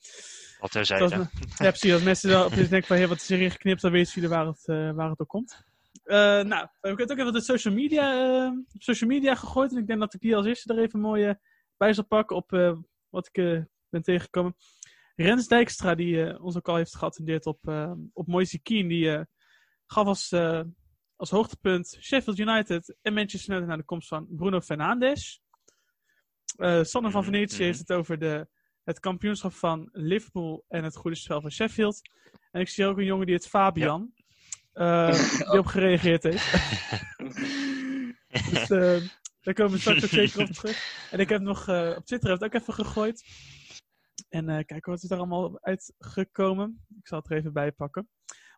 Wat 0.60 0.70
terzijde. 0.70 1.16
me- 1.16 1.26
ja, 1.58 1.68
precies. 1.68 1.92
Als 1.92 2.02
mensen 2.02 2.30
dan 2.30 2.44
opeens 2.44 2.68
denken 2.68 2.88
van, 2.88 2.96
hey, 2.96 3.08
wat 3.08 3.16
is 3.16 3.28
hierin 3.28 3.50
geknipt, 3.50 3.80
dan 3.82 3.90
weten 3.92 4.12
jullie 4.14 4.28
waar 4.28 4.46
het, 4.46 4.62
eh, 4.68 4.90
waar 4.92 5.10
het 5.10 5.20
op 5.20 5.28
komt. 5.28 5.64
Eh, 6.04 6.16
nou, 6.16 6.66
we 6.80 6.88
hebben 6.88 7.02
het 7.02 7.10
ook 7.12 7.16
even 7.18 7.26
op 7.26 7.34
de 7.34 7.40
social 7.42 7.74
media, 7.74 8.12
eh, 8.44 8.50
op 8.74 8.82
social 8.82 9.10
media 9.10 9.34
gegooid. 9.34 9.70
En 9.72 9.78
ik 9.78 9.86
denk 9.86 10.00
dat 10.00 10.14
ik 10.14 10.20
die 10.20 10.36
als 10.36 10.46
eerste 10.46 10.74
er 10.74 10.82
even 10.82 11.00
mooi 11.00 11.34
bij 11.76 11.92
zal 11.92 12.04
pakken 12.04 12.36
op 12.36 12.52
eh, 12.52 12.72
wat 13.10 13.26
ik 13.32 13.36
eh, 13.36 13.60
ben 13.90 14.02
tegengekomen. 14.02 14.56
Rens 15.16 15.48
Dijkstra, 15.48 15.94
die 15.94 16.24
eh, 16.24 16.44
ons 16.44 16.56
ook 16.56 16.68
al 16.68 16.76
heeft 16.76 16.96
geattendeerd 16.96 17.46
op, 17.46 17.68
eh 17.68 17.92
op 18.12 18.26
Moise 18.26 18.58
Keane, 18.58 18.88
die 18.88 19.10
eh, 19.10 19.24
gaf 19.86 20.06
als, 20.06 20.32
als 21.16 21.30
hoogtepunt 21.30 21.98
Sheffield 22.00 22.38
United 22.38 22.96
en 23.02 23.14
Manchester 23.14 23.50
United 23.50 23.68
naar 23.68 23.76
de 23.76 23.84
komst 23.84 24.08
van 24.08 24.26
Bruno 24.30 24.60
Fernandes. 24.60 25.42
Sander 26.80 27.10
van 27.10 27.22
Mhm, 27.22 27.24
Venetië 27.24 27.54
mhm. 27.54 27.64
heeft 27.64 27.78
het 27.78 27.92
over 27.92 28.18
de, 28.18 28.48
het 28.84 29.00
kampioenschap 29.00 29.52
van 29.52 29.88
Liverpool 29.92 30.64
en 30.68 30.84
het 30.84 30.96
goede 30.96 31.16
spel 31.16 31.40
van 31.40 31.50
Sheffield. 31.50 32.00
En 32.50 32.60
ik 32.60 32.68
zie 32.68 32.86
ook 32.86 32.98
een 32.98 33.04
jongen 33.04 33.26
die 33.26 33.34
het 33.34 33.48
Fabian, 33.48 34.12
eh, 34.72 35.38
die 35.50 35.58
op 35.58 35.66
gereageerd 35.66 36.22
heeft. 36.22 36.52
dus 38.50 38.68
daar 39.40 39.54
komen 39.54 39.72
we 39.72 39.78
straks 39.78 40.04
ook 40.04 40.10
zeker 40.10 40.40
op 40.40 40.50
terug. 40.50 41.08
En 41.10 41.18
ik 41.18 41.28
heb 41.28 41.40
nog 41.40 41.68
op 41.96 42.04
Twitter 42.04 42.30
heb 42.30 42.42
ik 42.42 42.52
het 42.52 42.54
ook 42.54 42.60
even 42.60 42.74
gegooid. 42.74 43.24
En 44.34 44.48
eh 44.48 44.64
kijken 44.64 44.90
wat 44.92 45.02
is 45.02 45.10
er 45.10 45.16
allemaal 45.16 45.58
uitgekomen. 45.60 46.84
Ik 46.98 47.06
zal 47.08 47.18
het 47.18 47.30
er 47.30 47.36
even 47.36 47.52
bij 47.52 47.72
pakken. 47.72 48.08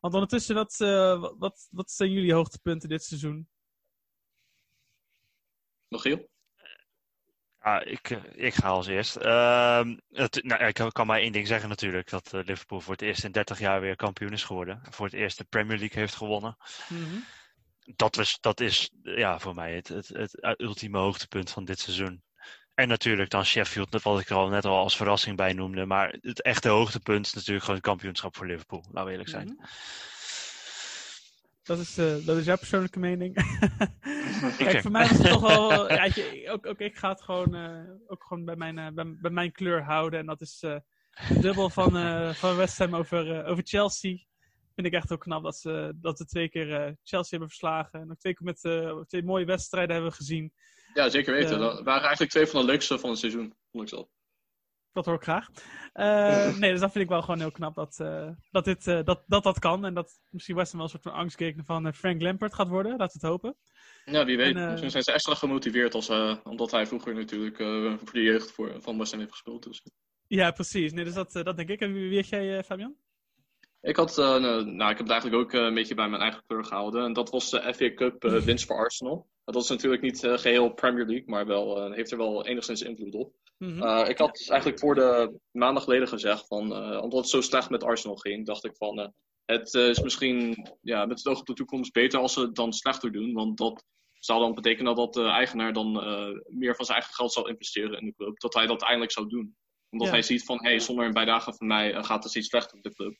Want 0.00 0.14
ondertussen, 0.14 0.54
wat, 0.54 0.80
eh, 0.80 1.20
wat- 1.38 1.68
wat, 1.70 1.90
zijn 1.90 2.12
jullie 2.12 2.32
hoogtepunten 2.32 2.88
dit 2.88 3.04
seizoen? 3.04 3.48
Nog 5.88 6.02
heel? 6.02 6.28
Ja, 7.60 7.80
ik, 7.82 8.10
eh, 8.10 8.22
ik 8.46 8.54
ga 8.54 8.68
als 8.68 8.86
eerst. 8.86 9.16
Ehm, 9.16 9.96
het, 10.08 10.42
nou, 10.44 10.64
ik 10.64 10.74
kan- 10.92 11.06
maar 11.06 11.18
één 11.20 11.32
ding 11.32 11.46
zeggen 11.46 11.68
natuurlijk. 11.68 12.10
Dat 12.10 12.32
eh, 12.32 12.44
Liverpool 12.44 12.80
voor 12.80 12.92
het 12.92 13.02
eerst 13.02 13.24
in 13.24 13.32
30 13.32 13.58
jaar 13.58 13.80
weer 13.80 13.96
kampioen 13.96 14.32
is 14.32 14.44
geworden. 14.44 14.80
Voor 14.90 15.06
het 15.06 15.14
eerst 15.14 15.38
de 15.38 15.44
Premier 15.44 15.78
League 15.78 16.00
heeft 16.00 16.14
gewonnen. 16.14 16.56
Dat, 17.96 18.16
was, 18.16 18.40
dat 18.40 18.60
is 18.60 18.90
ja, 19.02 19.38
voor 19.38 19.54
mij 19.54 19.74
het, 19.74 19.88
het, 19.88 20.08
het 20.08 20.60
ultieme 20.60 20.98
hoogtepunt 20.98 21.50
van 21.50 21.64
dit 21.64 21.78
seizoen. 21.78 22.22
En 22.76 22.88
natuurlijk 22.88 23.30
dan 23.30 23.44
Sheffield, 23.44 24.02
wat 24.02 24.20
ik 24.20 24.28
er 24.28 24.36
al 24.36 24.48
net 24.48 24.64
al 24.64 24.76
als 24.76 24.96
verrassing 24.96 25.36
bij 25.36 25.52
noemde. 25.52 25.86
Maar 25.86 26.16
het 26.20 26.42
echte 26.42 26.68
hoogtepunt 26.68 27.26
is 27.26 27.32
natuurlijk 27.32 27.60
gewoon 27.60 27.76
het 27.76 27.88
kampioenschap 27.88 28.36
voor 28.36 28.46
Liverpool. 28.46 28.84
Laten 28.86 29.04
we 29.04 29.10
eerlijk 29.10 29.28
zijn. 29.28 29.58
Dat 31.62 31.78
is, 31.78 31.98
eh, 31.98 32.14
dat 32.26 32.36
is 32.36 32.44
jouw 32.44 32.56
persoonlijke 32.56 32.98
mening. 32.98 33.34
Kijk, 34.58 34.70
zeg- 34.70 34.82
voor 34.82 34.90
mij 34.90 35.08
was 35.08 35.18
het 35.18 35.28
toch 35.28 35.40
wel. 35.40 35.88
Ja, 35.92 36.10
ook, 36.52 36.66
ook 36.66 36.78
ik 36.78 36.96
ga 36.96 37.08
het 37.08 37.22
gewoon, 37.22 37.54
eh, 37.54 37.80
ook 38.06 38.24
gewoon 38.24 38.44
bij, 38.44 38.56
mijn, 38.56 38.78
eh, 38.78 38.88
bij, 38.92 39.16
bij 39.20 39.30
mijn 39.30 39.52
kleur 39.52 39.82
houden. 39.82 40.20
En 40.20 40.26
dat 40.26 40.40
is 40.40 40.64
dubbel 41.40 41.70
van, 41.70 41.90
van 42.34 42.56
West 42.56 42.78
Ham 42.78 42.94
over, 42.94 43.44
over 43.44 43.62
Chelsea. 43.66 44.16
Vind 44.74 44.86
ik 44.86 44.92
echt 44.92 45.12
ook 45.12 45.20
knap 45.20 45.42
dat 45.42 45.56
ze, 45.56 45.92
dat 46.00 46.18
ze 46.18 46.24
twee 46.24 46.48
keer 46.48 46.96
Chelsea 47.02 47.30
hebben 47.30 47.48
verslagen. 47.48 48.00
En 48.00 48.10
ook 48.10 48.18
twee 48.18 48.34
keer 48.34 48.46
met 48.46 49.08
twee 49.08 49.22
mooie 49.24 49.44
wedstrijden 49.44 49.94
hebben 49.94 50.12
gezien. 50.12 50.52
Ja, 50.96 51.08
zeker 51.08 51.34
weten. 51.34 51.50
Ja. 51.50 51.58
Dat 51.58 51.82
waren 51.82 52.02
eigenlijk 52.02 52.30
twee 52.30 52.46
van 52.46 52.60
de 52.60 52.66
leukste 52.66 52.98
van 52.98 53.10
het 53.10 53.18
seizoen, 53.18 53.54
vond 53.70 53.82
ik 53.82 53.88
zelf. 53.88 54.08
Dat 54.92 55.04
hoor 55.04 55.14
ik 55.14 55.22
graag. 55.22 55.48
Eh, 55.92 56.56
nee, 56.58 56.70
dus 56.70 56.80
dat 56.80 56.92
vind 56.92 57.04
ik 57.04 57.10
wel 57.10 57.22
gewoon 57.22 57.38
heel 57.40 57.50
knap 57.50 57.74
dat, 57.74 58.00
eh, 58.00 58.28
dat, 58.50 58.64
dit, 58.64 58.86
eh, 58.86 59.04
dat, 59.04 59.22
dat 59.26 59.42
dat 59.42 59.58
kan. 59.58 59.84
En 59.84 59.94
dat 59.94 60.20
misschien 60.30 60.56
West 60.56 60.72
wel 60.72 60.82
een 60.82 60.88
soort 60.88 61.02
van 61.02 61.12
angstgekner 61.12 61.64
van 61.64 61.86
eh, 61.86 61.92
Frank 61.92 62.22
Lampard 62.22 62.54
gaat 62.54 62.68
worden. 62.68 62.96
Laten 62.96 63.20
we 63.20 63.26
het 63.26 63.36
hopen. 63.36 63.56
Ja, 64.04 64.24
wie 64.24 64.36
weet. 64.36 64.54
En, 64.54 64.62
eh, 64.62 64.70
Misschien 64.70 64.90
zijn 64.90 65.02
ze 65.02 65.12
extra 65.12 65.34
gemotiveerd 65.34 65.94
als, 65.94 66.08
eh, 66.08 66.36
omdat 66.42 66.70
hij 66.70 66.86
vroeger 66.86 67.14
natuurlijk 67.14 67.58
eh, 67.58 67.94
voor 67.98 68.12
de 68.12 68.22
jeugd 68.22 68.50
voor, 68.50 68.82
van 68.82 68.98
West 68.98 69.14
heeft 69.14 69.30
gespeeld. 69.30 69.62
Dus. 69.62 69.82
Ja, 70.26 70.50
precies. 70.50 70.92
Nee, 70.92 71.04
dus 71.04 71.14
dat, 71.14 71.34
eh, 71.34 71.44
dat 71.44 71.56
denk 71.56 71.68
ik. 71.68 71.80
En 71.80 71.92
wie, 71.92 72.16
had 72.16 72.28
jij, 72.28 72.58
eh, 72.58 72.64
Fabian? 72.64 72.96
Ik 73.80 73.96
had, 73.96 74.18
eh, 74.18 74.36
nou, 74.36 74.64
nou, 74.64 74.90
ik 74.90 74.96
heb 74.96 75.06
het 75.06 75.10
eigenlijk 75.10 75.42
ook 75.42 75.52
eh, 75.52 75.60
een 75.60 75.74
beetje 75.74 75.94
bij 75.94 76.08
mijn 76.08 76.22
eigen 76.22 76.42
kleur 76.46 76.64
gehouden. 76.64 77.04
En 77.04 77.12
dat 77.12 77.30
was 77.30 77.50
de 77.50 77.74
FA 77.74 77.94
Cup 77.94 78.24
eh, 78.24 78.36
winst 78.36 78.66
voor 78.66 78.76
Arsenal. 78.76 79.26
Dat 79.44 79.62
is 79.62 79.68
natuurlijk 79.68 80.02
niet 80.02 80.24
eh, 80.24 80.38
geheel 80.38 80.72
Premier 80.72 81.06
League, 81.06 81.28
maar 81.28 81.46
wel, 81.46 81.92
heeft 81.92 82.10
er 82.10 82.18
wel 82.18 82.46
enigszins 82.46 82.82
invloed 82.82 83.14
op. 83.14 83.34
Mhm. 83.58 84.08
Ik 84.08 84.18
had 84.18 84.46
eigenlijk 84.48 84.80
voor 84.80 84.94
de 84.94 85.38
maandag 85.50 85.82
geleden 85.82 86.08
gezegd, 86.08 86.46
van, 86.46 86.62
omdat 87.02 87.20
het 87.20 87.28
zo 87.28 87.40
slecht 87.40 87.70
met 87.70 87.84
Arsenal 87.84 88.16
ging, 88.16 88.46
dacht 88.46 88.64
ik 88.64 88.76
van, 88.76 89.12
het 89.44 89.74
is 89.74 90.00
misschien 90.00 90.68
ja, 90.80 91.06
met 91.06 91.18
het 91.18 91.26
oog 91.26 91.40
op 91.40 91.46
de 91.46 91.52
toekomst 91.52 91.92
beter 91.92 92.20
als 92.20 92.32
ze 92.32 92.40
het 92.40 92.54
dan 92.54 92.72
slechter 92.72 93.12
doen. 93.12 93.32
Want 93.32 93.58
dat 93.58 93.84
zou 94.12 94.40
dan 94.40 94.54
betekenen 94.54 94.94
dat 94.94 95.14
de 95.14 95.24
eigenaar 95.24 95.72
dan 95.72 95.92
meer 96.48 96.74
van 96.76 96.84
zijn 96.84 96.98
eigen 96.98 97.14
geld 97.14 97.32
zou 97.32 97.48
investeren 97.48 97.98
in 98.00 98.06
de 98.06 98.14
club. 98.16 98.38
Dat 98.40 98.54
hij 98.54 98.66
dat 98.66 98.82
eindelijk 98.82 99.12
zou 99.12 99.28
doen. 99.28 99.56
Omdat 99.90 100.08
Ja. 100.08 100.14
hij 100.14 100.22
ziet 100.22 100.44
van, 100.44 100.58
hé, 100.62 100.68
hey, 100.68 100.80
zonder 100.80 101.04
een 101.04 101.12
bijdrage 101.12 101.52
van 101.52 101.66
mij 101.66 102.04
gaat 102.04 102.24
het 102.24 102.34
iets 102.34 102.48
slechter 102.48 102.74
met 102.74 102.84
de 102.84 102.94
club. 102.94 103.16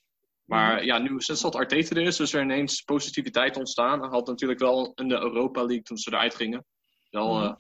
Maar 0.47 0.85
ja, 0.85 0.99
nu 0.99 1.21
sinds 1.21 1.41
dat 1.43 1.55
Arteta 1.55 1.97
er 1.97 2.03
is, 2.07 2.21
is 2.21 2.33
er 2.35 2.43
ineens 2.43 2.83
positiviteit 2.83 3.57
ontstaan. 3.57 4.01
Hij 4.01 4.09
had 4.09 4.27
natuurlijk 4.27 4.61
wel 4.61 4.93
in 4.95 5.09
de 5.09 5.15
Europa 5.15 5.61
League, 5.61 5.83
toen 5.83 5.97
ze 5.97 6.11
eruit 6.13 6.35
gingen, 6.35 6.65
wel 7.11 7.35
Mhm. 7.35 7.45
eh, 7.45 7.55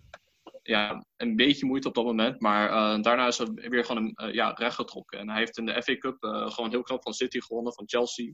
ja, 0.62 1.04
een 1.16 1.36
beetje 1.36 1.66
moeite 1.66 1.88
op 1.88 1.94
dat 1.94 2.04
moment. 2.04 2.40
Maar 2.40 2.68
eh, 2.70 3.02
daarna 3.02 3.26
is 3.26 3.38
hij 3.38 3.46
weer 3.52 3.84
gewoon 3.84 4.12
uh, 4.22 4.32
ja, 4.32 4.50
rechtgetrokken. 4.50 5.18
En 5.18 5.28
hij 5.28 5.38
heeft 5.38 5.58
in 5.58 5.66
de 5.66 5.82
FA 5.82 5.96
Cup 5.96 6.16
gewoon 6.52 6.70
heel 6.70 6.82
knap 6.82 7.02
van 7.02 7.12
City 7.14 7.40
gewonnen, 7.40 7.72
van 7.74 7.88
Chelsea. 7.88 8.32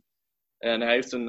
En 0.59 0.81
hij 0.81 0.93
heeft 0.95 1.13
een, 1.13 1.27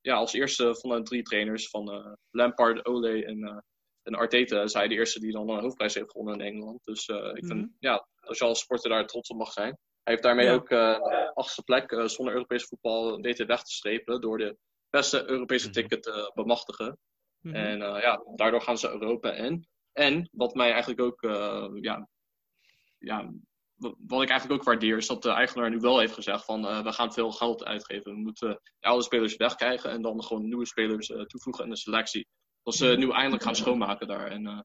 ja, 0.00 0.14
als 0.14 0.32
eerste 0.32 0.74
van 0.76 0.90
de 0.90 1.02
drie 1.02 1.22
trainers, 1.22 1.68
van 1.68 2.16
Lampard, 2.30 2.84
Ole 2.86 3.24
en, 3.24 3.64
en 4.02 4.14
Arteta, 4.14 4.62
is 4.62 4.72
hij 4.72 4.88
de 4.88 4.94
eerste 4.94 5.20
die 5.20 5.32
dan 5.32 5.48
een 5.48 5.60
hoofdprijs 5.60 5.94
heeft 5.94 6.10
gewonnen 6.10 6.40
in 6.40 6.52
Engeland. 6.54 6.84
Dus 6.84 7.08
ik 7.08 7.46
vind, 7.46 7.60
Mhm. 7.60 7.66
ja, 7.78 8.06
als 8.20 8.38
je 8.38 8.44
als 8.44 8.60
sporter 8.60 8.90
daar 8.90 9.06
trots 9.06 9.28
op 9.30 9.36
mag 9.36 9.52
zijn. 9.52 9.78
Hij 10.02 10.12
heeft 10.12 10.22
daarmee 10.22 10.46
Ja. 10.46 10.52
ook 10.52 10.70
uh, 10.70 10.94
de 10.94 11.30
achtste 11.34 11.62
plek 11.62 11.90
uh, 11.92 12.06
zonder 12.06 12.34
Europees 12.34 12.64
voetbal 12.64 13.20
weten 13.20 13.46
weg 13.46 13.62
te 13.62 13.72
strepen 13.72 14.20
door 14.20 14.38
de 14.38 14.56
beste 14.90 15.30
Europese 15.30 15.64
Mhm. 15.68 15.74
ticket 15.74 16.02
te 16.02 16.30
bemachtigen. 16.34 16.98
Mhm. 17.40 17.54
En 17.54 17.80
uh, 17.80 18.00
ja, 18.00 18.22
daardoor 18.34 18.62
gaan 18.62 18.78
ze 18.78 18.90
Europa 18.90 19.32
in. 19.32 19.66
En 19.92 20.28
wat 20.32 20.54
mij 20.54 20.70
eigenlijk 20.70 21.00
ook, 21.00 21.20
ja, 21.82 22.08
ja, 22.98 23.32
wat 24.06 24.22
ik 24.22 24.28
eigenlijk 24.28 24.60
ook 24.60 24.66
waardeer, 24.66 24.96
is 24.96 25.06
dat 25.06 25.22
de 25.22 25.30
eigenaar 25.30 25.70
nu 25.70 25.78
wel 25.78 25.98
heeft 25.98 26.14
gezegd 26.14 26.44
van 26.44 26.64
uh, 26.64 26.82
we 26.82 26.92
gaan 26.92 27.12
veel 27.12 27.30
geld 27.30 27.64
uitgeven. 27.64 28.12
We 28.12 28.18
moeten 28.18 28.60
oude 28.80 29.04
spelers 29.04 29.36
wegkrijgen 29.36 29.90
en 29.90 30.02
dan 30.02 30.22
gewoon 30.24 30.44
nieuwe 30.44 30.66
spelers 30.66 31.08
uh, 31.08 31.22
toevoegen 31.22 31.64
in 31.64 31.70
de 31.70 31.76
selectie. 31.76 32.26
Dat 32.62 32.74
ze 32.74 32.86
nu 32.86 33.10
eindelijk 33.10 33.42
gaan 33.42 33.56
schoonmaken 33.56 34.06
daar. 34.06 34.26
En 34.26 34.44
uh, 34.46 34.60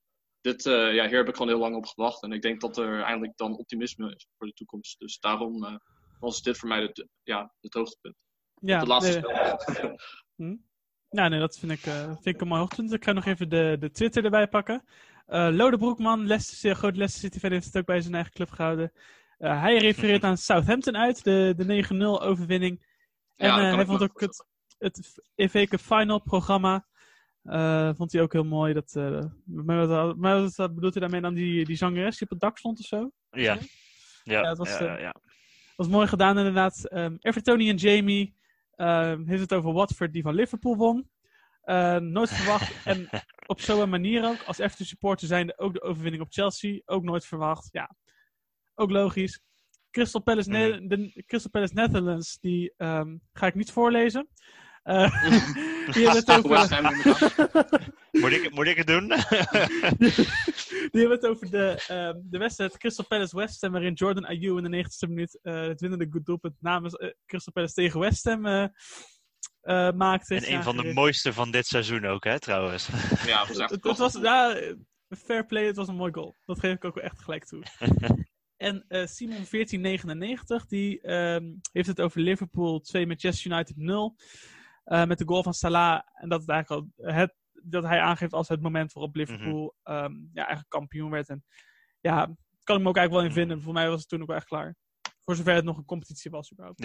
dit, 0.46 0.64
ja, 0.64 1.08
hier 1.08 1.18
heb 1.18 1.28
ik 1.28 1.36
gewoon 1.36 1.52
heel 1.52 1.60
lang 1.60 1.76
op 1.76 1.86
gewacht. 1.86 2.24
En 2.24 2.32
ik 2.32 2.42
denk 2.42 2.62
dat 2.62 2.78
er 2.78 3.02
eindelijk 3.02 3.38
dan 3.38 3.58
optimisme 3.58 4.16
is 4.16 4.28
voor 4.38 4.48
de 4.48 4.54
toekomst. 4.54 5.00
Dus 5.00 5.20
daarom 5.20 5.64
uh, 5.64 5.76
was 6.20 6.42
dit 6.42 6.58
voor 6.58 6.70
mij 6.70 6.82
het, 6.82 7.08
ja, 7.24 7.54
het 7.62 7.74
hoogtepunt. 7.74 8.16
ja, 8.62 8.80
de 8.80 8.88
laatste 8.88 9.20
nee, 9.20 9.56
spel. 9.58 10.00
Hm? 10.36 10.56
Ja, 11.10 11.28
nee, 11.28 11.40
dat 11.40 11.58
vind 11.60 11.72
ik, 11.72 11.86
eh, 11.86 12.04
vind 12.06 12.26
ik 12.26 12.42
een 12.42 12.48
mooi 12.48 12.60
hoogtepunt. 12.60 12.94
Ik 12.94 13.04
ga 13.04 13.12
nog 13.12 13.26
even 13.26 13.50
de, 13.50 13.78
de 13.80 13.92
Twitter 13.92 14.24
erbij 14.24 14.48
pakken. 14.48 14.84
Eh 15.26 15.50
Lode 15.52 15.78
Broekman, 15.78 16.28
Leicester, 16.28 16.76
groot 16.76 16.96
Leicester 16.96 17.22
City 17.24 17.40
fan, 17.40 17.52
heeft 17.52 17.66
het 17.66 17.78
ook 17.78 17.86
bij 17.86 18.02
zijn 18.02 18.14
eigen 18.14 18.34
club 18.34 18.50
gehouden. 18.50 18.92
Eh, 19.38 19.62
hij 19.62 19.78
refereert 19.78 20.24
aan 20.30 20.38
Southampton 20.38 20.98
uit, 20.98 21.24
de, 21.24 21.54
de 21.58 21.86
9-0 22.20 22.24
overwinning. 22.24 22.86
En 23.36 23.48
Ja, 23.48 23.70
eh, 23.70 23.76
hij 23.76 23.86
vond 23.86 24.02
ook 24.02 24.22
het, 24.22 24.46
het 24.78 25.68
Cup 25.70 25.80
Final 25.80 26.22
programma. 26.22 26.86
Eh, 27.46 27.90
vond 27.96 28.12
hij 28.12 28.22
ook 28.22 28.34
heel 28.34 28.44
mooi. 28.44 28.74
Dat, 28.74 28.96
eh, 28.96 29.24
maar 29.44 29.88
wat, 29.88 30.18
maar 30.18 30.50
wat 30.56 30.76
bedoelt 30.76 30.94
hij 30.94 31.02
daarmee 31.02 31.22
dan 31.22 31.34
die, 31.34 31.66
die 31.66 31.76
zangeres 31.76 32.18
die 32.18 32.24
op 32.24 32.30
het 32.30 32.40
dak 32.40 32.58
stond 32.58 32.80
of 32.80 32.86
zo? 32.86 33.12
Ja. 33.32 33.58
Ja, 34.24 34.42
Ja, 34.42 34.50
het 34.50 34.58
was, 34.58 34.78
ja, 34.78 34.96
eh, 34.96 35.02
ja. 35.02 35.16
was 35.76 35.88
mooi 35.88 36.08
gedaan 36.08 36.38
inderdaad. 36.38 36.94
Um, 36.94 37.18
Evertoni 37.20 37.70
en 37.70 37.76
Jamie 37.76 38.36
ehm, 38.76 39.28
heeft 39.28 39.42
het 39.42 39.54
over 39.54 39.74
Watford 39.74 40.14
die 40.14 40.22
van 40.22 40.36
Liverpool 40.36 40.76
won. 40.76 41.10
Nooit 42.12 42.30
verwacht. 42.30 42.74
en 42.86 43.10
op 43.46 43.62
zo'n 43.62 43.90
manier 43.90 44.26
ook. 44.26 44.44
Als 44.46 44.58
Everton 44.58 44.86
supporter 44.86 45.28
zijnde 45.28 45.58
ook 45.58 45.74
de 45.74 45.82
overwinning 45.82 46.24
op 46.24 46.32
Chelsea. 46.32 46.82
Ook 46.86 47.04
nooit 47.04 47.26
verwacht. 47.26 47.70
Ja, 47.72 47.96
ook 48.76 48.92
logisch. 48.92 49.42
Crystal 49.92 50.22
Palace, 50.22 50.50
Ne- 50.50 50.88
de 50.88 51.24
Crystal 51.26 51.52
Palace 51.52 51.74
Netherlands, 51.74 52.40
die 52.40 52.74
ehm, 52.78 53.18
ga 53.34 53.48
ik 53.48 53.56
niet 53.56 53.72
voorlezen. 53.72 54.28
Eh, 54.86 55.26
die 55.94 56.10
hebben 56.10 56.24
het 56.26 56.32
over... 56.32 56.84
Moet, 58.22 58.32
ik, 58.32 58.52
moet 58.52 58.68
ik 58.68 58.78
het 58.78 58.88
doen? 58.88 59.08
Die 60.92 61.02
hebben 61.02 61.18
het 61.18 61.26
over 61.26 61.52
de, 61.52 61.84
ehm, 61.88 62.20
de 62.24 62.38
wedstrijd 62.38 62.78
Crystal 62.78 63.06
Palace 63.06 63.36
West 63.36 63.62
Ham, 63.62 63.72
waarin 63.72 63.94
Jordan 63.94 64.26
Ayew 64.26 64.58
in 64.58 64.72
de 64.72 64.84
90ste 64.84 65.10
minuut 65.10 65.40
eh, 65.42 65.62
het 65.62 65.82
winnende 65.82 66.08
goed 66.12 66.26
doelpunt 66.26 66.56
namens 66.60 66.96
eh, 66.96 67.10
Crystal 67.26 67.54
Palace 67.54 67.74
tegen 67.74 68.00
West 68.00 68.24
Ham 68.24 68.46
eh, 68.46 68.64
eh, 69.62 69.92
maakte. 69.92 70.36
en 70.36 70.54
een 70.54 70.64
van 70.64 70.78
de 70.78 70.94
mooiste 70.94 71.34
van 71.34 71.52
dit 71.52 71.66
seizoen 71.68 72.06
ook, 72.06 72.24
hè, 72.24 72.40
trouwens. 72.40 72.88
Ja, 73.26 73.46
het, 73.46 73.84
het 73.84 73.98
was, 73.98 74.14
ja, 74.22 74.58
fair 75.10 75.46
play, 75.46 75.66
het 75.66 75.76
was 75.76 75.88
een 75.88 75.96
mooi 75.96 76.14
goal. 76.14 76.36
Dat 76.46 76.60
geef 76.60 76.74
ik 76.74 76.86
ook 76.86 76.96
wel 76.96 77.04
echt 77.04 77.22
gelijk 77.22 77.46
toe. 77.46 77.64
en 78.58 78.86
eh, 78.88 79.06
Simon 79.06 79.46
1499, 79.50 80.66
die 80.66 81.02
ehm, 81.02 81.44
heeft 81.72 81.88
het 81.88 82.02
over 82.02 82.22
Liverpool 82.22 82.80
2 82.80 83.08
Manchester 83.08 83.52
United 83.52 83.78
0. 83.78 84.16
Eh, 84.86 85.06
met 85.06 85.18
de 85.18 85.26
goal 85.28 85.44
van 85.44 85.54
Salah. 85.54 86.02
En 86.14 86.30
dat, 86.30 86.40
het 86.42 86.50
eigenlijk 86.50 86.82
al 87.00 87.06
het, 87.14 87.36
dat 87.64 87.84
hij 87.84 88.00
aangeeft 88.00 88.34
als 88.34 88.48
het 88.48 88.62
moment 88.62 88.94
waarop 88.94 89.16
Liverpool 89.16 89.76
ehm, 89.84 90.14
ja, 90.14 90.42
eigenlijk 90.42 90.70
kampioen 90.70 91.10
werd. 91.10 91.30
En 91.30 91.46
ja, 92.00 92.36
kan 92.64 92.76
ik 92.78 92.82
me 92.84 92.90
ook 92.90 92.98
eigenlijk 92.98 93.12
wel 93.12 93.22
in 93.24 93.32
vinden. 93.32 93.62
Voor 93.62 93.74
mij 93.74 93.90
was 93.90 94.00
het 94.00 94.10
toen 94.10 94.22
ook 94.22 94.28
wel 94.28 94.36
echt 94.36 94.48
klaar. 94.48 94.76
Voor 95.24 95.36
zover 95.36 95.54
het 95.54 95.66
nog 95.66 95.78
een 95.78 95.86
competitie 95.86 96.32
was 96.32 96.52
überhaupt. 96.52 96.84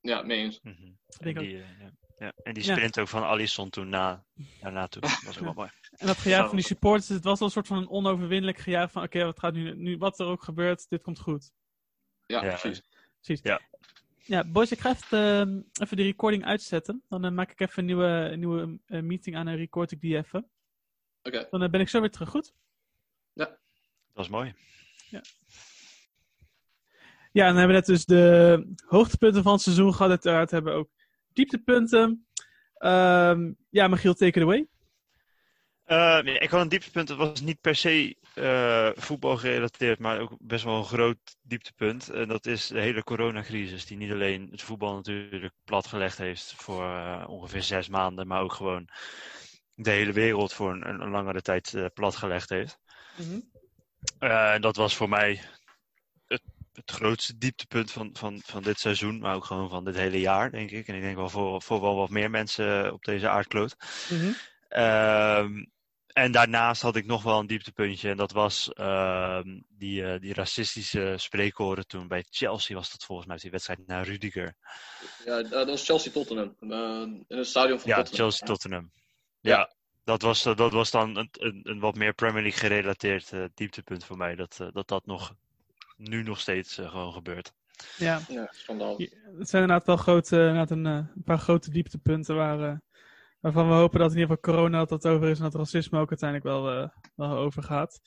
Ja, 0.00 0.22
mee 0.22 0.38
eens. 0.38 0.60
Mhm. 0.62 0.74
denk 0.82 1.36
En 1.36 1.42
ook. 1.42 1.48
die, 1.48 1.62
eh, 1.62 1.80
ja. 1.80 1.90
Ja. 2.18 2.32
en 2.42 2.54
die 2.54 2.64
Ja. 2.64 2.72
sprint 2.72 2.98
ook 2.98 3.08
van 3.08 3.22
Alisson 3.22 3.70
toen 3.70 3.88
na, 3.88 4.24
daarna 4.60 4.86
toe. 4.86 5.00
Dat 5.02 5.22
was 5.24 5.38
ook 5.38 5.44
wel 5.44 5.52
mooi. 5.52 5.70
En 6.00 6.06
dat 6.06 6.16
gejuich 6.16 6.46
van 6.46 6.56
die 6.56 6.64
supporters, 6.66 7.08
het 7.08 7.24
was 7.24 7.38
wel 7.38 7.48
een 7.48 7.54
soort 7.54 7.66
van 7.66 7.76
een 7.76 7.88
onoverwinnelijk 7.88 8.58
gejuich 8.58 8.90
van 8.90 9.02
oké, 9.02 9.24
wat 9.24 9.38
gaat 9.38 9.52
nu, 9.52 9.74
nu, 9.76 9.96
wat 9.96 10.20
er 10.20 10.26
ook 10.26 10.42
gebeurt, 10.42 10.88
dit 10.88 11.02
komt 11.02 11.18
goed. 11.20 11.50
Ja, 12.26 12.44
Ja. 12.44 12.48
precies. 12.56 12.82
Precies. 13.20 13.44
Ja. 13.44 13.60
Ja, 14.26 14.44
boys, 14.44 14.72
ik 14.72 14.80
ga 14.80 14.90
even, 14.90 15.18
ehm, 15.18 15.60
even 15.82 15.96
de 15.96 16.02
recording 16.02 16.44
uitzetten. 16.44 17.02
Dan 17.08 17.24
eh, 17.24 17.30
maak 17.30 17.50
ik 17.50 17.60
even 17.60 17.78
een 17.78 17.84
nieuwe, 17.84 18.06
een 18.06 18.38
nieuwe 18.38 18.78
eh, 18.86 19.00
meeting 19.00 19.36
aan 19.36 19.48
en 19.48 19.56
record 19.56 19.90
ik 19.90 20.00
die 20.00 20.16
even. 20.16 20.50
Oké. 21.22 21.46
Dan 21.50 21.62
eh, 21.62 21.70
ben 21.70 21.80
ik 21.80 21.88
zo 21.88 22.00
weer 22.00 22.10
terug, 22.10 22.28
goed? 22.28 22.54
Dat 24.06 24.14
was 24.14 24.28
mooi. 24.28 24.54
Ja, 27.32 27.46
en 27.46 27.54
dan 27.54 27.56
hebben 27.56 27.66
we 27.66 27.72
net 27.72 27.86
dus 27.86 28.04
de 28.04 28.74
hoogtepunten 28.86 29.42
van 29.42 29.52
het 29.52 29.62
seizoen 29.62 29.94
gehad. 29.94 30.10
Uiteraard 30.10 30.50
hebben 30.50 30.72
we 30.72 30.78
ook 30.78 30.90
dieptepunten. 31.32 32.26
Ehm 32.74 33.52
ja, 33.70 33.88
Michiel, 33.88 34.14
take 34.14 34.38
it 34.38 34.44
away. 34.44 34.68
Eh, 35.86 36.20
nee, 36.20 36.38
ik 36.38 36.50
had 36.50 36.60
een 36.60 36.68
dieptepunt. 36.68 37.08
Het 37.08 37.18
was 37.18 37.40
niet 37.40 37.60
per 37.60 37.74
se 37.74 38.16
eh, 38.34 38.90
voetbal 38.94 39.36
gerelateerd, 39.36 39.98
maar 39.98 40.20
ook 40.20 40.36
best 40.40 40.64
wel 40.64 40.76
een 40.76 40.84
groot 40.84 41.36
dieptepunt. 41.42 42.10
En 42.10 42.28
dat 42.28 42.46
is 42.46 42.66
de 42.66 42.80
hele 42.80 43.04
coronacrisis, 43.04 43.86
die 43.86 43.96
niet 43.96 44.12
alleen 44.12 44.48
het 44.50 44.62
voetbal 44.62 44.94
natuurlijk 44.94 45.52
platgelegd 45.64 46.18
heeft 46.18 46.54
voor 46.56 46.84
eh, 46.84 47.24
ongeveer 47.28 47.62
zes 47.62 47.88
maanden, 47.88 48.26
maar 48.26 48.40
ook 48.40 48.52
gewoon 48.52 48.88
de 49.74 49.90
hele 49.90 50.12
wereld 50.12 50.52
voor 50.52 50.72
een, 50.72 51.02
een 51.02 51.10
langere 51.10 51.42
tijd 51.42 51.90
platgelegd 51.94 52.48
heeft. 52.48 52.78
En 54.18 54.60
dat 54.60 54.76
was 54.76 54.96
voor 54.96 55.08
mij 55.08 55.40
het, 56.26 56.42
het 56.72 56.90
grootste 56.90 57.38
dieptepunt 57.38 57.90
van, 57.90 58.10
van, 58.12 58.40
van 58.44 58.62
dit 58.62 58.78
seizoen, 58.78 59.18
maar 59.18 59.34
ook 59.34 59.44
gewoon 59.44 59.68
van 59.68 59.84
dit 59.84 59.96
hele 59.96 60.20
jaar, 60.20 60.50
denk 60.50 60.70
ik. 60.70 60.88
En 60.88 60.94
ik 60.94 61.02
denk 61.02 61.16
wel 61.16 61.28
voor, 61.28 61.62
voor 61.62 61.80
wel 61.80 61.96
wat 61.96 62.10
meer 62.10 62.30
mensen 62.30 62.92
op 62.92 63.04
deze 63.04 63.28
aardkloot. 63.28 63.76
Ehm, 64.68 65.64
en 66.16 66.32
daarnaast 66.32 66.82
had 66.82 66.96
ik 66.96 67.06
nog 67.06 67.22
wel 67.22 67.38
een 67.38 67.46
dieptepuntje. 67.46 68.10
En 68.10 68.16
dat 68.16 68.32
was 68.32 68.72
ehm, 68.72 69.60
die, 69.68 70.04
eh, 70.06 70.20
die 70.20 70.34
racistische 70.34 71.14
spreekhoren 71.16 71.86
toen 71.86 72.08
bij 72.08 72.24
Chelsea. 72.30 72.76
Was 72.76 72.90
dat 72.90 73.04
volgens 73.04 73.28
mij 73.28 73.36
die 73.36 73.50
wedstrijd 73.50 73.86
naar 73.86 74.04
Rudiger. 74.04 74.54
Ja, 75.24 75.42
dat 75.42 75.68
was 75.68 75.84
Chelsea-Tottenham. 75.84 76.54
eh, 76.60 77.02
in 77.28 77.36
het 77.36 77.46
stadion 77.46 77.78
van 77.80 77.88
Ja, 77.90 77.96
Tottenham. 77.96 78.20
Chelsea-Tottenham. 78.20 78.90
Ja. 79.40 79.56
Ja, 79.58 79.72
dat, 80.04 80.22
was, 80.22 80.44
eh, 80.44 80.56
dat 80.56 80.72
was 80.72 80.90
dan 80.90 81.16
een, 81.16 81.28
een, 81.32 81.60
een 81.62 81.80
wat 81.80 81.94
meer 81.96 82.12
Premier 82.14 82.42
League 82.42 82.60
gerelateerd 82.60 83.32
dieptepunt 83.54 84.04
voor 84.04 84.16
mij. 84.16 84.34
Dat, 84.34 84.56
dat 84.72 84.88
dat 84.88 85.06
nog, 85.06 85.34
nu 85.96 86.22
nog 86.22 86.40
steeds 86.40 86.74
gewoon 86.74 87.12
gebeurt. 87.12 87.52
Ja, 87.96 88.20
Ja, 88.28 88.48
schandaal. 88.52 89.00
Ja, 89.00 89.06
het 89.38 89.48
zijn 89.48 89.62
inderdaad 89.62 89.86
wel 89.86 89.96
grote, 89.96 90.36
inderdaad 90.36 90.70
een, 90.70 90.84
een 90.84 91.22
paar 91.24 91.38
grote 91.38 91.70
dieptepunten 91.70 92.36
waar, 92.36 92.60
eh, 92.60 92.76
waarvan 93.40 93.68
we 93.68 93.74
hopen 93.74 93.98
dat 93.98 94.12
in 94.12 94.18
ieder 94.18 94.36
geval 94.36 94.54
corona 94.54 94.78
dat 94.78 94.88
dat 94.88 95.06
over 95.06 95.28
is 95.28 95.38
en 95.38 95.44
dat 95.44 95.54
racisme 95.54 96.00
ook 96.00 96.08
uiteindelijk 96.08 96.48
wel, 96.48 96.70
eh, 96.70 96.88
wel 97.14 97.36
overgaat. 97.36 98.00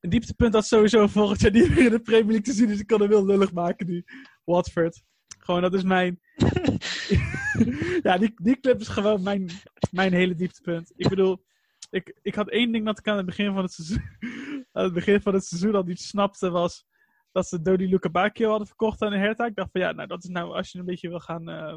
Een 0.00 0.10
dieptepunt 0.10 0.52
dat 0.52 0.66
sowieso 0.66 1.06
volgend 1.06 1.40
jaar 1.40 1.50
niet 1.50 1.68
meer 1.68 1.84
in 1.84 1.90
de 1.90 2.00
Premier 2.00 2.24
League 2.24 2.42
te 2.42 2.52
zien 2.52 2.70
is. 2.70 2.80
Ik 2.80 2.86
kan 2.86 3.00
hem 3.00 3.10
heel 3.10 3.26
lullig 3.26 3.52
maken 3.52 3.86
nu. 3.86 4.04
Watford. 4.44 5.02
Gewoon, 5.38 5.62
dat 5.62 5.74
is 5.74 5.82
mijn... 5.82 6.20
ja, 8.02 8.18
die, 8.18 8.32
die 8.34 8.60
club 8.60 8.80
is 8.80 8.88
gewoon 8.88 9.22
mijn, 9.22 9.50
mijn 9.90 10.12
hele 10.12 10.34
dieptepunt. 10.34 10.92
Ik 10.96 11.08
bedoel, 11.08 11.44
ik, 11.90 12.18
ik 12.22 12.34
had 12.34 12.48
één 12.48 12.72
ding 12.72 12.84
dat 12.84 12.98
ik 12.98 13.08
aan 13.08 13.16
het 13.16 13.26
begin 13.26 13.52
van 13.52 13.62
het 13.62 13.72
seizoen, 13.72 14.02
aan 14.72 14.84
het 14.84 14.92
begin 14.92 15.20
van 15.20 15.34
het 15.34 15.44
seizoen 15.44 15.74
al 15.74 15.82
niet 15.82 16.00
snapte, 16.00 16.50
was 16.50 16.86
dat 17.32 17.48
ze 17.48 17.62
Dodi 17.62 17.88
Luca 17.88 18.10
Bacchio 18.10 18.48
hadden 18.48 18.66
verkocht 18.66 19.02
aan 19.02 19.10
de 19.10 19.18
Hertha. 19.18 19.46
Ik 19.46 19.54
dacht 19.54 19.70
van 19.72 19.80
ja, 19.80 19.92
nou 19.92 20.08
dat 20.08 20.24
is 20.24 20.30
nou, 20.30 20.54
als 20.54 20.72
je 20.72 20.78
een 20.78 20.84
beetje 20.84 21.08
wil 21.08 21.20
gaan, 21.20 21.48
eh, 21.48 21.76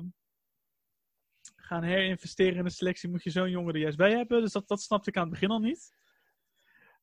gaan 1.56 1.84
herinvesteren 1.84 2.58
in 2.58 2.64
de 2.64 2.70
selectie, 2.70 3.10
moet 3.10 3.24
je 3.24 3.30
zo'n 3.30 3.50
jongen 3.50 3.74
er 3.74 3.80
juist 3.80 3.98
bij 3.98 4.12
hebben. 4.12 4.42
Dus 4.42 4.52
dat, 4.52 4.68
dat 4.68 4.82
snapte 4.82 5.10
ik 5.10 5.16
aan 5.16 5.22
het 5.22 5.32
begin 5.32 5.50
al 5.50 5.60
niet. 5.60 5.96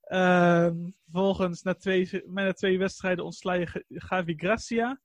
Ehm 0.05 0.89
vervolgens, 1.05 1.63
na 1.63 1.75
twee, 1.75 2.23
na 2.27 2.53
twee 2.53 2.79
wedstrijden 2.79 3.25
ontsla 3.25 3.53
je 3.53 3.85
Gavi 3.89 4.35
Gracia. 4.37 5.01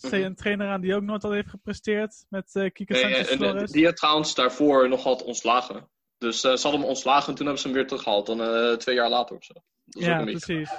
Mhm. 0.00 0.14
een 0.14 0.34
trainer 0.34 0.68
aan 0.68 0.80
die 0.80 0.94
ook 0.94 1.02
nooit 1.02 1.24
al 1.24 1.30
heeft 1.30 1.48
gepresteerd 1.48 2.24
met 2.28 2.54
eh 2.54 2.70
Kike 2.72 2.92
Nee, 2.92 3.02
Sanchez 3.02 3.30
en, 3.30 3.36
Flores. 3.36 3.70
die 3.70 3.84
had 3.84 3.96
trouwens 3.96 4.34
daarvoor 4.34 4.88
nog 4.88 5.02
had 5.02 5.22
ontslagen. 5.24 5.88
Dus 6.18 6.44
eh, 6.44 6.52
ze 6.54 6.62
hadden 6.62 6.80
hem 6.80 6.88
ontslagen 6.88 7.28
en 7.28 7.34
toen 7.34 7.44
hebben 7.46 7.62
ze 7.62 7.68
hem 7.68 7.76
weer 7.76 7.86
teruggehaald. 7.86 8.26
Dan 8.26 8.40
eh, 8.42 8.72
twee 8.76 8.94
jaar 8.94 9.08
later 9.10 9.36
of 9.36 9.44
zo. 9.44 9.52
Dat 9.54 9.62
is 9.84 10.02
ook 10.02 10.08
Ja, 10.08 10.18
een 10.18 10.24
beetje- 10.24 10.54
precies. 10.54 10.70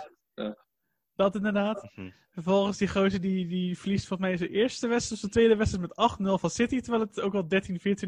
Dat 1.16 1.36
inderdaad. 1.36 1.90
Mhm. 1.96 2.10
Vervolgens 2.32 2.78
die 2.78 2.88
gozer 2.88 3.22
die, 3.22 3.48
die 3.48 3.78
verliest 3.78 4.08
volgens 4.08 4.30
mij 4.30 4.38
zijn 4.38 4.50
eerste 4.50 4.88
wedstrijd 4.88 5.14
of 5.14 5.20
zijn 5.20 5.32
tweede 5.32 5.56
wedstrijd 5.56 5.88
met 5.88 6.20
8-0 6.20 6.40
van 6.40 6.50
City. 6.50 6.80
Terwijl 6.80 7.04
het 7.04 7.22
ook 7.22 7.32
wel 7.32 7.48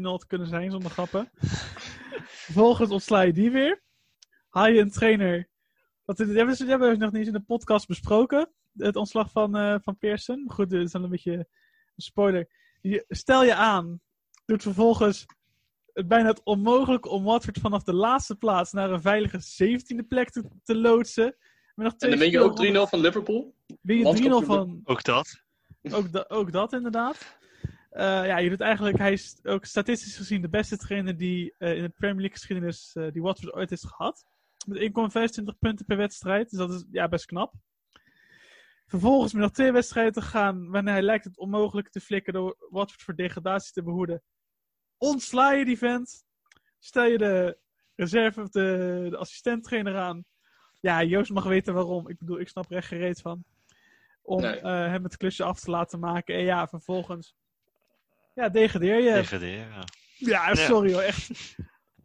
had 0.00 0.26
kunnen 0.26 0.46
zijn 0.46 0.70
zonder 0.70 0.90
grappen. 0.90 1.30
Vervolgens 2.46 2.90
ontsla 2.90 3.20
je 3.20 3.32
die 3.32 3.50
weer. 3.50 3.82
Haal 4.48 4.68
je 4.68 4.80
een 4.80 4.90
trainer. 4.90 5.48
Dat, 6.04 6.16
dat 6.16 6.26
hebben 6.26 6.58
dat 6.58 6.68
hebben 6.68 6.90
we 6.90 6.96
nog 6.96 7.10
niet 7.10 7.18
eens 7.18 7.26
in 7.26 7.32
de 7.32 7.40
podcast 7.40 7.86
besproken. 7.86 8.50
Het 8.76 8.96
ontslag 8.96 9.30
van, 9.30 9.56
eh 9.56 9.76
van 9.82 9.98
Pearson. 9.98 10.44
Maar 10.44 10.54
Goed, 10.54 10.70
dit 10.70 10.82
is 10.82 10.92
dan 10.92 11.04
een 11.04 11.10
beetje 11.10 11.32
een 11.32 11.46
spoiler. 11.96 12.48
Je, 12.80 13.04
stel 13.08 13.44
je 13.44 13.54
aan. 13.54 14.00
Doet 14.44 14.62
vervolgens 14.62 15.26
het 15.92 16.08
bijna 16.08 16.28
het 16.28 16.42
onmogelijk 16.42 17.06
om 17.06 17.24
Watford 17.24 17.58
vanaf 17.58 17.82
de 17.82 17.94
laatste 17.94 18.36
plaats 18.36 18.72
naar 18.72 18.90
een 18.90 19.00
veilige 19.00 19.40
17e 19.40 20.06
plek 20.08 20.30
te, 20.30 20.44
te 20.62 20.76
loodsen. 20.76 21.36
Nog 21.78 21.94
En 21.98 22.10
dan 22.10 22.18
ben 22.18 22.30
je 22.30 22.40
ook 22.40 22.56
3-0 22.56 22.56
speelrondes- 22.56 22.90
van 22.90 23.00
Liverpool. 23.00 23.54
ben 23.80 23.96
je 23.96 24.02
3-0 24.02 24.04
landskampioen. 24.04 24.44
van, 24.44 24.80
Ook 24.84 25.02
dat. 25.04 25.42
ook, 25.90 26.12
da- 26.12 26.24
ook 26.28 26.52
dat 26.52 26.72
inderdaad. 26.72 27.36
Eh, 27.90 28.04
ja, 28.04 28.38
je 28.38 28.48
doet 28.48 28.60
eigenlijk, 28.60 28.98
hij 28.98 29.12
is 29.12 29.38
ook 29.42 29.64
statistisch 29.64 30.16
gezien 30.16 30.40
de 30.42 30.48
beste 30.48 30.76
trainer 30.76 31.16
die 31.16 31.54
eh, 31.58 31.76
in 31.76 31.82
de 31.82 31.88
Premier 31.88 32.20
League 32.20 32.36
geschiedenis 32.36 32.90
eh, 32.94 33.12
die 33.12 33.22
Watford 33.22 33.52
ooit 33.54 33.70
heeft 33.70 33.86
gehad. 33.86 34.26
Met 34.66 34.78
1,25 34.78 35.58
punten 35.58 35.86
per 35.86 35.96
wedstrijd, 35.96 36.50
dus 36.50 36.58
dat 36.58 36.72
is 36.72 36.84
ja, 36.90 37.08
best 37.08 37.26
knap. 37.26 37.52
Vervolgens 38.86 39.32
met 39.32 39.42
nog 39.42 39.50
twee 39.52 39.72
wedstrijden 39.72 40.12
te 40.12 40.22
gaan, 40.22 40.70
wanneer 40.70 40.92
hij 40.92 41.02
lijkt 41.02 41.24
het 41.24 41.38
onmogelijk 41.38 41.88
te 41.88 42.00
flikken 42.00 42.32
door 42.32 42.56
Watford 42.70 43.02
voor 43.02 43.14
degradatie 43.14 43.72
te 43.72 43.82
behoeden. 43.82 44.22
Ontsla 44.96 45.52
je 45.52 45.64
die 45.64 45.78
vent, 45.78 46.24
stel 46.78 47.04
je 47.04 47.18
de 47.18 47.58
reserve 47.94 48.40
of 48.40 48.48
de, 48.48 49.06
de 49.10 49.16
assistent-trainer 49.16 49.96
aan. 49.96 50.24
Ja, 50.80 51.02
Joost 51.02 51.30
mag 51.30 51.44
weten 51.44 51.74
waarom. 51.74 52.08
Ik 52.08 52.18
bedoel, 52.18 52.40
ik 52.40 52.48
snap 52.48 52.70
er 52.70 52.76
echt 52.76 52.86
gereed 52.88 53.20
van. 53.20 53.44
Om 54.22 54.40
Nee. 54.40 54.60
eh, 54.60 54.70
hem 54.70 55.04
het 55.04 55.16
klusje 55.16 55.44
af 55.44 55.60
te 55.60 55.70
laten 55.70 55.98
maken. 55.98 56.34
En 56.34 56.42
ja, 56.42 56.66
vervolgens. 56.68 57.34
Ja, 58.34 58.48
degradeer 58.48 58.96
je. 59.02 59.12
Degraderen, 59.12 59.68
ja. 59.68 59.84
Ja, 60.16 60.54
sorry 60.54 60.92
hoor, 60.92 61.02
echt. 61.02 61.56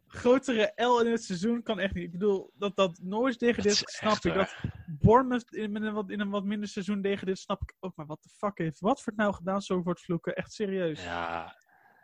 Grotere 0.06 0.72
L 0.76 1.00
in 1.00 1.10
het 1.10 1.24
seizoen 1.24 1.62
kan 1.62 1.78
echt 1.78 1.94
niet. 1.94 2.04
Ik 2.04 2.10
bedoel, 2.12 2.50
dat, 2.54 2.76
dat 2.76 2.98
Norwich 3.02 3.36
dit 3.36 3.64
is 3.64 3.82
snap 3.84 4.24
ik. 4.24 4.34
Dat 4.34 4.54
Bournemouth 4.86 5.52
in, 5.52 5.74
een 5.76 5.92
wat, 5.94 6.10
in 6.10 6.20
een 6.20 6.30
wat 6.30 6.44
minder 6.44 6.68
seizoen 6.68 7.02
dit 7.02 7.38
snap 7.38 7.62
ik 7.62 7.74
ook. 7.80 7.96
Maar 7.96 8.06
wat 8.06 8.22
de 8.22 8.28
fuck 8.28 8.58
heeft 8.58 8.80
Watford 8.80 9.16
nou 9.16 9.34
gedaan 9.34 9.62
zo 9.62 9.82
voor 9.82 9.92
het 9.92 10.02
vloeken? 10.02 10.34
Echt 10.34 10.52
serieus. 10.52 11.02
Ja, 11.02 11.56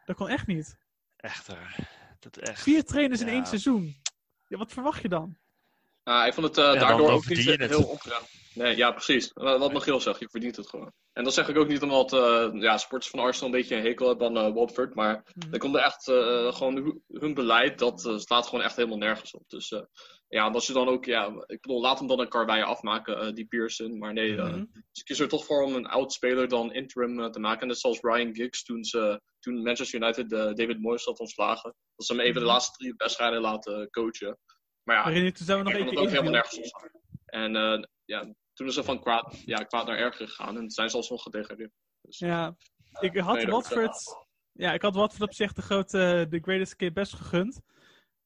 Dat 0.04 0.16
kon 0.16 0.28
echt 0.28 0.46
niet. 0.46 0.78
echt 1.16 1.46
waar. 1.46 1.88
Dat 2.18 2.36
echt. 2.36 2.62
Vier 2.62 2.84
trainers 2.84 3.20
in 3.20 3.28
één 3.28 3.46
seizoen. 3.46 3.94
Ja, 4.48 4.58
wat 4.58 4.72
verwacht 4.72 5.02
je 5.02 5.08
dan? 5.08 5.36
Ah, 6.02 6.26
ik 6.26 6.34
vond 6.34 6.46
het 6.46 6.58
eh, 6.58 6.64
dan- 6.64 6.78
daardoor 6.78 7.06
dan 7.06 7.16
ook 7.16 7.28
niet 7.28 7.44
het. 7.44 7.70
heel 7.70 7.82
onterecht. 7.88 8.38
Nee, 8.54 8.76
ja, 8.76 8.90
precies. 8.90 9.30
Wat 9.32 9.58
wat 9.58 9.72
Michiel 9.72 10.00
zegt, 10.00 10.20
je 10.20 10.28
verdient 10.30 10.56
het 10.56 10.68
gewoon. 10.68 10.92
En 11.12 11.24
dat 11.24 11.34
zeg 11.34 11.48
ik 11.48 11.56
ook 11.56 11.68
niet 11.68 11.82
omdat 11.82 12.12
eh 12.12 12.48
ja, 12.52 12.78
sporters 12.78 13.10
van 13.10 13.20
Arsenal 13.20 13.46
een 13.54 13.60
beetje 13.60 13.76
een 13.76 13.82
hekel 13.82 14.08
hebben 14.08 14.26
aan 14.26 14.46
eh, 14.46 14.54
Watford. 14.54 14.94
Maar 14.94 15.22
Hmm. 15.40 15.52
er 15.52 15.58
komt 15.58 15.74
er 15.74 15.82
echt 15.82 16.08
eh, 16.08 16.52
gewoon 16.54 16.76
hu- 16.76 17.18
hun 17.18 17.34
beleid, 17.34 17.78
dat 17.78 18.00
slaat 18.16 18.46
gewoon 18.46 18.64
echt 18.64 18.76
helemaal 18.76 18.98
nergens 18.98 19.32
op. 19.32 19.42
Dus 19.48 19.70
eh, 19.70 19.80
ja, 20.28 20.50
je 20.66 20.72
dan 20.72 20.88
ook, 20.88 21.04
ja, 21.04 21.26
ik 21.46 21.60
bedoel, 21.60 21.80
laat 21.80 21.98
hem 21.98 22.08
dan 22.08 22.20
een 22.20 22.28
karwei 22.28 22.62
afmaken, 22.62 23.20
eh, 23.20 23.32
die 23.32 23.46
Pearson. 23.46 23.98
Maar 23.98 24.12
nee, 24.12 24.32
Mhm. 24.32 24.64
ze 24.92 25.02
kiezen 25.04 25.24
er 25.24 25.30
toch 25.30 25.44
voor 25.44 25.62
om 25.62 25.74
een 25.74 25.86
oud 25.86 26.12
speler 26.12 26.48
dan 26.48 26.72
interim 26.72 27.30
te 27.30 27.40
maken. 27.40 27.66
Net 27.66 27.78
zoals 27.78 28.00
Ryan 28.00 28.34
Giggs 28.34 28.64
toen, 28.64 28.84
ze, 28.84 29.20
toen 29.40 29.62
Manchester 29.62 30.00
United 30.02 30.30
David 30.30 30.80
Moyes 30.80 31.04
had 31.04 31.18
ontslagen. 31.20 31.74
Dat 31.96 32.06
ze 32.06 32.12
hem 32.12 32.20
even 32.22 32.34
de 32.34 32.40
Mhm. 32.40 32.48
laatste 32.48 32.76
drie 32.78 32.94
wedstrijden 32.96 33.40
laten 33.40 33.90
coachen. 33.90 34.38
Maar 34.82 34.96
ja, 35.14 35.30
toen 35.32 35.46
zijn 35.46 35.58
we 35.58 35.64
nog 35.64 35.72
ik 35.72 35.78
vond 35.78 35.90
keer 35.90 35.98
het 35.98 36.06
ook 36.06 36.08
helemaal 36.10 36.32
nergens 36.32 36.72
op. 36.72 36.90
En 37.26 37.56
eh, 37.56 37.82
ja, 38.04 38.34
toen 38.52 38.66
is 38.66 38.74
ze 38.74 38.84
van 38.84 39.00
kwaad, 39.00 39.42
ja, 39.46 39.56
kwaad 39.64 39.86
naar 39.86 39.98
erger 39.98 40.28
gegaan. 40.28 40.56
En 40.56 40.70
zijn 40.70 40.90
ze 40.90 40.96
alsnog 40.96 41.22
gedegradeerd. 41.22 41.72
Dus, 42.00 42.18
Ja, 42.18 42.56
ik 43.00 43.16
had 43.16 43.34
Nee, 43.34 43.44
dat- 43.44 43.54
Watford... 43.54 44.28
Ja, 44.52 44.72
ik 44.72 44.82
had 44.82 44.94
Watford 44.94 45.22
op 45.22 45.34
zich 45.34 45.52
de 45.52 45.62
grote 45.62 46.26
The 46.30 46.38
Greatest 46.42 46.76
Kid 46.76 46.94
best 46.94 47.14
gegund. 47.14 47.60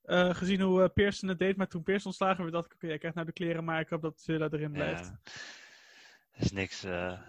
Eh, 0.03 0.35
gezien 0.35 0.61
hoe 0.61 0.83
eh, 0.83 0.89
Pearson 0.95 1.29
het 1.29 1.39
deed, 1.39 1.57
maar 1.57 1.69
toen 1.69 1.83
Pearson 1.83 2.07
ontslagen 2.07 2.41
werd, 2.41 2.53
dacht 2.53 2.67
ik, 2.67 2.75
oké, 2.75 2.87
jij 2.87 2.99
krijgt 2.99 3.17
nou 3.17 3.29
de 3.29 3.33
kleren, 3.35 3.65
maar 3.65 3.81
ik 3.81 3.89
hoop 3.89 4.03
dat 4.03 4.23
Villa 4.25 4.49
erin 4.51 4.73
blijft. 4.73 5.07
Ja. 5.07 6.41
is 6.41 6.53
niks. 6.53 6.85
eh, 6.85 7.21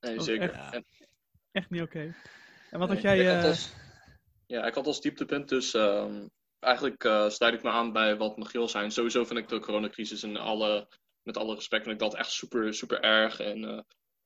nee, 0.00 0.20
zeker. 0.20 0.52
echt? 1.52 1.70
Niet 1.70 1.82
oké. 1.82 2.14
En 2.70 2.78
wat 2.78 2.88
nee, 2.88 2.96
had 2.96 3.00
jij... 3.00 3.18
ik 3.18 3.26
had 3.26 3.42
eh, 3.42 3.48
als, 3.48 3.72
ja, 4.46 4.66
ik 4.66 4.74
had 4.74 4.86
als 4.86 5.00
dieptepunt 5.00 5.48
dus... 5.48 5.74
ehm, 5.74 6.26
eigenlijk 6.64 7.04
eh, 7.04 7.28
sluit 7.28 7.54
ik 7.54 7.62
me 7.62 7.70
aan 7.70 7.92
bij 7.92 8.16
wat 8.16 8.36
Michiel 8.36 8.68
zei. 8.68 8.84
En 8.84 8.90
Sowieso 8.90 9.24
vind 9.24 9.38
ik 9.38 9.48
de 9.48 9.60
coronacrisis 9.60 10.22
en 10.22 10.36
alle, 10.36 10.88
met 11.22 11.36
alle 11.36 11.54
respect 11.54 11.82
vind 11.82 11.94
ik 11.94 12.00
dat 12.00 12.18
echt 12.18 12.30
super, 12.30 12.74
super 12.74 13.00
erg. 13.00 13.40
En, 13.40 13.64
eh, 13.64 13.80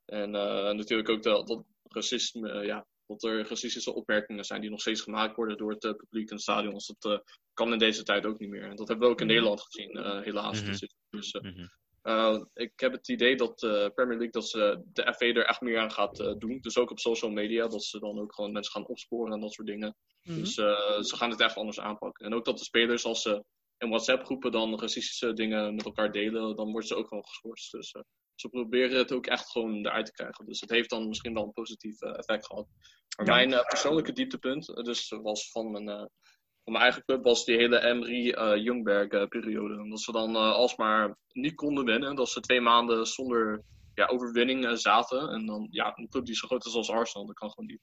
en 0.04 0.34
eh, 0.34 0.74
natuurlijk 0.74 1.08
ook 1.08 1.22
dat, 1.22 1.46
dat 1.46 1.64
racisme, 1.82 2.64
ja, 2.64 2.86
dat 3.06 3.22
er 3.22 3.48
racistische 3.48 3.94
opmerkingen 3.94 4.44
zijn 4.44 4.60
die 4.60 4.70
nog 4.70 4.80
steeds 4.80 5.00
gemaakt 5.00 5.36
worden 5.36 5.56
door 5.56 5.70
het 5.70 5.96
publiek 5.96 6.28
in 6.28 6.34
het 6.34 6.42
stadion. 6.42 6.72
Dus 6.72 6.94
dat 6.98 7.22
kan 7.54 7.72
in 7.72 7.78
deze 7.78 8.02
tijd 8.02 8.26
ook 8.26 8.38
niet 8.38 8.50
meer. 8.50 8.62
En 8.62 8.76
dat 8.76 8.88
hebben 8.88 9.06
we 9.06 9.12
ook 9.12 9.20
in 9.20 9.26
Mhm. 9.26 9.34
Nederland 9.34 9.62
gezien, 9.62 10.22
helaas. 10.22 10.62
Mhm. 10.62 10.76
Dus, 11.10 11.32
mhm. 11.32 11.66
Uh, 12.08 12.40
ik 12.54 12.72
heb 12.80 12.92
het 12.92 13.08
idee 13.08 13.36
dat 13.36 13.58
de 13.58 13.92
Premier 13.94 14.16
League 14.16 14.30
dat 14.30 14.48
ze 14.48 14.82
de 14.92 15.02
FA 15.16 15.26
er 15.26 15.44
echt 15.46 15.60
meer 15.60 15.78
aan 15.78 15.92
gaat 15.92 16.20
eh, 16.20 16.34
doen. 16.38 16.58
Dus 16.60 16.78
ook 16.78 16.90
op 16.90 16.98
social 16.98 17.30
media, 17.30 17.66
dat 17.66 17.84
ze 17.84 17.98
dan 17.98 18.18
ook 18.20 18.34
gewoon 18.34 18.52
mensen 18.52 18.72
gaan 18.72 18.86
opsporen 18.86 19.32
en 19.32 19.40
dat 19.40 19.52
soort 19.52 19.66
dingen. 19.66 19.96
mhm. 20.22 20.38
Dus 20.38 20.56
eh, 20.56 21.00
ze 21.00 21.16
gaan 21.16 21.30
het 21.30 21.40
echt 21.40 21.56
anders 21.56 21.80
aanpakken. 21.80 22.26
En 22.26 22.34
ook 22.34 22.44
dat 22.44 22.58
de 22.58 22.64
spelers, 22.64 23.04
als 23.04 23.22
ze 23.22 23.44
in 23.78 23.88
WhatsApp-groepen 23.88 24.52
dan 24.52 24.80
racistische 24.80 25.32
dingen 25.32 25.74
met 25.74 25.84
elkaar 25.84 26.12
delen, 26.12 26.56
dan 26.56 26.70
worden 26.70 26.88
ze 26.88 26.94
ook 26.94 27.08
gewoon 27.08 27.26
geschorst. 27.26 27.72
Dus 27.72 27.92
eh, 27.92 28.02
ze 28.34 28.48
proberen 28.48 28.98
het 28.98 29.12
ook 29.12 29.26
echt 29.26 29.50
gewoon 29.50 29.86
eruit 29.86 30.06
te 30.06 30.12
krijgen. 30.12 30.46
Dus 30.46 30.60
het 30.60 30.70
heeft 30.70 30.90
dan 30.90 31.08
misschien 31.08 31.34
wel 31.34 31.44
een 31.44 31.52
positief 31.52 32.00
eh, 32.00 32.18
effect 32.18 32.46
gehad. 32.46 32.66
Maar 33.16 33.26
Ja. 33.26 33.34
mijn 33.34 33.52
eh, 33.52 33.66
persoonlijke 33.68 34.12
dieptepunt, 34.12 34.68
eh, 34.68 34.82
dus 34.84 35.08
was 35.22 35.50
van 35.50 35.70
mijn, 35.70 35.88
eh, 35.88 36.04
van 36.68 36.76
mijn 36.76 36.92
eigen 36.92 37.04
club, 37.04 37.24
was 37.24 37.44
die 37.44 37.56
hele 37.56 37.80
Emery 37.80 38.30
eh 38.30 38.56
Jungberg 38.56 39.08
eh, 39.08 39.26
periode. 39.28 39.80
Omdat 39.80 40.00
ze 40.00 40.12
dan 40.12 40.34
eh, 40.34 40.52
alsmaar 40.52 41.16
niet 41.32 41.54
konden 41.54 41.84
winnen. 41.84 42.16
Dat 42.16 42.28
ze 42.28 42.40
twee 42.40 42.60
maanden 42.60 43.06
zonder 43.06 43.62
ja, 43.94 44.06
overwinning 44.06 44.78
zaten. 44.78 45.28
En 45.28 45.46
dan, 45.46 45.68
ja, 45.70 45.92
een 45.96 46.08
club 46.08 46.24
die 46.24 46.34
zo 46.34 46.46
groot 46.46 46.66
is 46.66 46.74
als 46.74 46.90
Arsenal, 46.90 47.26
dat 47.26 47.36
kan 47.36 47.50
gewoon 47.50 47.68
niet. 47.68 47.80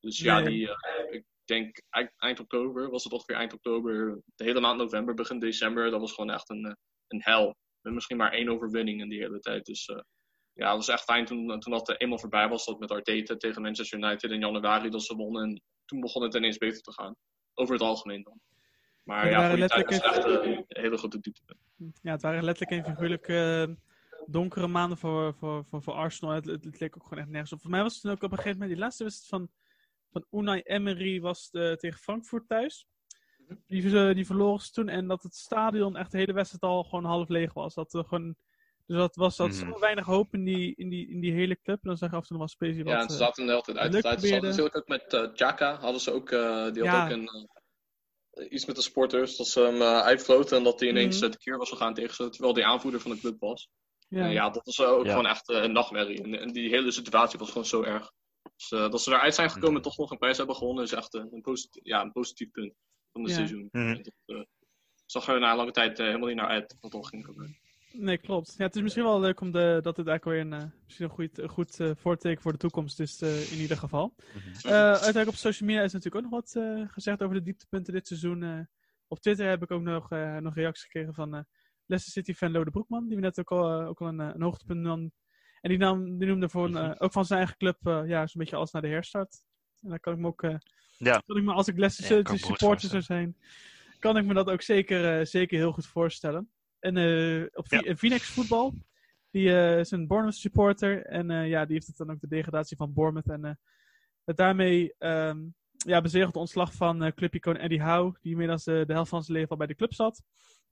Dus 0.00 0.18
ja, 0.18 0.42
die, 0.42 0.68
ik 1.10 1.24
denk 1.44 1.82
eind, 2.16 2.40
oktober, 2.40 2.90
was 2.90 3.04
het 3.04 3.12
ongeveer 3.12 3.36
eind 3.36 3.52
oktober, 3.52 4.20
de 4.34 4.44
hele 4.44 4.60
maand 4.60 4.78
november, 4.78 5.14
begin 5.14 5.38
december, 5.38 5.90
dat 5.90 6.00
was 6.00 6.12
gewoon 6.12 6.30
echt 6.30 6.50
een, 6.50 6.76
een 7.08 7.22
hel. 7.22 7.56
Met 7.80 7.92
misschien 7.92 8.16
maar 8.16 8.32
één 8.32 8.48
overwinning 8.48 9.00
in 9.00 9.08
die 9.08 9.20
hele 9.20 9.40
tijd. 9.40 9.64
Dus 9.64 9.86
ja, 10.52 10.66
het 10.66 10.76
was 10.76 10.88
echt 10.88 11.04
fijn 11.04 11.24
toen, 11.24 11.60
toen 11.60 11.72
dat 11.72 12.00
eenmaal 12.00 12.18
voorbij 12.18 12.48
was, 12.48 12.64
dat 12.64 12.78
met 12.78 12.90
Arteta 12.90 13.36
tegen 13.36 13.62
Manchester 13.62 13.98
United 13.98 14.30
in 14.30 14.40
januari 14.40 14.90
dat 14.90 15.02
ze 15.02 15.14
wonnen. 15.14 15.42
En 15.42 15.62
toen 15.84 16.00
begon 16.00 16.22
het 16.22 16.34
ineens 16.34 16.58
beter 16.58 16.82
te 16.82 16.92
gaan. 16.92 17.16
Over 17.60 17.74
het 17.74 17.82
algemeen 17.82 18.22
dan. 18.22 18.40
Maar 19.02 19.30
ja, 19.30 19.48
tijd 19.48 19.90
het 19.90 20.02
echt 20.02 20.24
een 20.24 20.64
hele 20.68 20.96
grote 20.96 21.20
diepte. 21.20 21.56
Ja, 22.02 22.12
het 22.12 22.22
waren 22.22 22.44
letterlijk 22.44 22.86
en 22.86 22.92
figuurlijk 22.92 23.28
eh, 23.28 23.64
donkere 24.26 24.66
maanden 24.66 24.98
voor, 24.98 25.34
voor, 25.34 25.64
voor, 25.64 25.82
voor 25.82 25.94
Arsenal. 25.94 26.34
Het, 26.34 26.44
het, 26.46 26.64
het 26.64 26.80
leek 26.80 26.96
ook 26.96 27.02
gewoon 27.02 27.18
echt 27.18 27.28
nergens 27.28 27.52
op. 27.52 27.60
Voor 27.60 27.70
mij 27.70 27.82
was 27.82 27.92
het 27.92 28.02
toen 28.02 28.10
ook 28.10 28.22
op 28.22 28.30
een 28.30 28.36
gegeven 28.36 28.58
moment, 28.58 28.70
die 28.70 28.80
laatste 28.80 29.04
wedstrijd 29.04 29.42
van, 29.42 29.50
van 30.10 30.40
Unai 30.40 30.60
Emery 30.60 31.20
was 31.20 31.48
eh, 31.50 31.72
tegen 31.72 31.98
Frankfurt 31.98 32.48
thuis. 32.48 32.86
Mhm. 33.46 33.54
Die, 33.66 33.98
eh, 33.98 34.14
die 34.14 34.26
verloren 34.26 34.60
ze 34.60 34.72
toen 34.72 34.88
en 34.88 35.06
dat 35.06 35.22
het 35.22 35.34
stadion 35.34 35.96
echt 35.96 36.10
de 36.10 36.18
hele 36.18 36.32
wedstrijd 36.32 36.62
al 36.62 36.84
gewoon 36.84 37.04
half 37.04 37.28
leeg 37.28 37.52
was. 37.52 37.74
Dat 37.74 37.94
er 37.94 38.04
gewoon, 38.04 38.36
dus 38.90 38.98
dat 38.98 39.16
was 39.16 39.36
dat 39.36 39.48
Mhm. 39.48 39.56
zo 39.72 39.78
weinig 39.78 40.04
hoop 40.06 40.34
in 40.34 40.44
die, 40.44 40.74
in 40.76 40.88
die, 40.88 41.08
in 41.08 41.20
die 41.20 41.32
hele 41.32 41.60
club. 41.62 41.76
En 41.82 41.88
dan 41.88 41.96
zag 41.96 42.10
je 42.10 42.16
af 42.16 42.22
en 42.22 42.28
toe 42.28 42.38
nog 42.38 42.54
wel 42.58 42.68
Ja, 42.70 42.82
wat... 42.84 42.92
en 42.94 43.00
ze 43.08 43.12
eh, 43.12 43.18
zaten 43.26 43.48
er 43.48 43.48
de 43.48 43.52
hele 43.52 43.62
tijd 43.62 43.78
uit. 43.78 43.92
zat 44.04 44.12
probeerde. 44.20 44.46
natuurlijk 44.46 44.76
ook 44.76 44.88
met 44.88 45.12
eh 45.12 45.26
Chaka, 45.34 45.74
hadden 45.80 46.00
ze 46.00 46.10
ook, 46.12 46.30
eh, 46.30 46.40
die 46.72 46.88
had 46.88 46.92
Ja. 46.92 47.04
ook 47.04 47.10
een, 47.10 47.48
iets 48.52 48.66
met 48.66 48.76
de 48.76 48.82
sporters, 48.82 49.36
dat 49.36 49.46
ze 49.48 49.60
hem 49.60 49.80
eh, 49.80 50.00
uitfloten 50.00 50.56
en 50.58 50.64
dat 50.64 50.80
hij 50.80 50.88
ineens 50.88 51.20
Mhm. 51.20 51.30
de 51.30 51.36
keer 51.38 51.56
was 51.58 51.68
gegaan 51.68 51.94
tegen 51.94 52.14
ze, 52.14 52.28
terwijl 52.28 52.54
hij 52.54 52.64
aanvoerder 52.64 53.00
van 53.00 53.10
de 53.10 53.18
club 53.18 53.40
was. 53.40 53.68
ja. 54.08 54.18
Ja, 54.24 54.30
ja 54.30 54.50
dat 54.50 54.64
was 54.64 54.80
ook 54.80 55.04
Ja. 55.04 55.10
gewoon 55.10 55.26
echt 55.26 55.48
een 55.48 55.72
nachtmerrie. 55.72 56.22
En, 56.22 56.34
en 56.34 56.52
die 56.52 56.68
hele 56.68 56.90
situatie 56.90 57.38
was 57.38 57.48
gewoon 57.48 57.66
zo 57.66 57.82
erg. 57.82 58.12
Dus 58.56 58.70
eh, 58.70 58.90
dat 58.90 59.02
ze 59.02 59.10
eruit 59.10 59.34
zijn 59.34 59.50
gekomen 59.50 59.76
en 59.76 59.82
toch 59.82 59.96
nog 59.98 60.10
een 60.10 60.18
prijs 60.18 60.36
hebben 60.36 60.56
gewonnen, 60.56 60.84
is 60.84 60.92
echt 60.92 61.14
een, 61.14 61.40
positief, 61.40 61.84
ja, 61.84 62.00
een 62.02 62.12
positief 62.12 62.50
punt 62.50 62.72
van 63.12 63.20
het 63.22 63.30
Ja. 63.30 63.36
seizoen. 63.36 63.68
Mhm. 63.72 64.02
Dat 64.26 64.46
zag 65.06 65.28
er 65.28 65.40
na 65.40 65.50
een 65.50 65.56
lange 65.56 65.70
tijd 65.72 65.98
helemaal 65.98 66.26
niet 66.28 66.36
naar 66.36 66.48
uit 66.48 66.76
wat 66.80 66.94
al 66.94 67.02
ging 67.02 67.24
gebeuren. 67.24 67.59
Nee, 67.92 68.18
klopt. 68.18 68.54
Ja, 68.58 68.64
het 68.64 68.76
is 68.76 68.82
misschien 68.82 69.04
wel 69.04 69.20
leuk 69.20 69.40
om 69.40 69.52
de, 69.52 69.78
dat 69.82 69.96
het 69.96 70.06
eigenlijk 70.06 70.24
weer 70.24 70.40
een, 70.40 70.62
eh, 70.62 70.70
misschien 70.84 71.06
een 71.06 71.12
goed, 71.12 71.38
een 71.38 71.48
goed 71.48 71.80
eh, 71.80 71.90
voorteken 71.94 72.42
voor 72.42 72.52
de 72.52 72.58
toekomst 72.58 73.00
is, 73.00 73.22
eh, 73.22 73.52
in 73.52 73.58
ieder 73.58 73.76
geval. 73.76 74.14
Mhm. 74.34 74.68
Uiteindelijk 74.72 75.28
op 75.28 75.34
social 75.34 75.68
media 75.68 75.82
is 75.84 75.92
natuurlijk 75.92 76.24
ook 76.24 76.30
nog 76.30 76.40
wat 76.40 76.64
gezegd 76.90 77.22
over 77.22 77.34
de 77.36 77.42
dieptepunten 77.42 77.92
dit 77.92 78.06
seizoen. 78.06 78.68
Op 79.08 79.20
Twitter 79.20 79.48
heb 79.48 79.62
ik 79.62 79.70
ook 79.70 79.82
nog, 79.82 80.10
nog 80.40 80.54
reacties 80.54 80.84
gekregen 80.84 81.14
van 81.14 81.30
Leicester 81.86 82.22
City 82.22 82.34
fan 82.34 82.52
Lode 82.52 82.70
Broekman, 82.70 83.06
die 83.06 83.16
we 83.16 83.22
net 83.22 83.38
ook 83.38 83.50
al, 83.50 83.82
ook 83.82 84.00
al 84.00 84.06
een, 84.06 84.18
een 84.18 84.42
hoogtepunt 84.42 84.80
nam. 84.80 85.12
En 85.60 85.70
die, 85.70 85.78
nam, 85.78 86.18
die 86.18 86.28
noemde 86.28 86.48
voor 86.48 86.64
een, 86.64 86.76
eh, 86.76 86.94
ook 86.98 87.12
van 87.12 87.24
zijn 87.24 87.38
eigen 87.38 87.56
club 87.56 87.78
ja, 88.06 88.26
zo'n 88.26 88.40
beetje 88.40 88.56
alles 88.56 88.70
naar 88.70 88.82
de 88.82 88.88
herstart. 88.88 89.42
En 89.82 89.88
daar 89.88 90.00
kan 90.00 90.12
ik 90.12 90.18
me 90.18 90.26
ook, 90.26 90.40
Ja. 90.96 91.22
kan 91.26 91.36
ik 91.36 91.42
me 91.42 91.52
als 91.52 91.68
ik 91.68 91.78
Leicester 91.78 92.16
Ja, 92.16 92.22
kan 92.22 92.36
City 92.36 92.36
ik 92.36 92.40
me 92.42 92.48
goed 92.48 92.58
supporter 92.58 92.88
zou 92.88 93.02
zijn, 93.02 93.36
kan 93.98 94.16
ik 94.16 94.24
me 94.24 94.34
dat 94.34 94.50
ook 94.50 94.62
zeker, 94.62 95.26
zeker 95.26 95.58
heel 95.58 95.72
goed 95.72 95.86
voorstellen. 95.86 96.50
En 96.80 96.96
eh, 96.96 97.46
op 97.52 97.66
Ja. 97.68 97.80
ja. 97.84 97.94
Phoenix 97.96 98.28
voetbal, 98.30 98.74
die 99.30 99.48
eh, 99.48 99.78
is 99.78 99.90
een 99.90 100.06
Bournemouth 100.06 100.40
supporter. 100.40 101.06
En 101.06 101.30
eh, 101.30 101.48
ja, 101.48 101.64
die 101.64 101.74
heeft 101.74 101.86
het 101.86 101.96
dan 101.96 102.10
ook 102.10 102.20
de 102.20 102.28
degradatie 102.28 102.76
van 102.76 102.92
Bournemouth. 102.92 103.28
En 103.28 103.44
eh, 103.44 103.54
het 104.24 104.36
daarmee 104.36 104.94
ehm 104.98 105.38
ja, 105.86 106.00
bezegeld 106.00 106.32
de 106.32 106.38
ontslag 106.38 106.74
van 106.74 107.02
eh 107.02 107.12
clubicoon 107.12 107.56
Eddie 107.56 107.82
Howe, 107.82 108.16
die 108.20 108.30
inmiddels 108.32 108.66
eh, 108.66 108.84
de 108.86 108.92
helft 108.92 109.10
van 109.10 109.22
zijn 109.22 109.36
leven 109.36 109.50
al 109.50 109.56
bij 109.56 109.66
de 109.66 109.74
club 109.74 109.94
zat. 109.94 110.22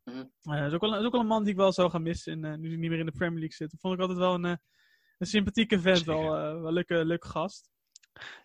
Mhm. 0.05 0.25
Eh, 0.43 0.67
is, 0.67 0.73
ook 0.73 0.81
wel, 0.81 0.99
is 0.99 1.05
ook 1.05 1.13
wel 1.13 1.21
een 1.21 1.27
man 1.27 1.43
die 1.43 1.53
ik 1.53 1.59
wel 1.59 1.73
zou 1.73 1.91
gaan 1.91 2.03
missen, 2.03 2.33
in, 2.33 2.45
eh, 2.45 2.55
nu 2.57 2.69
hij 2.69 2.77
niet 2.77 2.91
meer 2.91 2.99
in 2.99 3.07
de 3.07 3.13
Premier 3.13 3.39
League 3.39 3.57
zit. 3.57 3.71
Dat 3.71 3.81
vond 3.81 3.95
ik 3.95 4.01
altijd 4.01 4.19
wel 4.19 4.35
een, 4.35 4.45
eh, 4.45 4.57
een 5.19 5.27
sympathieke 5.27 5.81
vent, 5.81 6.05
wel, 6.05 6.23
eh, 6.37 6.53
wel 6.53 6.67
een 6.67 6.73
leuke, 6.73 7.05
leuke 7.05 7.29
gast. 7.29 7.71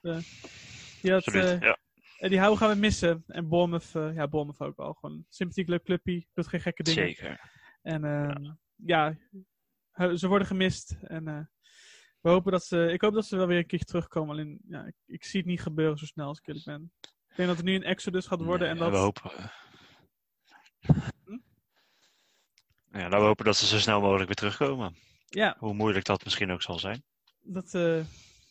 Die 0.02 1.12
had, 1.12 1.26
Absoluut. 1.26 1.44
eh, 1.46 1.60
ja. 1.62 1.78
Eddie 2.24 2.40
Howe 2.40 2.58
gaan 2.58 2.70
we 2.70 2.76
missen. 2.76 3.24
En 3.28 3.48
Bournemouth, 3.48 3.96
eh, 3.96 4.16
ja, 4.16 4.28
Bournemouth 4.28 4.60
ook 4.70 4.78
wel. 4.78 4.94
Gewoon 4.94 5.16
een 5.16 5.26
sympathiek 5.30 5.68
leuk 5.68 5.84
clubje, 5.84 6.26
doet 6.34 6.48
geen 6.48 6.62
gekke 6.62 6.84
dingen. 6.84 7.04
Zeker. 7.04 7.52
En 7.82 8.04
ehm, 8.04 8.52
ja, 8.76 9.18
hu- 9.92 10.18
ze 10.18 10.28
worden 10.28 10.48
gemist. 10.48 10.92
En 11.02 11.28
eh, 11.28 11.40
we 12.22 12.30
hopen 12.30 12.52
dat 12.52 12.64
ze, 12.66 12.90
ik 12.92 13.02
hoop 13.02 13.14
dat 13.14 13.26
ze 13.26 13.36
wel 13.38 13.48
weer 13.48 13.58
een 13.58 13.66
keer 13.66 13.84
terugkomen. 13.84 14.30
Alleen, 14.32 14.60
ja, 14.68 14.86
ik, 14.86 14.96
ik 15.06 15.24
zie 15.24 15.40
het 15.40 15.50
niet 15.50 15.62
gebeuren 15.62 15.98
zo 15.98 16.06
snel 16.06 16.28
als 16.28 16.40
ik 16.40 16.48
eerlijk 16.48 16.66
ben. 16.66 16.92
Ik 17.02 17.36
denk 17.36 17.48
dat 17.48 17.58
het 17.58 17.66
nu 17.66 17.76
een 17.76 17.84
exodus 17.84 18.28
gaat 18.28 18.42
worden. 18.42 18.68
en 18.68 18.78
dat, 18.78 18.92
we 18.92 18.98
hopen. 18.98 19.32
Hm? 21.26 21.38
Ja, 22.92 23.10
we 23.10 23.16
hopen 23.16 23.46
dat 23.46 23.56
ze 23.58 23.66
zo 23.66 23.80
snel 23.80 24.00
mogelijk 24.02 24.26
weer 24.26 24.36
terugkomen. 24.36 24.96
ja, 25.26 25.56
Hoe 25.60 25.74
moeilijk 25.74 26.06
dat 26.06 26.24
misschien 26.24 26.52
ook 26.52 26.62
zal 26.62 26.80
zijn. 26.80 27.04
dat, 27.42 27.74
eh, 27.74 28.04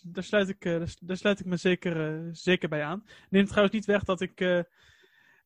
daar, 0.03 0.25
sluit 0.25 0.49
ik, 0.49 0.65
eh, 0.65 0.83
daar, 1.01 1.17
sluit 1.17 1.41
ik 1.41 1.47
me 1.47 1.57
zeker, 1.57 2.15
eh, 2.15 2.29
zeker 2.33 2.69
bij 2.69 2.83
aan. 2.83 3.05
Neemt 3.31 3.49
trouwens 3.49 3.75
niet 3.75 3.85
weg 3.85 4.05
dat 4.05 4.21
ik, 4.21 4.41
eh, 4.41 4.63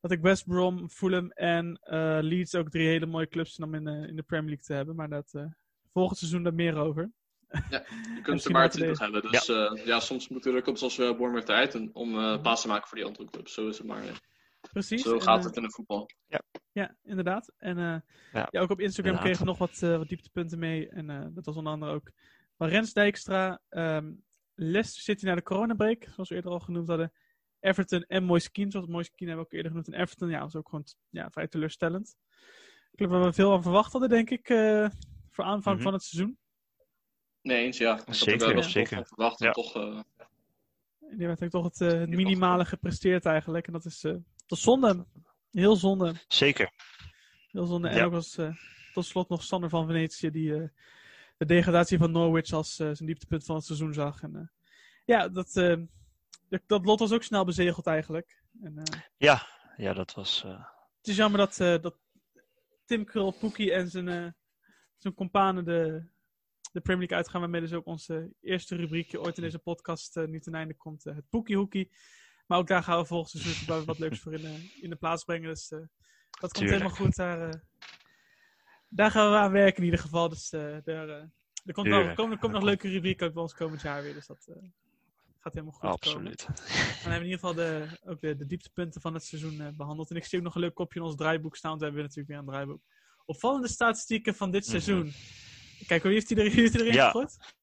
dat 0.01 0.11
ik 0.11 0.21
West 0.21 0.47
Brom, 0.47 0.89
Fulham 0.89 1.31
en 1.31 1.79
eh, 1.83 2.19
Leeds 2.21 2.55
ook 2.55 2.71
drie 2.71 2.87
hele 2.87 3.07
mooie 3.07 3.29
clubs 3.29 3.55
vind 3.55 3.69
om 3.69 3.75
in, 3.75 3.87
in 3.87 4.17
de 4.17 4.23
Premier 4.23 4.49
League 4.49 4.65
te 4.67 4.73
hebben. 4.75 4.97
Maar 4.97 5.09
dat, 5.09 5.35
eh, 5.35 5.45
volgend 5.93 6.19
seizoen 6.19 6.43
daar 6.43 6.55
meer 6.55 6.77
over. 6.77 7.11
Je 7.71 8.21
kunt 8.23 8.45
er 8.45 8.51
maar 8.51 8.71
20 8.71 8.99
hebben. 8.99 9.23
Dus 9.23 9.47
ja. 9.47 9.79
ja, 9.85 10.01
soms 10.01 10.29
moeten 10.29 10.55
er 10.55 10.63
clubs 10.63 10.83
als 10.83 10.99
uh, 10.99 11.07
Bournemouth 11.07 11.49
eruit 11.49 11.75
en- 11.75 11.91
om 11.93 12.19
eh 12.19 12.41
plaats 12.43 12.63
te 12.63 12.69
maken 12.69 12.89
voor 12.89 12.99
die 12.99 13.07
andere 13.07 13.31
clubs. 13.31 13.55
Zo 13.55 13.69
is 13.69 13.79
het 13.79 13.87
maar. 13.87 14.03
Precies. 14.73 15.03
Zo 15.03 15.19
gaat 15.19 15.45
het 15.45 15.57
in 15.57 15.63
het 15.63 15.75
voetbal. 15.75 16.09
Ja, 16.73 16.97
inderdaad. 17.03 17.53
En 17.57 17.79
eh, 17.79 18.01
ja. 18.33 18.49
Ja, 18.51 18.61
ook 18.61 18.71
op 18.71 18.81
Instagram 18.81 19.15
inderdaad. 19.15 19.23
kregen 19.23 19.41
we 19.41 19.47
nog 19.47 19.59
wat, 19.59 19.83
eh, 19.83 19.97
wat 19.97 20.09
dieptepunten 20.09 20.59
mee. 20.59 20.89
En 20.89 21.11
eh, 21.11 21.27
dat 21.31 21.45
was 21.45 21.57
onder 21.57 21.73
andere 21.73 21.93
ook 21.93 22.11
van 22.57 22.69
Rens 22.69 22.93
Dijkstra, 22.93 23.61
ehm 23.69 24.13
Leicester 24.57 25.03
City 25.03 25.25
naar 25.25 25.37
de 25.37 25.43
coronabreak, 25.43 26.07
zoals 26.15 26.29
we 26.29 26.35
eerder 26.35 26.51
al 26.51 26.61
genoemd 26.61 26.89
hadden. 26.89 27.13
Everton 27.61 28.03
en 28.03 28.25
Moise 28.25 28.51
Keane, 28.51 28.71
zoals 28.71 28.87
Moise 28.87 29.11
Keane 29.15 29.33
hebben 29.33 29.37
we 29.51 29.57
ook 29.57 29.65
eerder 29.65 29.71
genoemd. 29.71 29.89
En 29.89 30.01
Everton, 30.01 30.29
ja, 30.31 30.41
was 30.41 30.55
ook 30.57 30.69
gewoon 30.69 30.85
ja, 31.11 31.31
vrij 31.31 31.47
teleurstellend. 31.49 32.17
Ik 32.93 33.05
geloof 33.07 33.13
dat 33.13 33.25
we 33.25 33.43
veel 33.43 33.53
aan 33.53 33.63
verwacht 33.63 33.93
hadden, 33.93 34.11
denk 34.11 34.31
ik, 34.31 34.49
eh, 34.49 34.89
voor 35.31 35.45
aanvang 35.45 35.75
Mhm. 35.75 35.85
van 35.85 35.93
het 35.93 36.03
seizoen. 36.03 36.39
Nee 37.43 37.65
eens, 37.65 37.79
ja. 37.79 37.93
Ik 37.93 37.99
had 37.99 38.09
er 38.09 38.15
Zeker, 38.15 38.55
wel 38.55 38.63
zeker. 38.63 39.07
verwacht. 39.07 39.41
En 39.41 39.47
Ja. 39.47 39.53
toch, 39.53 39.75
eh, 39.77 39.83
En 41.01 41.17
die 41.17 41.27
eigenlijk 41.27 41.51
toch 41.53 41.65
het, 41.65 41.81
eh, 41.81 41.99
het 42.01 42.09
minimale 42.09 42.65
gepresteerd 42.65 43.25
eigenlijk. 43.27 43.67
En 43.67 43.73
dat 43.73 43.85
is, 43.85 44.05
eh, 44.05 44.13
dat 44.47 44.59
is 44.59 44.61
zonde. 44.63 45.07
Heel 45.51 45.77
zonde. 45.77 46.15
Zeker. 46.29 46.71
Heel 47.51 47.67
zonde. 47.67 47.89
En 47.89 47.97
Ja. 47.97 48.05
ook 48.05 48.13
als 48.13 48.37
eh, 48.39 48.55
tot 48.93 49.05
slot 49.05 49.29
nog 49.29 49.43
Sander 49.43 49.69
van 49.69 49.87
Venetië, 49.87 50.31
die 50.31 50.55
eh, 50.55 50.69
de 51.37 51.45
degradatie 51.47 51.99
van 51.99 52.11
Norwich 52.11 52.53
als 52.53 52.79
eh, 52.79 52.91
zijn 52.93 53.07
dieptepunt 53.09 53.45
van 53.45 53.57
het 53.57 53.65
seizoen 53.65 53.93
zag. 53.95 54.23
En, 54.23 54.37
eh, 54.37 54.47
ja, 55.05 55.29
dat, 55.29 55.57
eh, 55.57 55.77
dat, 56.49 56.63
dat 56.67 56.85
lot 56.85 56.99
was 57.01 57.13
ook 57.13 57.23
snel 57.23 57.45
bezegeld 57.45 57.87
eigenlijk. 57.87 58.43
En, 58.63 58.83
Ja, 59.17 59.47
ja 59.77 59.93
dat 59.93 60.15
was. 60.15 60.43
het 60.99 61.07
is 61.09 61.17
jammer 61.17 61.39
dat, 61.39 61.83
dat 61.83 61.99
Tim 62.85 63.05
Krul, 63.05 63.31
Poekie 63.31 63.73
en 63.73 63.91
zijn, 63.91 64.37
zijn 64.97 65.15
companen 65.15 65.65
de, 65.65 66.09
de 66.73 66.81
Premier 66.81 66.99
League 67.01 67.17
uitgaan. 67.17 67.41
Waarmee 67.41 67.61
dus 67.61 67.73
ook 67.73 67.87
onze 67.87 68.35
eerste 68.41 68.77
rubriekje 68.77 69.21
ooit 69.21 69.37
in 69.37 69.43
deze 69.43 69.59
podcast 69.59 70.17
eh, 70.17 70.25
nu 70.27 70.41
ten 70.41 70.55
einde 70.55 70.75
komt. 70.75 71.05
het 71.05 71.29
Poekie 71.29 71.57
Hoekie. 71.57 71.91
Maar 72.47 72.59
ook 72.59 72.67
daar 72.67 72.83
gaan 72.83 72.99
we 72.99 73.07
volgend 73.07 73.43
seizoen 73.43 73.67
wat, 73.67 73.85
wat 73.85 73.99
leuks 73.99 74.21
voor 74.21 74.33
in, 74.35 74.41
de- 74.41 74.79
in 74.81 74.91
de 74.91 74.97
plaats 74.97 75.25
brengen. 75.25 75.49
Dus 75.49 75.69
dat 75.69 75.87
komt 76.41 76.53
Tuurlijk. 76.55 76.71
helemaal 76.81 76.97
goed. 76.97 77.17
Daar, 77.17 77.63
daar 78.97 79.11
gaan 79.11 79.31
we 79.31 79.37
aan 79.37 79.53
werken 79.53 79.79
in 79.79 79.85
ieder 79.85 80.01
geval. 80.01 80.29
Dus 80.29 80.53
eh, 80.53 80.61
daar, 80.85 81.09
eh, 81.09 81.25
er 81.65 81.73
komt, 81.73 81.87
wel, 81.89 82.01
er 82.01 82.15
komen, 82.15 82.33
er 82.33 82.39
komt 82.39 82.53
nog 82.53 82.63
leuke 82.63 82.89
rubrieken 82.89 83.27
ook 83.27 83.33
bij 83.33 83.43
ons 83.43 83.55
komend 83.55 83.83
jaar 83.83 84.03
weer. 84.03 84.15
Dus 84.15 84.27
dat 84.27 84.47
eh, 84.49 84.55
gaat 85.39 85.55
helemaal 85.55 85.73
goed 85.73 85.81
komen. 85.81 85.97
absoluut. 85.97 86.47
Dan 86.47 86.55
hebben 86.57 87.11
we 87.11 87.15
in 87.15 87.23
ieder 87.25 87.39
geval 87.39 87.55
de, 87.55 87.87
ook 88.05 88.21
de, 88.21 88.37
de 88.37 88.47
dieptepunten 88.47 89.01
van 89.01 89.15
het 89.15 89.25
seizoen 89.25 89.61
eh, 89.61 89.69
behandeld. 89.77 90.11
En 90.11 90.17
ik 90.17 90.25
zie 90.25 90.39
ook 90.39 90.45
nog 90.45 90.55
een 90.55 90.61
leuk 90.61 90.75
kopje 90.75 91.01
in 91.01 91.07
ons 91.07 91.17
draaiboek 91.17 91.57
staan. 91.57 91.71
want 91.71 91.81
We 91.83 91.87
hebben 91.87 92.05
natuurlijk 92.05 92.29
weer 92.31 92.39
een 92.39 92.53
draaiboek. 92.53 92.83
Opvallende 93.25 93.69
statistieken 93.69 94.35
van 94.35 94.51
dit 94.51 94.63
Mhm. 94.63 94.71
seizoen. 94.71 95.13
Kijk, 95.87 96.03
wie 96.03 96.13
heeft 96.13 96.29
die, 96.29 96.37
er, 96.37 96.51
heeft 96.51 96.75
erin 96.75 96.93
Ja. 96.93 97.05
gegooid? 97.07 97.55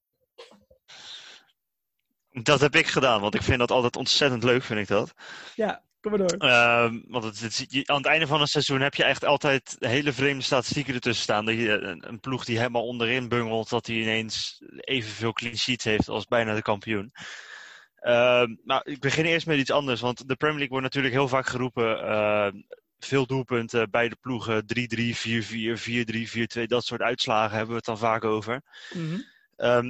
Dat 2.31 2.59
heb 2.59 2.75
ik 2.75 2.87
gedaan, 2.87 3.21
want 3.21 3.35
ik 3.35 3.41
vind 3.41 3.59
dat 3.59 3.71
altijd 3.71 3.95
ontzettend 3.95 4.43
leuk, 4.43 4.63
vind 4.63 4.79
ik 4.79 4.87
dat. 4.87 5.13
Ja, 5.55 5.83
kom 6.03 6.11
maar 6.19 6.27
door. 6.27 6.49
Ehm, 6.49 6.99
want 7.07 7.23
het, 7.23 7.39
het- 7.39 7.65
je- 7.69 7.87
aan 7.87 7.97
het 7.97 8.05
einde 8.05 8.27
van 8.27 8.41
een 8.41 8.47
seizoen 8.47 8.81
heb 8.81 8.93
je 8.95 9.03
echt 9.03 9.25
altijd 9.25 9.75
hele 9.79 10.11
vreemde 10.13 10.43
statistieken 10.43 10.93
ertussen 10.93 11.23
staan. 11.23 11.45
Dat 11.45 11.55
je 11.55 11.69
een, 11.69 12.07
een 12.07 12.19
ploeg 12.19 12.45
die 12.45 12.57
helemaal 12.57 12.85
onderin 12.87 13.27
bungelt, 13.27 13.69
dat 13.69 13.85
die 13.85 14.01
ineens 14.01 14.61
evenveel 14.77 15.33
clean 15.33 15.57
sheets 15.57 15.83
heeft 15.83 16.09
als 16.09 16.25
bijna 16.25 16.55
de 16.55 16.61
kampioen. 16.61 17.11
Ehm, 17.95 18.55
nou, 18.63 18.81
ik 18.83 18.99
begin 18.99 19.25
eerst 19.25 19.45
met 19.47 19.57
iets 19.59 19.71
anders, 19.71 20.01
want 20.01 20.27
de 20.27 20.35
Premier 20.35 20.57
League 20.57 20.69
wordt 20.79 20.85
natuurlijk 20.85 21.13
heel 21.13 21.27
vaak 21.27 21.47
geroepen. 21.47 21.99
ehm, 22.07 22.61
veel 22.99 23.25
doelpunten 23.25 23.89
bij 23.89 24.09
de 24.09 24.15
ploegen, 24.21 24.65
3-3, 24.65 25.15
4-4, 25.15 25.77
4-3, 25.77 26.27
4-2, 26.29 26.67
dat 26.67 26.85
soort 26.85 27.01
uitslagen 27.01 27.51
hebben 27.51 27.69
we 27.69 27.75
het 27.75 27.85
dan 27.85 27.97
vaak 27.97 28.23
over. 28.23 28.61
Mhm. 28.93 29.19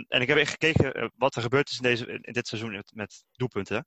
En 0.07 0.21
ik 0.21 0.27
heb 0.27 0.37
echt 0.37 0.51
gekeken 0.51 0.93
eh, 0.93 1.07
wat 1.17 1.35
er 1.35 1.41
gebeurd 1.41 1.69
is 1.69 1.77
in, 1.77 1.83
deze, 1.83 2.19
in 2.21 2.33
dit 2.33 2.47
seizoen 2.47 2.71
met, 2.71 2.91
met 2.93 3.23
doelpunten. 3.31 3.85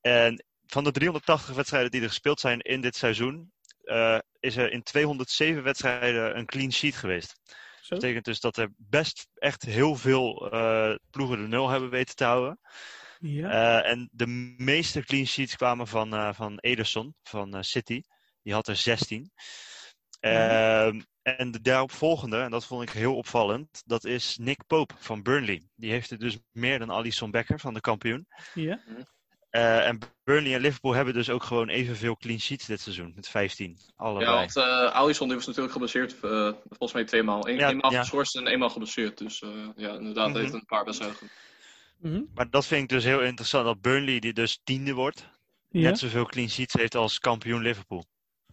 En 0.00 0.44
van 0.66 0.84
de 0.84 0.90
380 0.90 1.54
wedstrijden 1.54 1.90
die 1.90 2.00
er 2.00 2.08
gespeeld 2.08 2.40
zijn 2.40 2.60
in 2.60 2.80
dit 2.80 2.96
seizoen, 2.96 3.52
eh, 3.84 4.18
is 4.40 4.56
er 4.56 4.72
in 4.72 4.82
207 4.82 5.62
wedstrijden 5.62 6.38
een 6.38 6.46
clean 6.46 6.72
sheet 6.72 6.96
geweest. 6.96 7.40
Zo. 7.80 7.94
Dat 7.94 7.98
betekent 7.98 8.24
dus 8.24 8.40
dat 8.40 8.56
er 8.56 8.68
best 8.76 9.28
echt 9.34 9.62
heel 9.62 9.94
veel 9.94 10.50
eh, 10.50 10.94
ploegen 11.10 11.38
de 11.38 11.48
nul 11.48 11.68
hebben 11.68 11.90
weten 11.90 12.16
te 12.16 12.24
houden. 12.24 12.58
Ja. 13.20 13.80
Eh, 13.82 13.90
en 13.90 14.08
de 14.12 14.26
meeste 14.56 15.04
clean 15.04 15.26
sheets 15.26 15.56
kwamen 15.56 15.86
van, 15.86 16.14
eh, 16.14 16.34
van 16.34 16.58
Ederson 16.58 17.14
van 17.22 17.54
eh, 17.54 17.62
City. 17.62 18.02
Die 18.42 18.52
had 18.52 18.68
er 18.68 18.76
16. 18.76 19.30
Ehm, 20.20 21.00
en 21.22 21.50
de 21.50 21.60
daaropvolgende, 21.60 22.40
en 22.40 22.50
dat 22.50 22.66
vond 22.66 22.82
ik 22.82 22.90
heel 22.90 23.16
opvallend, 23.16 23.82
dat 23.84 24.04
is 24.04 24.36
Nick 24.36 24.66
Pope 24.66 24.94
van 24.98 25.22
Burnley. 25.22 25.68
Die 25.74 25.90
heeft 25.90 26.10
er 26.10 26.18
dus 26.18 26.38
meer 26.52 26.78
dan 26.78 26.90
Alisson 26.90 27.30
Becker 27.30 27.60
van 27.60 27.74
de 27.74 27.80
kampioen. 27.80 28.26
ja. 28.54 28.80
Eh, 29.50 29.86
en 29.86 29.98
Burnley 30.24 30.54
en 30.54 30.60
Liverpool 30.60 30.92
hebben 30.92 31.14
dus 31.14 31.30
ook 31.30 31.42
gewoon 31.42 31.68
evenveel 31.68 32.16
clean 32.16 32.38
sheets 32.40 32.66
dit 32.66 32.80
seizoen, 32.80 33.12
met 33.14 33.28
15. 33.28 33.78
Allebei. 33.96 34.24
ja, 34.30 34.34
want 34.36 34.56
eh 34.56 34.94
Alisson 34.94 35.26
die 35.26 35.36
was 35.36 35.46
natuurlijk 35.46 35.72
geblesseerd. 35.72 36.12
eh, 36.20 36.52
volgens 36.68 36.92
mij 36.92 37.04
tweemaal. 37.04 37.48
Eén, 37.48 37.56
Ja, 37.56 37.68
eenmaal 37.70 37.92
ja. 37.92 38.00
geschorst 38.00 38.36
en 38.36 38.46
eenmaal 38.46 38.70
geblesseerd. 38.70 39.18
Dus 39.18 39.42
eh, 39.42 39.68
ja, 39.76 39.92
inderdaad, 39.94 40.28
Mhm. 40.28 40.38
heeft 40.38 40.52
een 40.52 40.64
paar 40.66 40.84
wedstrijden. 40.84 41.18
Mhm. 41.98 42.22
Maar 42.34 42.50
dat 42.50 42.66
vind 42.66 42.82
ik 42.82 42.88
dus 42.88 43.04
heel 43.04 43.20
interessant, 43.22 43.64
dat 43.64 43.80
Burnley, 43.80 44.18
die 44.18 44.32
dus 44.32 44.60
tiende 44.64 44.92
wordt, 44.92 45.28
ja. 45.68 45.80
net 45.80 45.98
zoveel 45.98 46.26
clean 46.26 46.48
sheets 46.48 46.74
heeft 46.74 46.94
als 46.94 47.18
kampioen 47.18 47.62
Liverpool. 47.62 48.04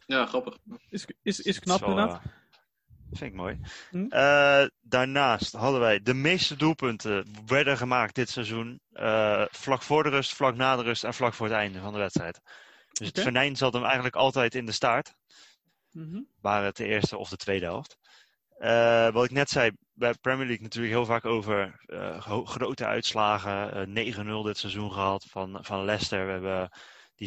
Ja, 0.05 0.25
grappig. 0.25 0.57
Is, 0.89 1.05
is, 1.23 1.39
is 1.39 1.59
knap 1.59 1.79
Dat 1.79 1.89
is 1.89 1.95
wel, 1.95 2.03
inderdaad. 2.05 2.33
Vind 3.17 3.31
ik 3.31 3.37
mooi. 3.37 3.59
Hm. 3.89 4.05
Eh, 4.09 4.63
daarnaast 4.81 5.53
hadden 5.53 5.79
wij 5.79 5.99
de 6.01 6.13
meeste 6.13 6.55
doelpunten 6.55 7.25
werden 7.45 7.77
gemaakt 7.77 8.15
dit 8.15 8.29
seizoen. 8.29 8.79
eh, 8.93 9.45
vlak 9.51 9.81
voor 9.81 10.03
de 10.03 10.09
rust, 10.09 10.33
vlak 10.35 10.55
na 10.55 10.75
de 10.75 10.83
rust 10.83 11.03
en 11.03 11.13
vlak 11.13 11.33
voor 11.33 11.45
het 11.47 11.55
einde 11.55 11.79
van 11.79 11.93
de 11.93 11.99
wedstrijd. 11.99 12.41
Dus 12.91 13.07
het 13.07 13.19
venijn 13.21 13.55
zat 13.55 13.73
hem 13.73 13.83
eigenlijk 13.83 14.15
altijd 14.15 14.55
in 14.55 14.65
de 14.65 14.71
staart. 14.71 15.13
Mhm. 15.91 16.21
Waren 16.41 16.65
het 16.65 16.75
de 16.77 16.85
eerste 16.85 17.17
of 17.17 17.29
de 17.29 17.37
tweede 17.37 17.65
helft. 17.65 17.97
Eh, 18.57 19.09
wat 19.11 19.25
ik 19.25 19.31
net 19.31 19.49
zei, 19.49 19.71
bij 19.93 20.13
Premier 20.13 20.45
League 20.45 20.63
natuurlijk 20.63 20.93
heel 20.93 21.05
vaak 21.05 21.25
over 21.25 21.79
gro- 22.19 22.45
grote 22.45 22.85
uitslagen. 22.85 23.73
Eh, 23.73 23.87
9-0 23.87 24.43
dit 24.43 24.57
seizoen 24.57 24.91
gehad 24.91 25.25
van, 25.29 25.57
van 25.61 25.85
Leicester. 25.85 26.25
We 26.25 26.31
hebben 26.31 26.69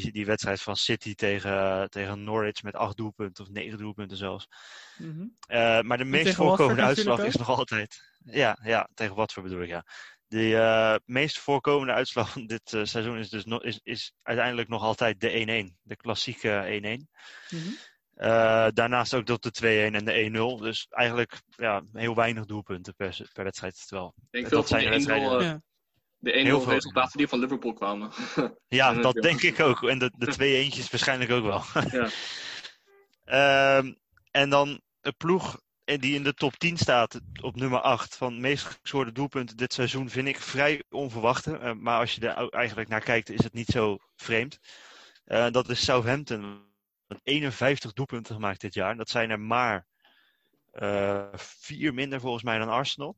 die, 0.02 0.12
die 0.12 0.26
wedstrijd 0.26 0.62
van 0.62 0.76
City 0.76 1.14
tegen, 1.14 1.90
tegen 1.90 2.24
Norwich 2.24 2.62
met 2.62 2.74
acht 2.74 2.96
doelpunten 2.96 3.44
of 3.44 3.50
negen 3.50 3.78
doelpunten 3.78 4.16
zelfs. 4.16 4.48
Mhm. 4.98 5.26
Eh, 5.46 5.80
maar 5.80 5.98
de 5.98 6.04
meest 6.04 6.34
voorkomende 6.34 6.82
uitslag 6.82 7.24
is 7.24 7.36
nog 7.36 7.48
altijd. 7.48 8.14
Ja, 8.24 8.58
ja, 8.62 8.88
tegen 8.94 9.14
Watford 9.14 9.46
bedoel 9.46 9.62
ik, 9.62 9.68
ja. 9.68 9.84
De 10.28 10.56
eh, 10.56 10.96
meest 11.04 11.38
voorkomende 11.38 11.92
uitslag 11.92 12.32
van 12.32 12.46
dit 12.46 12.72
eh, 12.72 12.84
seizoen 12.84 13.18
is 13.18 13.28
dus 13.28 13.44
no- 13.44 13.58
is, 13.58 13.80
is 13.82 14.12
uiteindelijk 14.22 14.68
nog 14.68 14.82
altijd 14.82 15.20
de 15.20 15.30
1-1. 15.30 15.76
De 15.82 15.96
klassieke 15.96 16.64
1-1. 16.66 17.08
Mhm. 17.50 17.68
Eh, 18.16 18.66
daarnaast 18.72 19.14
ook 19.14 19.26
dat 19.26 19.42
de 19.42 19.50
2-1 19.50 19.94
en 19.94 20.04
de 20.04 20.56
1-0. 20.58 20.62
Dus 20.62 20.86
eigenlijk 20.90 21.42
ja, 21.48 21.82
heel 21.92 22.14
weinig 22.14 22.44
doelpunten 22.44 22.94
per, 22.94 23.28
per 23.32 23.44
wedstrijd. 23.44 23.86
Terwijl, 23.86 24.14
Ik 24.16 24.22
denk 24.30 24.48
Dat 24.50 24.68
veel 24.68 24.78
zijn 24.78 24.82
de 24.82 24.88
1-0 24.88 24.90
wedstrijden. 24.90 25.42
Ja. 25.42 25.62
De 26.26 26.40
Heel 26.40 26.60
1-0 26.60 26.62
veel. 26.62 26.72
resultaten 26.72 27.18
die 27.18 27.28
van 27.28 27.38
Liverpool 27.38 27.72
kwamen. 27.72 28.10
ja, 28.68 28.94
dat 28.94 29.14
denk 29.14 29.42
ik 29.42 29.60
ook. 29.60 29.82
En 29.82 29.98
de, 29.98 30.12
de 30.16 30.26
twee 30.26 30.56
eentjes 30.56 30.90
waarschijnlijk 30.90 31.30
ook 31.30 31.44
wel. 31.44 31.62
ja. 32.00 32.08
Ehm, 33.24 33.92
en 34.30 34.50
dan 34.50 34.80
een 35.00 35.16
ploeg 35.16 35.60
die 35.84 36.14
in 36.14 36.22
de 36.22 36.34
top 36.34 36.56
10 36.56 36.76
staat 36.76 37.20
op 37.42 37.56
nummer 37.56 37.80
8 37.80 38.16
van 38.16 38.40
meest 38.40 38.64
gescoorde 38.64 39.12
doelpunten 39.12 39.56
dit 39.56 39.72
seizoen 39.72 40.08
vind 40.10 40.28
ik 40.28 40.40
vrij 40.40 40.82
onverwachte. 40.88 41.58
Eh, 41.58 41.72
maar 41.72 41.98
als 41.98 42.14
je 42.14 42.28
er 42.28 42.48
eigenlijk 42.48 42.88
naar 42.88 43.00
kijkt 43.00 43.30
is 43.30 43.44
het 43.44 43.52
niet 43.52 43.68
zo 43.68 43.98
vreemd. 44.16 44.58
Eh, 45.24 45.50
dat 45.50 45.68
is 45.68 45.84
Southampton. 45.84 46.64
Met 47.06 47.20
51 47.22 47.92
doelpunten 47.92 48.34
gemaakt 48.34 48.60
dit 48.60 48.74
jaar. 48.74 48.96
Dat 48.96 49.08
zijn 49.08 49.30
er 49.30 49.40
maar 49.40 49.86
eh, 50.72 51.28
vier 51.34 51.94
minder 51.94 52.20
volgens 52.20 52.42
mij 52.42 52.58
dan 52.58 52.68
Arsenal. 52.68 53.16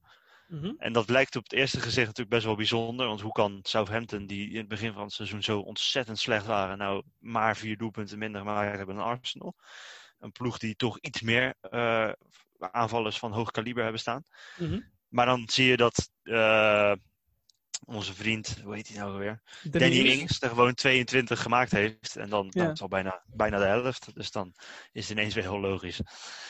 Mhm. 0.49 0.73
En 0.79 0.93
dat 0.93 1.09
lijkt 1.09 1.37
op 1.37 1.43
het 1.43 1.53
eerste 1.53 1.81
gezicht 1.81 2.07
natuurlijk 2.07 2.31
best 2.31 2.45
wel 2.45 2.57
bijzonder. 2.57 3.07
Want 3.07 3.21
hoe 3.21 3.33
kan 3.33 3.59
Southampton, 3.63 4.27
die 4.27 4.51
in 4.51 4.59
het 4.59 4.69
begin 4.69 4.93
van 4.93 5.03
het 5.03 5.13
seizoen 5.13 5.43
zo 5.43 5.61
ontzettend 5.61 6.19
slecht 6.19 6.47
waren, 6.47 6.79
nou 6.79 7.03
maar 7.19 7.57
vier 7.57 7.77
doelpunten 7.77 8.19
minder 8.19 8.41
gemaakt 8.41 8.77
hebben 8.77 8.97
dan 8.97 9.05
Arsenal? 9.05 9.55
Een 10.19 10.33
ploeg 10.33 10.59
die 10.59 10.77
toch 10.77 10.99
iets 11.01 11.21
meer 11.21 11.55
eh, 11.61 12.13
aanvallers 12.59 13.19
van 13.19 13.33
hoog 13.33 13.51
kaliber 13.51 13.83
hebben 13.83 14.01
staan. 14.01 14.25
Mhm. 14.57 14.81
Maar 15.09 15.27
dan 15.27 15.49
zie 15.49 15.67
je 15.67 15.77
dat 15.77 16.11
eh, 16.23 16.93
onze 17.85 18.15
vriend, 18.15 18.61
hoe 18.63 18.75
heet 18.75 18.89
hij 18.89 18.99
nou 18.99 19.19
weer? 19.19 19.43
Danny 19.63 19.97
Ings 19.97 20.43
er 20.43 20.49
gewoon 20.49 20.75
22 20.75 21.43
gemaakt 21.43 21.71
heeft. 21.71 22.17
En 22.17 22.29
dan, 22.29 22.47
Ja. 22.51 22.63
dan 22.63 22.73
is 22.73 22.81
al 22.83 22.89
bijna, 22.89 23.23
bijna 23.27 23.59
de 23.59 23.65
helft. 23.65 24.15
Dus 24.15 24.31
dan 24.31 24.55
is 24.93 25.09
het 25.09 25.19
ineens 25.19 25.35
weer 25.35 25.45
heel 25.45 25.61
logisch. 25.61 26.01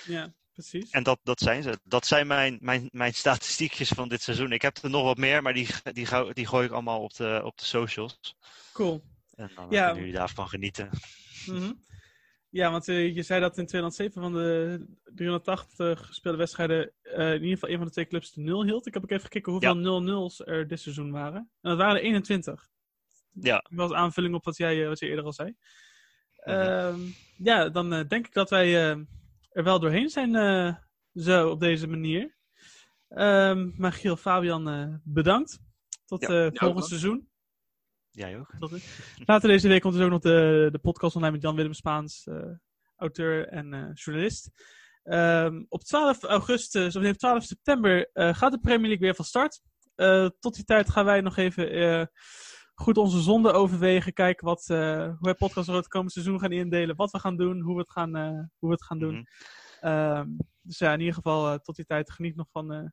Ja, 0.05 0.33
precies. 0.59 0.91
En 0.91 1.03
dat, 1.03 1.19
dat 1.23 1.41
zijn 1.41 1.63
ze. 1.63 1.79
Dat 1.85 2.07
zijn 2.07 2.27
mijn, 2.27 2.59
mijn, 2.61 2.89
mijn 2.93 3.15
statistiekjes 3.15 3.89
van 3.89 4.09
dit 4.09 4.23
seizoen. 4.23 4.53
Ik 4.53 4.63
heb 4.63 4.77
er 4.77 4.91
nog 4.91 5.03
wat 5.03 5.17
meer, 5.17 5.43
maar 5.43 5.55
die, 5.55 5.69
die, 5.93 6.33
die 6.33 6.47
gooi 6.47 6.67
ik 6.67 6.73
allemaal 6.73 7.03
op 7.03 7.15
de, 7.15 7.41
op 7.45 7.59
de 7.59 7.65
socials. 7.65 8.37
Cool. 8.73 9.03
En 9.35 9.51
dan 9.55 9.67
Ja. 9.71 9.85
kunnen 9.85 10.05
jullie 10.05 10.19
daarvan 10.19 10.49
genieten. 10.49 10.91
Mhm. 11.47 11.73
Ja, 12.51 12.71
want 12.71 12.89
eh, 12.89 13.15
je 13.15 13.23
zei 13.23 13.41
dat 13.41 13.59
in 13.59 13.67
2007 13.67 14.23
van 14.23 14.33
de 14.33 14.87
380 15.05 16.07
gespeelde 16.07 16.39
wedstrijden 16.39 16.93
eh, 17.03 17.27
in 17.29 17.43
ieder 17.43 17.51
geval 17.51 17.69
een 17.69 17.77
van 17.77 17.87
de 17.87 17.93
twee 17.93 18.07
clubs 18.07 18.33
de 18.33 18.41
nul 18.41 18.65
hield. 18.65 18.87
Ik 18.87 18.95
heb 18.95 19.03
ook 19.03 19.11
even 19.11 19.23
gekeken 19.25 19.53
hoeveel 19.53 20.29
0-0's 20.31 20.47
er 20.47 20.69
dit 20.69 20.81
seizoen 20.81 21.11
waren. 21.11 21.51
En 21.61 21.71
dat 21.71 21.77
waren 21.77 21.97
er 21.97 22.03
21. 22.03 22.69
Ja. 23.33 23.57
Dat 23.57 23.79
was 23.79 23.93
aanvulling 23.93 24.35
op 24.35 24.45
wat 24.45 24.57
jij, 24.57 24.83
eh, 24.83 24.89
wat 24.89 24.99
je 24.99 25.07
eerder 25.07 25.25
al 25.25 25.33
zei. 25.33 25.55
Mhm. 26.45 26.57
Ehm, 26.57 27.01
ja, 27.37 27.69
dan 27.69 27.91
denk 27.91 28.27
ik 28.27 28.33
dat 28.33 28.51
wij 28.51 28.97
er 29.59 29.65
wel 29.65 29.81
doorheen 29.81 30.09
zijn 30.09 30.35
eh, 30.35 30.75
zo 31.15 31.51
op 31.51 31.61
deze 31.61 31.87
manier. 31.87 32.37
Ehm 33.09 33.71
maar 33.75 33.93
Giel, 33.93 34.17
Fabian, 34.17 34.69
eh, 34.69 34.95
bedankt. 35.03 35.59
Tot 36.05 36.21
Ja, 36.21 36.29
eh, 36.29 36.51
volgend 36.53 36.85
seizoen. 36.85 37.29
Jij 38.11 38.39
ook? 38.39 38.55
Tot, 38.59 38.73
later 39.25 39.49
deze 39.49 39.69
week 39.69 39.81
komt 39.81 39.95
dus 39.95 40.03
ook 40.03 40.11
nog 40.11 40.21
de, 40.21 40.69
de 40.73 40.79
podcast 40.79 41.15
online 41.15 41.33
met 41.33 41.43
Jan-Willem 41.43 41.73
Spaans, 41.73 42.27
eh, 42.27 42.51
auteur 42.97 43.49
en 43.49 43.73
eh, 43.73 43.91
journalist. 43.95 44.51
Ehm, 45.03 45.65
op 45.69 45.85
12 45.85 46.23
augustus, 46.23 46.97
of 46.97 47.03
nee, 47.03 47.13
op 47.13 47.19
12 47.19 47.45
september, 47.45 48.11
eh, 48.13 48.35
gaat 48.35 48.53
de 48.53 48.59
Premier 48.59 48.87
League 48.87 49.07
weer 49.07 49.15
van 49.15 49.25
start. 49.25 49.61
Eh, 49.95 50.29
tot 50.41 50.55
die 50.55 50.65
tijd 50.65 50.91
gaan 50.91 51.05
wij 51.05 51.21
nog 51.21 51.37
even 51.37 51.71
eh, 51.71 52.07
goed 52.79 52.97
onze 52.97 53.21
zonde 53.21 53.53
overwegen. 53.53 54.13
Kijken 54.13 54.47
wat, 54.47 54.69
eh, 54.71 55.05
hoe 55.05 55.17
wij 55.21 55.35
podcast 55.35 55.67
het 55.69 55.89
komende 55.89 56.13
seizoen 56.13 56.41
gaan 56.41 56.53
indelen. 56.53 56.97
Wat 56.97 57.11
we 57.11 57.19
gaan 57.19 57.37
doen, 57.37 57.61
hoe 57.61 57.75
we 57.75 57.81
het 57.81 57.91
gaan, 57.91 58.17
eh, 58.17 58.31
hoe 58.59 58.69
we 58.69 58.71
het 58.71 58.85
gaan 58.85 58.99
doen. 58.99 59.15
Mhm. 59.15 59.25
Ehm, 59.93 60.29
dus 60.61 60.79
ja, 60.79 60.93
in 60.93 60.99
ieder 60.99 61.15
geval 61.15 61.53
eh, 61.53 61.59
tot 61.59 61.77
die 61.77 61.85
tijd 61.85 62.11
geniet 62.11 62.37
nog 62.37 62.47
van, 62.51 62.73
eh, 62.73 62.85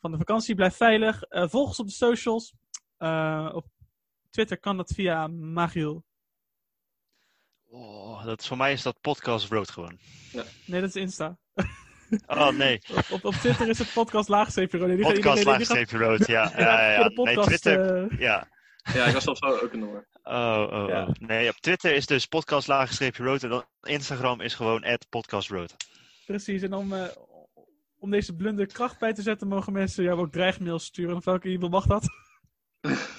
van 0.00 0.10
de 0.10 0.18
vakantie. 0.18 0.54
Blijf 0.54 0.76
veilig. 0.76 1.22
Eh, 1.22 1.48
volg 1.48 1.68
ons 1.68 1.78
op 1.78 1.86
de 1.86 1.92
socials. 1.92 2.54
Eh, 2.96 3.50
op 3.52 3.66
Twitter 4.30 4.58
kan 4.58 4.76
dat 4.76 4.92
via 4.94 5.26
Magiel. 5.26 6.04
Oh, 7.66 8.24
dat, 8.24 8.46
voor 8.46 8.56
mij 8.56 8.72
is 8.72 8.82
dat 8.82 9.00
podcast 9.00 9.48
road 9.48 9.70
gewoon. 9.70 9.98
Nee, 10.66 10.80
dat 10.80 10.88
is 10.88 10.96
Insta. 10.96 11.38
Oh 12.26 12.50
nee, 12.50 12.80
Op, 13.10 13.24
op, 13.24 13.34
Twitter 13.34 13.68
is 13.68 13.78
het 13.78 13.92
podcast 13.92 14.28
laagstreepje. 14.28 14.86
Die- 14.86 14.98
podcast 14.98 15.44
laagstreepje 15.44 15.98
road. 15.98 16.26
Ja, 16.36 16.52
ja, 16.56 16.92
ja. 16.92 17.00
ja. 17.00 17.08
Nee. 17.08 17.36
Twitter. 17.36 18.20
Ja. 18.20 18.48
Ja, 18.94 19.04
ik 19.04 19.12
was 19.12 19.24
zelfs 19.24 19.42
ook 19.42 19.72
in 19.72 19.80
de 19.80 19.86
war. 19.86 20.06
Oh, 20.22 20.72
oh, 20.82 20.88
Ja. 20.88 21.02
oh. 21.02 21.08
Nee, 21.18 21.48
op 21.48 21.56
Twitter 21.56 21.94
is 21.94 22.06
dus 22.06 22.26
podcast 22.26 22.68
laagstreepje 22.68 23.24
road. 23.24 23.42
En 23.42 23.48
dan 23.48 23.64
Instagram 23.82 24.40
is 24.40 24.54
gewoon 24.54 24.84
podcast 25.08 25.48
road. 25.48 25.76
precies. 26.26 26.62
En 26.62 26.72
om, 26.74 26.92
eh, 26.92 27.04
om 27.98 28.10
deze 28.10 28.36
blunder 28.36 28.66
kracht 28.66 28.98
bij 28.98 29.12
te 29.12 29.22
zetten, 29.22 29.48
mogen 29.48 29.72
mensen 29.72 30.04
jou 30.04 30.20
ook 30.20 30.32
dreigmails 30.32 30.84
sturen. 30.84 31.16
Of 31.16 31.24
welke 31.24 31.48
e-mail 31.48 31.68
mag 31.70 31.86
dat? 31.86 32.04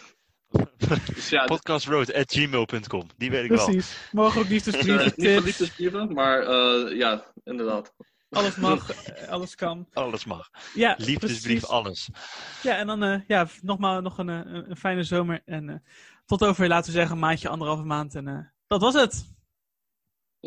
Dus 1.16 1.30
ja, 1.30 1.40
dit 1.40 1.48
Podcastroad 1.50 2.14
at 2.14 2.32
gmail.com. 2.32 3.08
Die 3.18 3.32
weet 3.32 3.44
ik 3.44 3.50
wel. 3.50 3.66
Precies. 3.66 4.10
Mogen 4.12 4.42
ook 4.42 4.48
liefdesbrieven, 4.48 5.04
niet 5.04 5.14
van 5.14 5.24
tips. 5.26 5.46
liefdesbrieven, 5.46 6.14
maar 6.14 6.40
eh, 6.42 6.98
ja, 6.98 7.34
inderdaad. 7.44 7.94
Alles 8.32 8.56
mag, 8.66 8.92
eh, 8.92 9.28
alles 9.28 9.56
kan. 9.56 9.88
Alles 9.94 10.26
mag. 10.26 10.50
Ja, 10.74 10.96
Liefdesbrief, 10.98 11.42
precies. 11.42 11.68
alles. 11.68 12.10
Ja, 12.64 12.78
en 12.78 12.88
dan 12.88 13.04
eh, 13.04 13.20
ja, 13.28 13.48
nogmaals 13.62 14.04
nog 14.04 14.18
een, 14.18 14.30
eh, 14.30 14.36
een, 14.36 14.70
een 14.70 14.78
fijne 14.78 15.04
zomer. 15.04 15.42
En 15.46 15.84
tot 16.26 16.44
over, 16.44 16.68
laten 16.68 16.92
we 16.92 16.98
zeggen, 16.98 17.16
een 17.16 17.22
maandje, 17.22 17.50
anderhalve 17.50 17.84
maand. 17.84 18.16
En 18.16 18.54
dat 18.68 18.82
was 18.82 18.94
het. 18.94 19.26